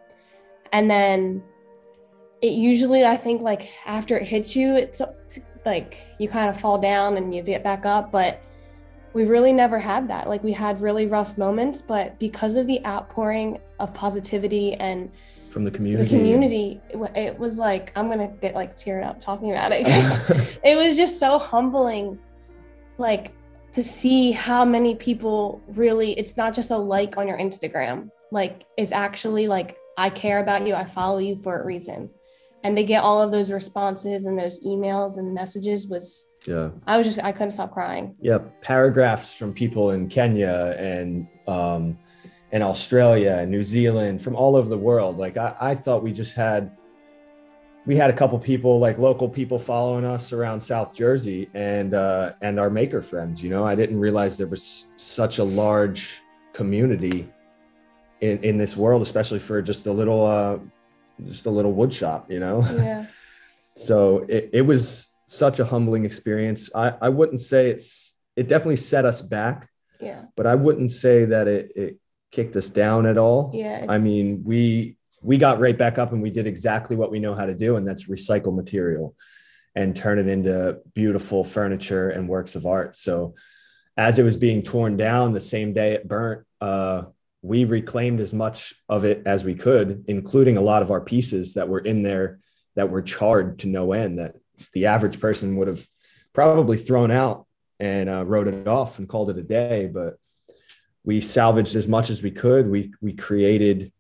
and 0.73 0.91
then 0.91 1.43
it 2.43 2.53
usually 2.53 3.05
i 3.05 3.17
think 3.17 3.41
like 3.41 3.71
after 3.87 4.19
it 4.19 4.25
hits 4.25 4.55
you 4.55 4.75
it's 4.75 5.01
like 5.65 6.03
you 6.19 6.29
kind 6.29 6.51
of 6.51 6.61
fall 6.61 6.77
down 6.79 7.17
and 7.17 7.35
you 7.35 7.43
get 7.43 7.65
back 7.65 7.87
up 7.87 8.13
but 8.13 8.43
we 9.15 9.25
really 9.25 9.53
never 9.53 9.79
had 9.79 10.09
that. 10.09 10.29
Like 10.29 10.45
we 10.45 10.53
had 10.53 10.81
really 10.83 11.07
rough 11.07 11.39
moments 11.39 11.83
but 11.83 12.19
because 12.19 12.57
of 12.57 12.67
the 12.67 12.85
outpouring 12.85 13.61
of 13.79 13.93
positivity 13.95 14.75
and 14.75 15.11
from 15.49 15.65
the 15.65 15.71
community. 15.71 16.05
the 16.05 16.17
community 16.17 16.81
it, 17.15 17.39
was 17.39 17.59
like 17.59 17.93
i'm 17.97 18.09
gonna 18.09 18.29
get 18.41 18.55
like 18.55 18.77
teared 18.77 19.05
up 19.05 19.21
talking 19.21 19.53
about 19.53 19.73
it. 19.73 19.87
it 20.65 20.77
was 20.77 20.97
just 20.97 21.19
so 21.19 21.39
humbling 21.39 22.19
like 22.99 23.33
to 23.73 23.83
see 23.83 24.33
how 24.33 24.65
many 24.65 24.95
people 24.95 25.61
really 25.69 26.13
it's 26.19 26.37
not 26.37 26.55
just 26.55 26.71
a 26.71 26.77
like 26.77 27.17
on 27.17 27.29
your 27.29 27.39
instagram 27.39 28.11
like 28.33 28.65
it's 28.77 28.93
actually 28.93 29.49
like 29.49 29.77
i 29.97 30.11
care 30.11 30.41
about 30.41 30.67
you 30.67 30.75
i 30.75 30.85
follow 30.85 31.19
you 31.19 31.41
for 31.43 31.63
a 31.63 31.67
reason 31.67 32.11
and 32.65 32.77
to 32.77 32.83
get 32.83 33.03
all 33.03 33.23
of 33.23 33.31
those 33.31 33.53
responses 33.53 34.27
and 34.27 34.39
those 34.39 34.61
emails 34.65 35.19
and 35.19 35.33
messages 35.33 35.87
was 35.87 36.27
yeah. 36.47 36.71
i 36.87 36.97
was 36.99 37.07
just 37.07 37.23
i 37.23 37.31
couldn't 37.31 37.53
stop 37.53 37.73
crying 37.73 38.15
yeah 38.21 38.39
paragraphs 38.61 39.35
from 39.35 39.53
people 39.53 39.91
in 39.91 40.09
kenya 40.09 40.75
and 40.79 41.29
um 41.47 41.99
and 42.53 42.63
australia 42.63 43.39
and 43.41 43.51
new 43.51 43.65
zealand 43.65 44.23
from 44.23 44.37
all 44.37 44.57
over 44.57 44.69
the 44.69 44.79
world. 44.79 45.19
Like 45.19 45.37
i, 45.37 45.55
I 45.61 45.75
thought 45.75 46.03
we 46.03 46.13
just 46.13 46.35
had 46.35 46.77
we 47.87 47.97
had 47.97 48.11
a 48.11 48.13
couple 48.13 48.39
people 48.39 48.79
like 48.81 48.99
local 48.99 49.29
people 49.29 49.59
following 49.59 50.05
us 50.05 50.33
around 50.33 50.61
south 50.61 50.95
jersey 50.95 51.49
and 51.55 51.95
uh 51.95 52.33
and 52.43 52.59
our 52.59 52.71
maker 52.71 53.03
friends 53.03 53.43
you 53.43 53.51
know? 53.51 53.65
I 53.65 53.75
didn't 53.75 53.99
realize 53.99 54.39
there 54.39 54.47
was 54.47 54.89
such 54.97 55.39
a 55.39 55.45
large 55.45 56.23
community 56.53 57.33
in 58.21 58.39
in 58.43 58.59
this 58.59 58.77
world 58.77 59.03
especially 59.03 59.39
for 59.39 59.61
just 59.63 59.87
a 59.87 59.93
little 59.93 60.25
uh 60.25 60.59
just 61.25 61.47
a 61.47 61.51
little 61.51 61.73
wood 61.73 61.93
shop 61.93 62.31
you 62.31 62.41
know? 62.41 62.63
Yeah. 62.77 63.07
So 63.75 64.25
it, 64.27 64.49
it 64.55 64.63
was 64.63 65.09
such 65.27 65.61
a 65.61 65.65
humbling 65.65 66.05
experience. 66.05 66.71
I 66.75 66.95
i 67.03 67.09
wouldn't 67.09 67.41
say 67.41 67.69
it's 67.69 68.15
it 68.37 68.49
definitely 68.49 68.77
set 68.77 69.05
us 69.05 69.23
back 69.23 69.69
yeah. 70.01 70.25
but 70.37 70.47
i 70.47 70.55
wouldn't 70.55 70.91
say 70.91 71.25
that 71.25 71.49
it, 71.49 71.73
it 71.75 71.99
kicked 72.37 72.55
us 72.55 72.69
down 72.69 73.07
at 73.07 73.17
all. 73.17 73.51
Yeah. 73.55 73.87
I 73.89 73.99
mean 73.99 74.43
we 74.45 74.97
we 75.23 75.39
got 75.39 75.59
right 75.59 75.77
back 75.77 75.99
up 75.99 76.13
and 76.13 76.23
we 76.23 76.31
did 76.31 76.47
exactly 76.47 76.95
what 76.95 77.11
we 77.11 77.19
know 77.19 77.35
how 77.35 77.47
to 77.47 77.55
do 77.55 77.77
and 77.77 77.87
that's 77.87 78.09
recycle 78.09 78.55
material 78.55 79.17
and 79.75 79.97
turn 79.97 80.19
it 80.19 80.29
into 80.29 80.79
beautiful 80.95 81.43
furniture 81.43 82.11
and 82.11 82.29
works 82.29 82.55
of 82.55 82.67
art. 82.67 82.95
So 82.95 83.35
as 83.97 84.19
it 84.19 84.23
was 84.23 84.37
being 84.37 84.63
torn 84.63 84.99
down 84.99 85.33
the 85.33 85.41
same 85.41 85.73
day 85.73 85.93
it 85.93 86.07
burnt 86.07 86.45
uh, 86.61 87.05
we 87.41 87.65
reclaimed 87.65 88.21
as 88.21 88.35
much 88.35 88.75
of 88.89 89.05
it 89.05 89.23
as 89.25 89.43
we 89.43 89.55
could 89.55 90.05
including 90.07 90.59
a 90.59 90.67
lot 90.71 90.83
of 90.83 90.91
our 90.91 91.01
pieces 91.01 91.55
that 91.55 91.69
were 91.69 91.79
in 91.79 92.03
there 92.03 92.39
that 92.75 92.91
were 92.91 93.03
charred 93.03 93.59
to 93.61 93.67
no 93.67 93.93
end 93.93 94.19
that 94.19 94.35
the 94.75 94.87
average 94.87 95.19
person 95.21 95.57
would 95.57 95.69
have 95.69 95.87
probably 96.35 96.77
thrown 96.77 97.11
out 97.11 97.47
and 97.81 98.09
uh, 98.09 98.25
wrote 98.25 98.49
it 98.49 98.69
off 98.69 98.99
and 98.99 99.09
called 99.09 99.31
it 99.31 99.39
a 99.39 99.43
day. 99.43 99.91
But 99.93 100.19
we 101.07 101.21
salvaged 101.23 101.75
as 101.77 101.89
much 101.89 102.11
as 102.11 102.23
we 102.23 102.31
could. 102.33 102.69
We 102.69 102.93
we 103.01 103.15
created 103.15 103.93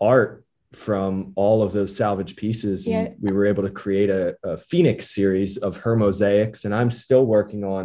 art 0.00 0.44
from 0.72 1.32
all 1.34 1.62
of 1.62 1.72
those 1.72 1.94
salvage 1.96 2.36
pieces. 2.36 2.86
And 2.86 3.08
Yeah. 3.08 3.14
we 3.20 3.32
were 3.32 3.46
able 3.46 3.62
to 3.64 3.70
create 3.70 4.08
a, 4.10 4.36
a 4.44 4.56
phoenix 4.56 5.10
series 5.10 5.56
of 5.58 5.78
her 5.78 5.96
mosaics. 5.96 6.64
And 6.64 6.74
i'm 6.74 6.90
still 6.90 7.24
working 7.26 7.62
on 7.64 7.84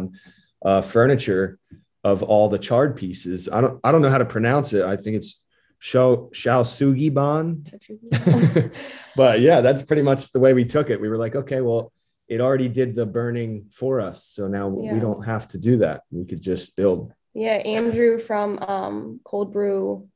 uh, 0.64 0.80
furniture 0.82 1.58
of 2.04 2.22
all 2.22 2.48
the 2.48 2.58
charred 2.58 2.94
pieces. 2.96 3.48
I 3.48 3.60
don't 3.62 3.80
i 3.84 3.90
don't 3.92 4.02
know 4.02 4.10
how 4.16 4.18
to 4.18 4.24
pronounce 4.36 4.72
it. 4.72 4.84
I 4.84 4.96
think 4.96 5.16
it's 5.16 5.32
shao 5.78 6.30
shao 6.32 6.62
sugi 6.62 7.10
ban. 7.18 7.64
But 9.16 9.40
yeah 9.40 9.60
that's 9.60 9.82
pretty 9.82 10.02
much 10.02 10.30
the 10.32 10.40
way 10.40 10.52
we 10.54 10.64
took 10.64 10.90
it. 10.90 11.00
We 11.00 11.08
were 11.08 11.18
like 11.24 11.36
okay 11.36 11.60
well 11.60 11.92
it 12.28 12.40
already 12.42 12.68
did 12.68 12.94
the 12.94 13.06
burning 13.06 13.52
for 13.72 14.00
us. 14.00 14.18
So 14.24 14.48
now 14.48 14.66
Yeah. 14.78 14.92
we 14.94 15.00
don't 15.00 15.24
have 15.24 15.48
to 15.48 15.58
do 15.58 15.78
that. 15.78 16.02
We 16.10 16.24
could 16.26 16.42
just 16.42 16.76
build 16.76 17.12
Yeah, 17.38 17.58
Andrew 17.78 18.18
from 18.18 18.58
um, 18.60 19.20
Cold 19.24 19.52
Brew, 19.52 20.08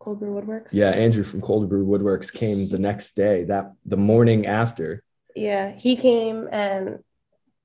Cold 0.00 0.18
Brew 0.18 0.34
Woodworks. 0.34 0.74
yeah 0.74 0.90
andrew 0.90 1.24
from 1.24 1.40
cold 1.40 1.68
brew 1.70 1.86
woodworks 1.86 2.30
came 2.30 2.68
the 2.68 2.78
next 2.78 3.16
day 3.16 3.44
that 3.44 3.72
the 3.86 3.96
morning 3.96 4.44
after 4.46 5.02
Yeah, 5.34 5.70
he 5.70 5.96
came 5.96 6.48
and 6.52 6.98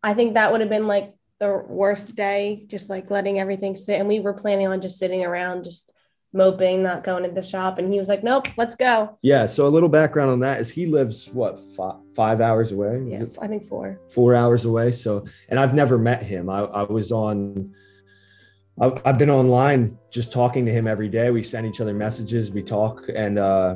I 0.10 0.14
think 0.14 0.36
that 0.36 0.52
would 0.52 0.62
have 0.62 0.70
been 0.70 0.88
like 0.88 1.08
the 1.40 1.52
worst 1.68 2.16
day, 2.16 2.64
just 2.68 2.90
like 2.90 3.10
letting 3.12 3.40
everything 3.40 3.76
sit. 3.76 4.00
And 4.00 4.08
we 4.08 4.20
were 4.20 4.34
planning 4.34 4.68
on 4.68 4.80
just 4.82 4.98
sitting 5.00 5.24
around, 5.26 5.64
just 5.66 5.92
moping, 6.34 6.84
not 6.84 7.04
going 7.04 7.24
to 7.24 7.32
the 7.32 7.42
shop. 7.42 7.80
And 7.80 7.92
he 7.92 8.00
was 8.00 8.08
like, 8.10 8.24
nope, 8.24 8.48
let's 8.58 8.76
go. 8.76 9.18
Yeah. 9.22 9.46
So 9.46 9.66
a 9.66 9.74
little 9.76 9.90
background 9.90 10.32
on 10.32 10.40
that 10.42 10.60
is 10.62 10.70
he 10.70 10.86
lives 10.86 11.28
what 11.40 11.60
five, 11.76 11.96
five 12.16 12.40
hours 12.42 12.72
away, 12.72 13.04
Yeah, 13.08 13.26
I 13.42 13.48
think 13.48 13.68
four. 13.68 14.00
four 14.10 14.36
hours 14.36 14.64
away. 14.66 14.92
So, 14.92 15.26
and 15.50 15.60
I've 15.60 15.74
never 15.74 15.98
met 15.98 16.22
him. 16.24 16.50
I, 16.50 16.60
I 16.82 16.84
was 16.84 17.12
on. 17.12 17.74
I've, 18.82 19.18
been 19.18 19.30
online 19.30 19.98
just 20.10 20.32
talking 20.32 20.66
to 20.66 20.72
him 20.72 20.88
every 20.88 21.10
day. 21.10 21.32
We 21.32 21.42
send 21.42 21.68
each 21.68 21.82
other 21.82 21.94
messages. 21.94 22.50
We 22.50 22.64
talk, 22.64 23.04
and 23.14 23.38
uh, 23.38 23.76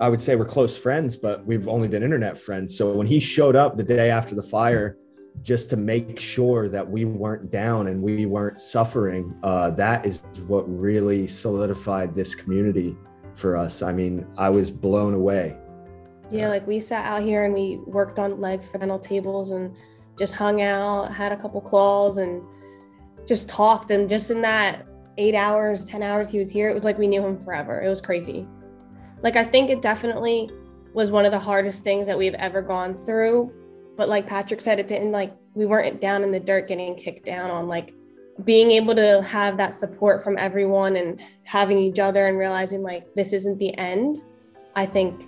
I 0.00 0.08
would 0.08 0.20
say 0.20 0.34
we're 0.34 0.46
close 0.46 0.78
friends, 0.78 1.14
but 1.14 1.44
we've 1.44 1.68
only 1.68 1.86
been 1.86 2.02
internet 2.02 2.38
friends. 2.38 2.76
So 2.76 2.92
when 2.92 3.06
he 3.06 3.20
showed 3.20 3.54
up 3.54 3.76
the 3.76 3.84
day 3.84 4.10
after 4.10 4.34
the 4.34 4.42
fire, 4.42 4.96
just 5.42 5.68
to 5.70 5.76
make 5.76 6.18
sure 6.18 6.70
that 6.70 6.88
we 6.88 7.04
weren't 7.04 7.50
down 7.50 7.88
and 7.88 8.00
we 8.00 8.24
weren't 8.24 8.58
suffering, 8.58 9.38
uh, 9.42 9.68
that 9.70 10.06
is 10.06 10.22
what 10.46 10.62
really 10.62 11.28
solidified 11.28 12.14
this 12.14 12.34
community 12.34 12.96
for 13.34 13.58
us. 13.58 13.82
I 13.82 13.92
mean, 13.92 14.26
I 14.38 14.48
was 14.48 14.70
blown 14.70 15.12
away. 15.12 15.54
Yeah, 16.30 16.48
like 16.48 16.66
we 16.66 16.80
sat 16.80 17.04
out 17.04 17.22
here 17.22 17.44
and 17.44 17.52
we 17.52 17.78
worked 17.86 18.18
on 18.18 18.40
legs 18.40 18.66
for 18.66 18.78
dental 18.78 18.98
tables 18.98 19.50
and 19.50 19.76
just 20.18 20.32
hung 20.32 20.62
out, 20.62 21.12
had 21.12 21.32
a 21.32 21.36
couple 21.36 21.60
claws 21.60 22.16
and 22.16 22.42
just 23.26 23.48
talked. 23.48 23.90
And 23.90 24.08
just 24.08 24.30
in 24.30 24.40
that 24.42 24.86
eight 25.18 25.34
hours, 25.34 25.86
10 25.86 26.02
hours 26.02 26.30
he 26.30 26.38
was 26.38 26.50
here, 26.50 26.70
it 26.70 26.74
was 26.74 26.84
like 26.84 26.98
we 26.98 27.06
knew 27.06 27.24
him 27.24 27.42
forever. 27.44 27.82
It 27.82 27.88
was 27.88 28.00
crazy. 28.00 28.46
Like, 29.22 29.36
I 29.36 29.44
think 29.44 29.70
it 29.70 29.82
definitely 29.82 30.50
was 30.92 31.10
one 31.10 31.24
of 31.24 31.32
the 31.32 31.38
hardest 31.38 31.82
things 31.82 32.06
that 32.06 32.16
we've 32.16 32.34
ever 32.34 32.62
gone 32.62 32.96
through. 33.04 33.52
But 33.96 34.08
like 34.08 34.26
Patrick 34.26 34.60
said, 34.60 34.78
it 34.78 34.88
didn't 34.88 35.12
like, 35.12 35.34
we 35.54 35.66
weren't 35.66 36.00
down 36.00 36.22
in 36.22 36.32
the 36.32 36.40
dirt 36.40 36.68
getting 36.68 36.94
kicked 36.96 37.24
down 37.24 37.50
on. 37.50 37.66
Like, 37.66 37.92
being 38.44 38.70
able 38.70 38.94
to 38.94 39.22
have 39.22 39.56
that 39.56 39.72
support 39.72 40.22
from 40.22 40.36
everyone 40.36 40.96
and 40.96 41.20
having 41.44 41.78
each 41.78 41.98
other 41.98 42.26
and 42.26 42.36
realizing 42.36 42.82
like 42.82 43.06
this 43.14 43.32
isn't 43.32 43.58
the 43.58 43.76
end, 43.78 44.18
I 44.74 44.84
think 44.84 45.26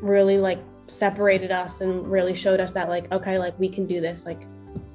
really 0.00 0.38
like 0.38 0.60
separated 0.86 1.50
us 1.50 1.82
and 1.82 2.10
really 2.10 2.34
showed 2.34 2.60
us 2.60 2.72
that 2.72 2.88
like 2.88 3.10
okay 3.12 3.38
like 3.38 3.58
we 3.58 3.68
can 3.68 3.86
do 3.86 4.00
this 4.00 4.24
like 4.24 4.46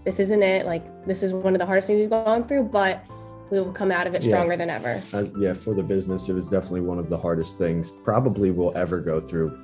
this 0.05 0.19
isn't 0.19 0.43
it 0.43 0.65
like 0.65 0.83
this 1.05 1.23
is 1.23 1.33
one 1.33 1.53
of 1.55 1.59
the 1.59 1.65
hardest 1.65 1.87
things 1.87 1.99
we've 1.99 2.09
gone 2.09 2.47
through 2.47 2.63
but 2.63 3.03
we 3.51 3.59
will 3.59 3.71
come 3.71 3.91
out 3.91 4.07
of 4.07 4.13
it 4.15 4.23
Yeah. 4.23 4.29
stronger 4.29 4.57
than 4.57 4.69
ever 4.69 5.01
uh, 5.13 5.25
yeah, 5.37 5.53
for 5.53 5.73
the 5.73 5.83
business, 5.83 6.27
it 6.29 6.33
was 6.33 6.49
definitely 6.49 6.81
one 6.81 6.97
of 6.97 7.07
the 7.09 7.17
hardest 7.17 7.57
things 7.57 7.91
probably 8.03 8.51
we'll 8.51 8.75
ever 8.75 8.99
go 8.99 9.21
through 9.21 9.57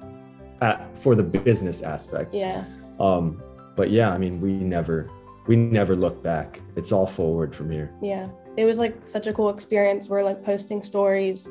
uh, 0.61 0.77
for 0.93 1.15
the 1.15 1.23
business 1.23 1.81
aspect. 1.81 2.33
yeah 2.33 2.65
Um, 2.99 3.41
but 3.75 3.89
yeah, 3.91 4.11
I 4.11 4.17
mean, 4.17 4.41
we 4.41 4.51
never, 4.51 5.09
we 5.47 5.55
never 5.55 5.95
look 5.95 6.21
back. 6.21 6.59
It's 6.75 6.91
all 6.91 7.07
forward 7.07 7.55
from 7.55 7.71
here. 7.71 7.91
yeah 8.01 8.27
it 8.57 8.65
was 8.65 8.77
like 8.77 8.95
such 9.07 9.27
a 9.27 9.33
cool 9.33 9.49
experience 9.49 10.09
we're 10.09 10.21
like 10.23 10.43
posting 10.43 10.81
stories 10.83 11.47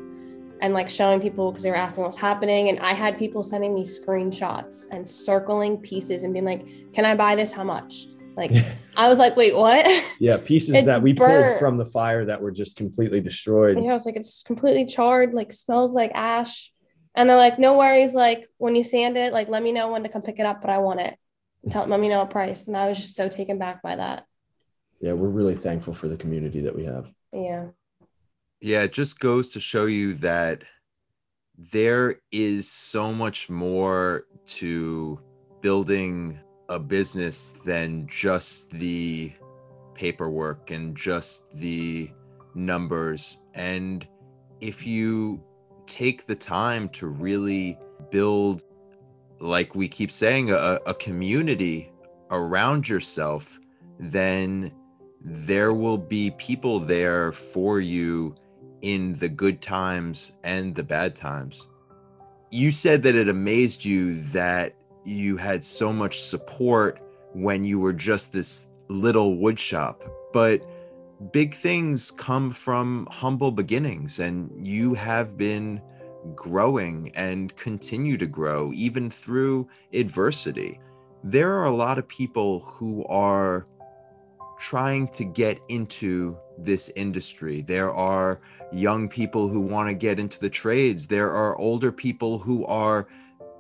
and 0.61 0.74
like 0.74 0.91
showing 0.91 1.20
people 1.20 1.51
because 1.51 1.62
they 1.62 1.70
were 1.70 1.76
asking 1.76 2.03
what's 2.05 2.16
happening 2.16 2.68
and 2.68 2.78
i 2.80 2.93
had 2.93 3.16
people 3.16 3.43
sending 3.43 3.72
me 3.74 3.82
screenshots 3.84 4.86
and 4.91 5.09
circling 5.09 5.78
pieces 5.78 6.22
and 6.24 6.32
being 6.34 6.45
like 6.45 6.66
can 6.93 7.05
i 7.07 7.14
buy 7.14 7.34
this 7.36 7.51
how 7.53 7.64
much 7.64 8.09
Like 8.39 8.53
I 8.97 9.09
was 9.09 9.18
like, 9.18 9.36
wait, 9.36 9.55
what? 9.57 9.84
Yeah, 10.20 10.36
pieces 10.36 10.74
It's 10.76 10.86
that 10.86 11.03
we 11.03 11.12
burnt. 11.12 11.49
pulled 11.49 11.59
from 11.59 11.76
the 11.76 11.84
fire 11.84 12.24
that 12.24 12.41
were 12.41 12.51
just 12.51 12.76
completely 12.76 13.20
destroyed. 13.20 13.76
Yeah, 13.82 13.91
I 13.91 13.95
was 13.95 14.07
like, 14.07 14.16
it's 14.16 14.43
completely 14.45 14.86
charred, 14.86 15.34
like 15.34 15.53
smells 15.53 15.95
like 15.95 16.12
ash. 16.14 16.72
And 17.14 17.28
they're 17.28 17.36
like, 17.36 17.59
no 17.59 17.76
worries, 17.76 18.14
like 18.14 18.47
when 18.59 18.76
you 18.76 18.84
sand 18.84 19.16
it, 19.16 19.32
like 19.32 19.49
let 19.49 19.62
me 19.62 19.72
know 19.72 19.91
when 19.91 20.05
to 20.05 20.09
come 20.09 20.22
pick 20.22 20.39
it 20.39 20.47
up, 20.47 20.61
but 20.61 20.70
I 20.70 20.78
want 20.78 21.01
it. 21.01 21.16
Tell 21.70 21.86
let 21.86 22.01
me 22.01 22.09
know 22.09 22.22
a 22.22 22.26
price. 22.26 22.68
And 22.68 22.76
I 22.76 22.89
was 22.89 22.97
just 22.99 23.16
so 23.16 23.28
taken 23.28 23.59
back 23.59 23.82
by 23.82 23.97
that. 23.97 24.24
Yeah, 25.01 25.12
we're 25.12 25.28
really 25.28 25.57
thankful 25.57 25.95
for 25.95 26.09
the 26.09 26.16
community 26.16 26.61
that 26.61 26.74
we 26.74 26.84
have. 26.84 27.07
Yeah. 27.32 27.66
Yeah, 28.61 28.82
it 28.82 28.93
just 28.93 29.20
goes 29.20 29.51
to 29.51 29.61
show 29.61 29.86
you 29.86 30.14
that 30.14 30.62
there 31.57 32.20
is 32.32 32.70
so 32.70 33.12
much 33.12 33.51
more 33.51 34.24
to 34.47 35.20
building 35.61 36.39
a 36.69 36.79
business 36.79 37.53
than 37.64 38.07
just 38.07 38.71
the 38.71 39.33
paperwork 39.95 40.71
and 40.71 40.97
just 40.97 41.57
the 41.57 42.11
numbers. 42.55 43.45
And 43.55 44.07
if 44.61 44.87
you 44.87 45.43
take 45.87 46.27
the 46.27 46.35
time 46.35 46.89
to 46.91 47.07
really 47.07 47.79
build, 48.11 48.64
like 49.41 49.75
we 49.75 49.89
keep 49.89 50.12
saying, 50.12 50.51
a, 50.51 50.81
a 50.87 50.95
community 50.95 51.91
around 52.31 52.89
yourself, 52.89 53.59
then 53.99 54.73
there 55.21 55.73
will 55.73 55.99
be 55.99 56.31
people 56.33 56.79
there 56.79 57.33
for 57.33 57.81
you 57.81 58.35
in 58.83 59.16
the 59.16 59.29
good 59.29 59.61
times 59.61 60.33
and 60.45 60.75
the 60.75 60.83
bad 60.83 61.16
times. 61.16 61.69
You 62.51 62.71
said 62.71 63.03
that 63.03 63.14
it 63.14 63.29
amazed 63.29 63.85
you 63.85 64.21
that 64.31 64.75
you 65.09 65.36
had 65.36 65.64
so 65.64 65.92
much 65.92 66.20
support 66.20 67.00
when 67.32 67.64
you 67.64 67.78
were 67.78 67.92
just 67.92 68.32
this 68.32 68.68
little 68.88 69.36
woodshop. 69.36 69.96
but 70.32 70.62
big 71.32 71.54
things 71.54 72.11
come 72.12 72.50
from 72.50 73.09
humble 73.11 73.50
beginnings, 73.50 74.20
and 74.20 74.50
you 74.64 74.94
have 74.94 75.36
been 75.36 75.80
growing 76.34 77.11
and 77.14 77.54
continue 77.56 78.16
to 78.16 78.26
grow 78.26 78.72
even 78.74 79.11
through 79.11 79.68
adversity. 79.92 80.80
There 81.24 81.52
are 81.54 81.64
a 81.64 81.74
lot 81.74 81.98
of 81.98 82.06
people 82.06 82.61
who 82.61 83.04
are 83.06 83.66
trying 84.61 85.09
to 85.09 85.24
get 85.24 85.59
into 85.68 86.36
this 86.56 86.90
industry. 86.96 87.62
There 87.62 87.92
are 87.92 88.40
young 88.72 89.09
people 89.09 89.48
who 89.48 89.61
want 89.61 89.88
to 89.88 89.94
get 89.94 90.18
into 90.18 90.40
the 90.40 90.50
trades. 90.50 91.06
There 91.06 91.32
are 91.32 91.56
older 91.59 91.92
people 91.92 92.38
who 92.38 92.64
are 92.66 93.09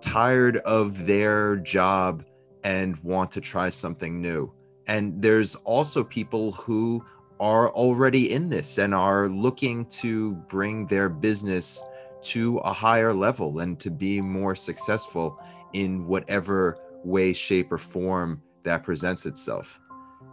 tired 0.00 0.58
of 0.58 1.06
their 1.06 1.56
job 1.56 2.24
and 2.64 2.96
want 2.98 3.30
to 3.32 3.40
try 3.40 3.68
something 3.68 4.20
new. 4.20 4.52
And 4.86 5.20
there's 5.20 5.54
also 5.54 6.02
people 6.02 6.52
who 6.52 7.04
are 7.40 7.70
already 7.70 8.32
in 8.32 8.48
this 8.48 8.78
and 8.78 8.94
are 8.94 9.28
looking 9.28 9.84
to 9.86 10.32
bring 10.48 10.86
their 10.86 11.08
business 11.08 11.82
to 12.20 12.58
a 12.58 12.72
higher 12.72 13.14
level 13.14 13.60
and 13.60 13.78
to 13.80 13.90
be 13.90 14.20
more 14.20 14.56
successful 14.56 15.40
in 15.72 16.06
whatever 16.06 16.78
way, 17.04 17.32
shape, 17.32 17.70
or 17.70 17.78
form 17.78 18.42
that 18.64 18.82
presents 18.82 19.24
itself. 19.26 19.78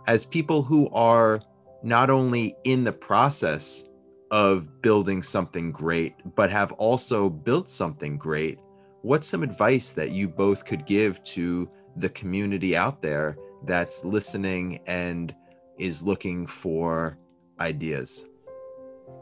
As 0.07 0.26
people 0.26 0.63
who 0.63 0.89
are 0.89 1.41
not 1.84 2.09
only 2.09 2.55
in 2.63 2.84
the 2.84 2.91
process 2.91 3.88
of 4.32 4.82
building 4.82 5.22
something 5.22 5.72
great, 5.72 6.16
but 6.36 6.49
have 6.49 6.72
also 6.74 7.30
built 7.30 7.70
something 7.70 8.18
great, 8.18 8.59
what's 9.06 9.28
some 9.28 9.43
advice 9.43 9.91
that 9.91 10.12
you 10.12 10.28
both 10.28 10.66
could 10.66 10.84
give 10.88 11.24
to 11.24 11.70
the 11.97 12.10
community 12.10 12.76
out 12.76 13.03
there 13.03 13.38
that's 13.64 14.03
listening 14.03 14.80
and 14.88 15.36
is 15.78 16.01
looking 16.01 16.47
for 16.47 17.20
ideas? 17.60 18.26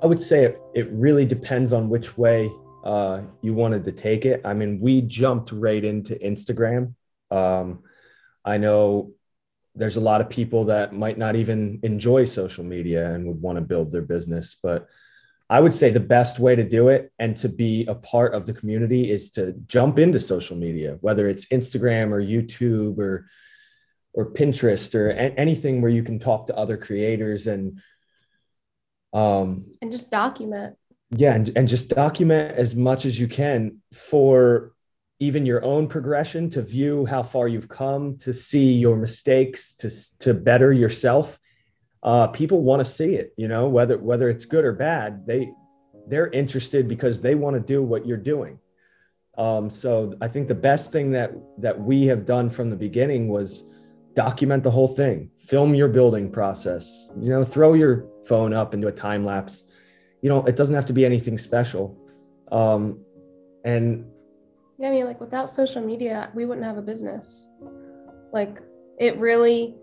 I 0.01 0.05
would 0.05 0.21
say 0.21 0.55
it, 0.73 0.89
really 0.89 1.25
depends 1.25 1.73
on 1.73 1.89
which 1.89 2.17
way 2.17 2.49
uh, 2.85 3.23
you 3.41 3.53
wanted 3.53 3.83
to 3.83 3.91
take 3.91 4.25
it. 4.25 4.39
I 4.45 4.53
mean, 4.53 4.79
we 4.79 5.01
jumped 5.01 5.51
right 5.51 5.83
into 5.83 6.15
Instagram. 6.15 6.93
Um, 7.29 7.83
I 8.45 8.57
know 8.57 9.11
there's 9.75 9.97
a 9.97 10.01
lot 10.01 10.21
of 10.21 10.29
people 10.29 10.63
that 10.65 10.93
might 10.93 11.17
not 11.17 11.35
even 11.35 11.79
enjoy 11.83 12.23
social 12.23 12.63
media 12.63 13.13
and 13.13 13.27
would 13.27 13.41
want 13.41 13.57
to 13.57 13.61
build 13.61 13.91
their 13.91 14.01
business, 14.01 14.55
but 14.63 14.87
I 15.49 15.59
would 15.59 15.73
say 15.73 15.89
the 15.91 15.99
best 15.99 16.39
way 16.39 16.55
to 16.55 16.63
do 16.63 16.87
it 16.89 17.11
and 17.19 17.35
to 17.37 17.49
be 17.49 17.85
a 17.85 17.95
part 17.95 18.33
of 18.33 18.45
the 18.45 18.53
community 18.53 19.11
is 19.11 19.31
to 19.31 19.53
jump 19.67 19.99
into 19.99 20.19
social 20.19 20.55
media, 20.57 20.97
whether 21.01 21.27
it's 21.27 21.45
Instagram 21.47 22.11
or 22.11 22.21
YouTube 22.21 22.97
or 22.97 23.27
or 24.15 24.31
Pinterest 24.31 24.93
or 24.93 25.09
a- 25.09 25.33
anything 25.39 25.81
where 25.81 25.89
you 25.91 26.03
can 26.03 26.19
talk 26.19 26.47
to 26.47 26.55
other 26.55 26.77
creators 26.77 27.47
and 27.47 27.79
um, 29.11 29.65
And 29.81 29.91
just 29.91 30.09
document. 30.11 30.77
yeah 31.15 31.33
and, 31.35 31.51
and 31.55 31.67
just 31.67 31.89
document 31.89 32.55
as 32.55 32.75
much 32.75 33.05
as 33.05 33.19
you 33.19 33.27
can 33.27 33.77
for 33.91 34.73
even 35.19 35.45
your 35.45 35.63
own 35.63 35.87
progression 35.87 36.49
to 36.51 36.61
view 36.61 37.05
how 37.05 37.23
far 37.23 37.47
you've 37.47 37.69
come 37.69 38.17
to 38.17 38.33
see 38.33 38.73
your 38.73 38.97
mistakes 38.97 39.75
to 39.75 39.89
to 40.19 40.33
better 40.33 40.71
yourself 40.73 41.39
uh, 42.03 42.27
people 42.27 42.61
want 42.61 42.79
to 42.79 42.85
see 42.85 43.15
it 43.15 43.33
you 43.37 43.47
know 43.47 43.67
whether 43.67 43.97
whether 43.97 44.29
it's 44.29 44.45
good 44.45 44.65
or 44.65 44.73
bad 44.73 45.25
they 45.25 45.51
they're 46.07 46.29
interested 46.29 46.87
because 46.87 47.21
they 47.21 47.33
want 47.33 47.55
to 47.55 47.61
do 47.61 47.81
what 47.81 48.05
you're 48.05 48.17
doing. 48.17 48.59
Um, 49.37 49.69
so 49.69 50.15
i 50.21 50.27
think 50.27 50.47
the 50.47 50.61
best 50.71 50.91
thing 50.91 51.09
that 51.11 51.31
that 51.57 51.79
we 51.79 52.05
have 52.05 52.23
done 52.23 52.51
from 52.51 52.69
the 52.69 52.75
beginning 52.75 53.29
was 53.29 53.63
document 54.13 54.61
the 54.63 54.69
whole 54.69 54.87
thing 54.87 55.31
film 55.47 55.73
your 55.73 55.87
building 55.87 56.31
process 56.31 57.09
you 57.19 57.29
know 57.31 57.43
throw 57.43 57.73
your 57.73 58.05
phone 58.25 58.53
up 58.53 58.73
into 58.73 58.87
a 58.87 58.91
time 58.91 59.25
lapse. 59.25 59.65
You 60.21 60.29
know 60.29 60.43
it 60.45 60.55
doesn't 60.55 60.75
have 60.75 60.85
to 60.85 60.93
be 60.93 61.05
anything 61.05 61.37
special. 61.37 61.97
Um, 62.51 62.99
and 63.65 64.05
Yeah, 64.77 64.89
I 64.89 64.91
mean, 64.91 65.05
like 65.05 65.19
without 65.19 65.49
social 65.49 65.81
media, 65.81 66.31
we 66.33 66.45
wouldn't 66.45 66.65
have 66.65 66.77
a 66.77 66.81
business. 66.81 67.49
Like 68.31 68.61
it 68.99 69.17
really, 69.17 69.75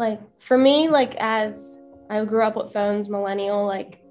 like 0.00 0.18
for 0.40 0.56
me, 0.56 0.88
like 0.88 1.14
as 1.16 1.78
I 2.08 2.24
grew 2.24 2.42
up 2.42 2.56
with 2.56 2.72
phones, 2.72 3.10
millennial, 3.10 3.66
like 3.66 4.02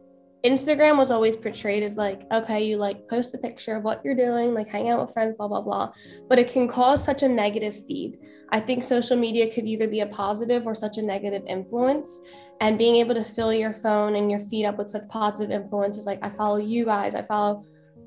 Instagram 0.45 0.97
was 0.97 1.09
always 1.09 1.35
portrayed 1.35 1.81
as 1.81 1.97
like, 1.97 2.21
okay, 2.31 2.63
you 2.63 2.77
like 2.77 3.09
post 3.09 3.33
a 3.33 3.39
picture 3.39 3.75
of 3.75 3.83
what 3.83 3.99
you're 4.05 4.15
doing, 4.15 4.53
like 4.53 4.67
hang 4.67 4.87
out 4.89 5.01
with 5.01 5.11
friends, 5.11 5.35
blah, 5.35 5.47
blah, 5.47 5.61
blah. 5.61 5.91
But 6.29 6.37
it 6.37 6.47
can 6.47 6.67
cause 6.67 7.03
such 7.03 7.23
a 7.23 7.27
negative 7.27 7.75
feed. 7.85 8.19
I 8.51 8.59
think 8.59 8.83
social 8.83 9.17
media 9.17 9.51
could 9.51 9.65
either 9.65 9.87
be 9.87 10.01
a 10.01 10.05
positive 10.05 10.67
or 10.67 10.75
such 10.75 10.97
a 10.97 11.01
negative 11.01 11.43
influence. 11.47 12.19
And 12.61 12.77
being 12.77 12.97
able 12.97 13.15
to 13.15 13.23
fill 13.23 13.51
your 13.51 13.73
phone 13.73 14.15
and 14.15 14.29
your 14.29 14.39
feed 14.41 14.65
up 14.65 14.77
with 14.77 14.91
such 14.91 15.09
positive 15.09 15.51
influences, 15.51 16.05
like 16.05 16.19
I 16.21 16.29
follow 16.29 16.57
you 16.57 16.85
guys, 16.85 17.15
I 17.15 17.23
follow 17.23 17.63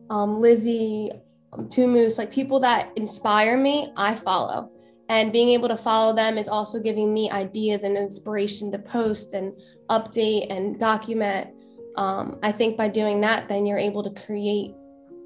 um, 0.08 0.36
Lizzie, 0.36 1.10
um, 1.52 1.68
Two 1.68 1.88
Moose, 1.88 2.16
like 2.16 2.30
people 2.30 2.60
that 2.60 2.92
inspire 2.96 3.58
me, 3.58 3.92
I 3.96 4.14
follow. 4.14 4.71
And 5.12 5.30
being 5.30 5.50
able 5.50 5.68
to 5.68 5.76
follow 5.76 6.14
them 6.14 6.38
is 6.38 6.48
also 6.48 6.80
giving 6.80 7.12
me 7.12 7.30
ideas 7.30 7.84
and 7.84 7.98
inspiration 7.98 8.72
to 8.72 8.78
post 8.78 9.34
and 9.34 9.52
update 9.90 10.46
and 10.50 10.80
document. 10.80 11.50
Um, 11.96 12.38
I 12.42 12.50
think 12.50 12.78
by 12.78 12.88
doing 12.88 13.20
that, 13.20 13.46
then 13.46 13.66
you're 13.66 13.76
able 13.76 14.02
to 14.04 14.24
create 14.24 14.74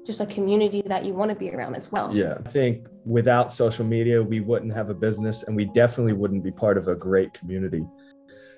just 0.05 0.19
a 0.19 0.25
community 0.25 0.81
that 0.87 1.05
you 1.05 1.13
want 1.13 1.31
to 1.31 1.37
be 1.37 1.53
around 1.53 1.75
as 1.75 1.91
well. 1.91 2.15
yeah 2.15 2.35
i 2.45 2.49
think 2.49 2.87
without 3.03 3.51
social 3.51 3.83
media 3.83 4.23
we 4.23 4.39
wouldn't 4.39 4.73
have 4.73 4.89
a 4.89 4.93
business 4.93 5.43
and 5.43 5.53
we 5.53 5.65
definitely 5.65 6.13
wouldn't 6.13 6.45
be 6.45 6.51
part 6.51 6.77
of 6.77 6.87
a 6.87 6.95
great 6.95 7.33
community 7.33 7.85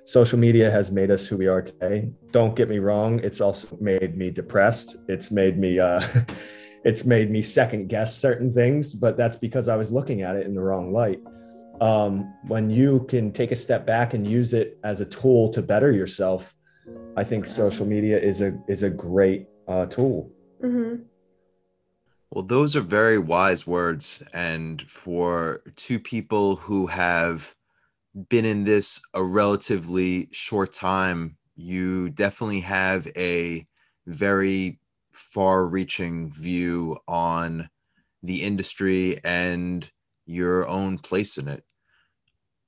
social 0.05 0.37
media 0.37 0.69
has 0.69 0.91
made 0.91 1.09
us 1.09 1.25
who 1.25 1.35
we 1.35 1.47
are 1.47 1.63
today 1.63 2.07
don't 2.29 2.55
get 2.55 2.69
me 2.69 2.77
wrong 2.77 3.19
it's 3.23 3.41
also 3.41 3.75
made 3.81 4.15
me 4.15 4.29
depressed 4.29 4.97
it's 5.07 5.31
made 5.31 5.57
me 5.57 5.79
uh 5.79 5.99
it's 6.83 7.05
made 7.05 7.29
me 7.29 7.41
second 7.41 7.87
guess 7.87 8.17
certain 8.17 8.53
things 8.53 8.93
but 8.93 9.17
that's 9.17 9.35
because 9.35 9.67
i 9.67 9.75
was 9.75 9.91
looking 9.91 10.21
at 10.21 10.35
it 10.35 10.45
in 10.45 10.53
the 10.53 10.61
wrong 10.61 10.91
light. 10.91 11.19
Um, 11.81 12.33
when 12.45 12.69
you 12.69 13.05
can 13.07 13.31
take 13.31 13.51
a 13.51 13.55
step 13.55 13.85
back 13.85 14.13
and 14.13 14.27
use 14.27 14.53
it 14.53 14.77
as 14.83 14.99
a 14.99 15.05
tool 15.05 15.49
to 15.49 15.61
better 15.61 15.91
yourself 15.91 16.55
i 17.15 17.23
think 17.23 17.45
social 17.45 17.85
media 17.85 18.19
is 18.19 18.41
a 18.41 18.57
is 18.67 18.83
a 18.83 18.89
great 18.89 19.47
uh, 19.69 19.85
tool. 19.85 20.31
Hmm 20.61 20.95
Well, 22.31 22.43
those 22.43 22.75
are 22.75 22.81
very 22.81 23.19
wise 23.19 23.65
words. 23.65 24.23
And 24.33 24.81
for 24.81 25.61
two 25.75 25.99
people 25.99 26.55
who 26.55 26.87
have 26.87 27.55
been 28.29 28.45
in 28.45 28.63
this 28.63 29.01
a 29.13 29.23
relatively 29.23 30.27
short 30.31 30.73
time, 30.73 31.37
you 31.55 32.09
definitely 32.09 32.61
have 32.61 33.07
a 33.15 33.67
very 34.07 34.79
far 35.19 35.65
reaching 35.65 36.31
view 36.31 36.97
on 37.07 37.69
the 38.23 38.41
industry 38.41 39.19
and 39.23 39.89
your 40.25 40.67
own 40.67 40.97
place 40.97 41.37
in 41.37 41.47
it. 41.47 41.63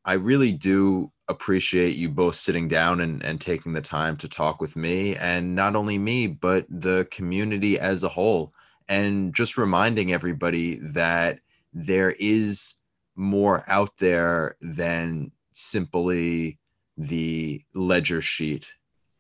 I 0.04 0.14
really 0.14 0.52
do 0.52 1.12
appreciate 1.28 1.96
you 1.96 2.10
both 2.10 2.36
sitting 2.36 2.68
down 2.68 3.00
and, 3.00 3.24
and 3.24 3.40
taking 3.40 3.74
the 3.74 3.82
time 3.82 4.18
to 4.18 4.28
talk 4.28 4.60
with 4.60 4.76
me, 4.76 5.16
and 5.16 5.56
not 5.56 5.76
only 5.76 5.98
me, 5.98 6.28
but 6.28 6.66
the 6.70 7.08
community 7.12 7.80
as 7.80 8.04
a 8.04 8.10
whole 8.10 8.54
and 8.90 9.34
just 9.34 9.58
reminding 9.58 10.12
everybody 10.12 10.76
that 10.82 11.40
there 11.74 12.14
is 12.20 12.76
more 13.16 13.64
out 13.68 13.96
there 13.98 14.58
than 14.60 15.32
simply 15.54 16.60
the 16.98 17.62
ledger 17.74 18.22
sheet. 18.22 18.74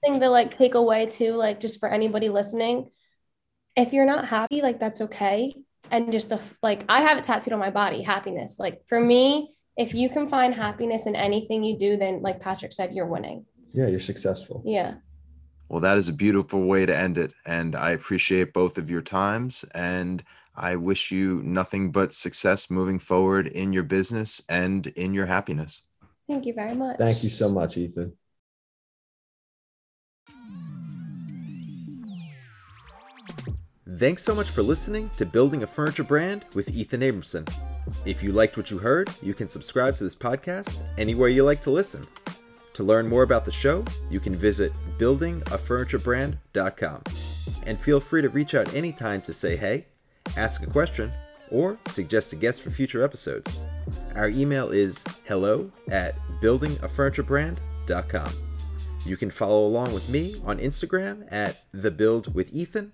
Thing 0.03 0.19
to 0.19 0.29
like 0.29 0.57
take 0.57 0.73
away 0.73 1.05
too, 1.05 1.33
like 1.35 1.59
just 1.59 1.79
for 1.79 1.87
anybody 1.87 2.27
listening, 2.29 2.89
if 3.81 3.93
you're 3.93 4.05
not 4.05 4.25
happy, 4.25 4.61
like 4.61 4.79
that's 4.79 5.01
okay. 5.01 5.55
And 5.89 6.11
just 6.11 6.31
a, 6.31 6.39
like 6.63 6.85
I 6.87 7.01
have 7.01 7.17
it 7.17 7.23
tattooed 7.25 7.53
on 7.53 7.59
my 7.59 7.69
body, 7.69 8.01
happiness. 8.01 8.59
Like 8.59 8.81
for 8.87 8.99
me, 8.99 9.51
if 9.77 9.93
you 9.93 10.09
can 10.09 10.27
find 10.27 10.53
happiness 10.53 11.05
in 11.05 11.15
anything 11.15 11.63
you 11.63 11.77
do, 11.77 11.97
then 11.97 12.21
like 12.21 12.39
Patrick 12.39 12.73
said, 12.73 12.93
you're 12.93 13.07
winning. 13.07 13.45
Yeah, 13.73 13.87
you're 13.87 13.99
successful. 13.99 14.61
Yeah. 14.65 14.95
Well, 15.69 15.81
that 15.81 15.97
is 15.97 16.09
a 16.09 16.13
beautiful 16.13 16.65
way 16.65 16.85
to 16.85 16.95
end 16.95 17.17
it. 17.17 17.33
And 17.45 17.75
I 17.75 17.91
appreciate 17.91 18.53
both 18.53 18.77
of 18.77 18.89
your 18.89 19.01
times. 19.01 19.63
And 19.73 20.23
I 20.55 20.75
wish 20.75 21.11
you 21.11 21.41
nothing 21.43 21.91
but 21.91 22.13
success 22.13 22.69
moving 22.69 22.99
forward 22.99 23.47
in 23.47 23.71
your 23.71 23.83
business 23.83 24.43
and 24.49 24.87
in 24.87 25.13
your 25.13 25.25
happiness. 25.25 25.81
Thank 26.27 26.45
you 26.45 26.53
very 26.53 26.75
much. 26.75 26.97
Thank 26.97 27.23
you 27.23 27.29
so 27.29 27.49
much, 27.49 27.77
Ethan. 27.77 28.13
Thanks 33.97 34.23
so 34.23 34.33
much 34.33 34.49
for 34.49 34.63
listening 34.63 35.09
to 35.17 35.25
Building 35.25 35.63
a 35.63 35.67
Furniture 35.67 36.05
Brand 36.05 36.45
with 36.53 36.73
Ethan 36.73 37.01
Abramson. 37.01 37.45
If 38.05 38.23
you 38.23 38.31
liked 38.31 38.55
what 38.55 38.71
you 38.71 38.77
heard, 38.77 39.09
you 39.21 39.33
can 39.33 39.49
subscribe 39.49 39.97
to 39.97 40.05
this 40.05 40.15
podcast 40.15 40.81
anywhere 40.97 41.27
you 41.27 41.43
like 41.43 41.59
to 41.61 41.71
listen. 41.71 42.07
To 42.73 42.83
learn 42.83 43.09
more 43.09 43.23
about 43.23 43.43
the 43.43 43.51
show, 43.51 43.83
you 44.09 44.21
can 44.21 44.33
visit 44.33 44.71
buildingafurniturebrand.com. 44.97 47.01
And 47.65 47.77
feel 47.79 47.99
free 47.99 48.21
to 48.21 48.29
reach 48.29 48.55
out 48.55 48.73
anytime 48.73 49.21
to 49.23 49.33
say 49.33 49.57
hey, 49.57 49.87
ask 50.37 50.63
a 50.63 50.67
question, 50.67 51.11
or 51.49 51.77
suggest 51.87 52.31
a 52.31 52.37
guest 52.37 52.61
for 52.61 52.69
future 52.69 53.03
episodes. 53.03 53.59
Our 54.15 54.29
email 54.29 54.69
is 54.69 55.03
hello 55.25 55.69
at 55.89 56.15
buildingafurniturebrand.com. 56.41 58.31
You 59.05 59.17
can 59.17 59.31
follow 59.31 59.65
along 59.65 59.93
with 59.93 60.09
me 60.09 60.35
on 60.45 60.59
Instagram 60.59 61.27
at 61.31 61.63
The 61.73 61.91
Build 61.91 62.33
with 62.33 62.53
Ethan, 62.53 62.93